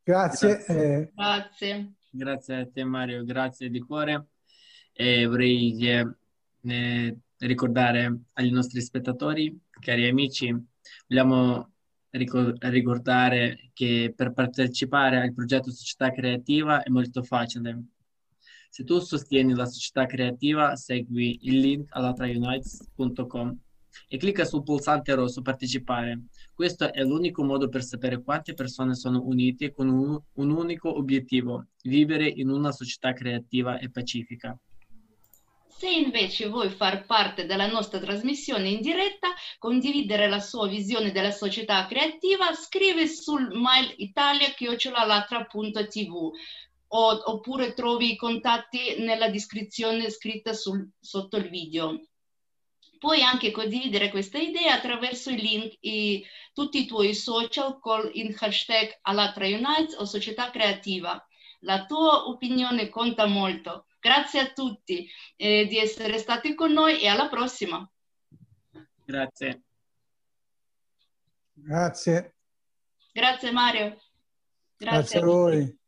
Grazie. 0.03 0.49
Grazie. 0.49 0.99
Eh. 0.99 1.13
Grazie. 1.15 1.95
Grazie 2.11 2.57
a 2.57 2.69
te 2.73 2.85
Mario, 2.85 3.25
grazie 3.25 3.69
di 3.69 3.81
cuore. 3.81 4.29
E 4.93 5.27
vorrei 5.27 5.77
eh, 6.63 7.17
ricordare 7.39 8.21
agli 8.33 8.51
nostri 8.51 8.81
spettatori, 8.81 9.55
cari 9.69 10.09
amici, 10.09 10.55
vogliamo 11.07 11.73
ricordare 12.11 13.71
che 13.75 14.15
per 14.17 14.33
partecipare 14.33 15.21
al 15.21 15.35
progetto 15.35 15.71
Società 15.71 16.11
Creativa 16.11 16.83
è 16.83 16.89
molto 16.89 17.23
facile. 17.23 17.83
Se 18.71 18.85
tu 18.85 18.99
sostieni 18.99 19.55
la 19.55 19.67
società 19.67 20.07
creativa, 20.07 20.75
segui 20.77 21.39
il 21.43 21.59
link 21.61 21.89
allatraunites.com 21.91 23.59
e 24.09 24.17
clicca 24.17 24.45
sul 24.45 24.63
pulsante 24.63 25.15
rosso 25.15 25.43
partecipare. 25.43 26.25
Questo 26.55 26.93
è 26.93 27.03
l'unico 27.03 27.45
modo 27.45 27.69
per 27.69 27.83
sapere 27.83 28.23
quante 28.23 28.55
persone 28.55 28.95
sono 28.95 29.23
unite 29.23 29.73
con 29.73 29.89
un, 29.89 30.21
un 30.35 30.51
unico 30.51 30.97
obiettivo, 30.97 31.67
vivere 31.83 32.29
in 32.29 32.51
una 32.51 32.73
società 32.73 33.13
creativa 33.13 33.79
e 33.79 33.91
pacifica. 33.91 34.59
Se 35.79 35.91
invece 35.91 36.49
vuoi 36.49 36.71
far 36.71 37.05
parte 37.05 37.45
della 37.45 37.67
nostra 37.67 37.99
trasmissione 37.99 38.71
in 38.71 38.81
diretta, 38.81 39.35
condividere 39.59 40.27
la 40.27 40.41
sua 40.41 40.67
visione 40.67 41.13
della 41.13 41.31
società 41.31 41.85
creativa, 41.87 42.55
scrivi 42.55 43.07
sul 43.07 43.51
mail 43.53 43.93
italia.tv 43.99 44.55
oppure 46.89 47.75
trovi 47.75 48.13
i 48.13 48.17
contatti 48.17 49.01
nella 49.01 49.29
descrizione 49.29 50.09
scritta 50.09 50.55
sul, 50.55 50.89
sotto 50.99 51.37
il 51.37 51.51
video. 51.51 52.01
Puoi 52.99 53.23
anche 53.23 53.51
condividere 53.51 54.11
questa 54.11 54.39
idea 54.39 54.75
attraverso 54.75 55.31
i 55.31 55.41
link 55.41 55.77
in 55.81 56.23
tutti 56.53 56.83
i 56.83 56.87
tuoi 56.87 57.15
social 57.15 57.79
con 57.79 58.09
il 58.13 58.35
hashtag 58.39 58.99
Alatra 59.03 59.47
Unites 59.47 59.97
o 59.99 60.05
Società 60.05 60.51
Creativa. 60.51 61.25
La 61.61 61.85
tua 61.85 62.27
opinione 62.27 62.89
conta 62.89 63.27
molto. 63.27 63.87
Grazie 64.01 64.41
a 64.41 64.53
tutti 64.53 65.09
eh, 65.37 65.67
di 65.67 65.79
essere 65.79 66.19
stati 66.19 66.55
con 66.55 66.73
noi 66.73 67.01
e 67.01 67.09
alla 67.09 67.29
prossima. 67.29 67.89
Grazie. 69.05 69.63
Grazie. 71.53 72.35
Grazie 73.13 73.51
Mario. 73.51 74.01
Grazie, 74.77 75.19
Grazie 75.19 75.19
a 75.19 75.25
voi. 75.25 75.79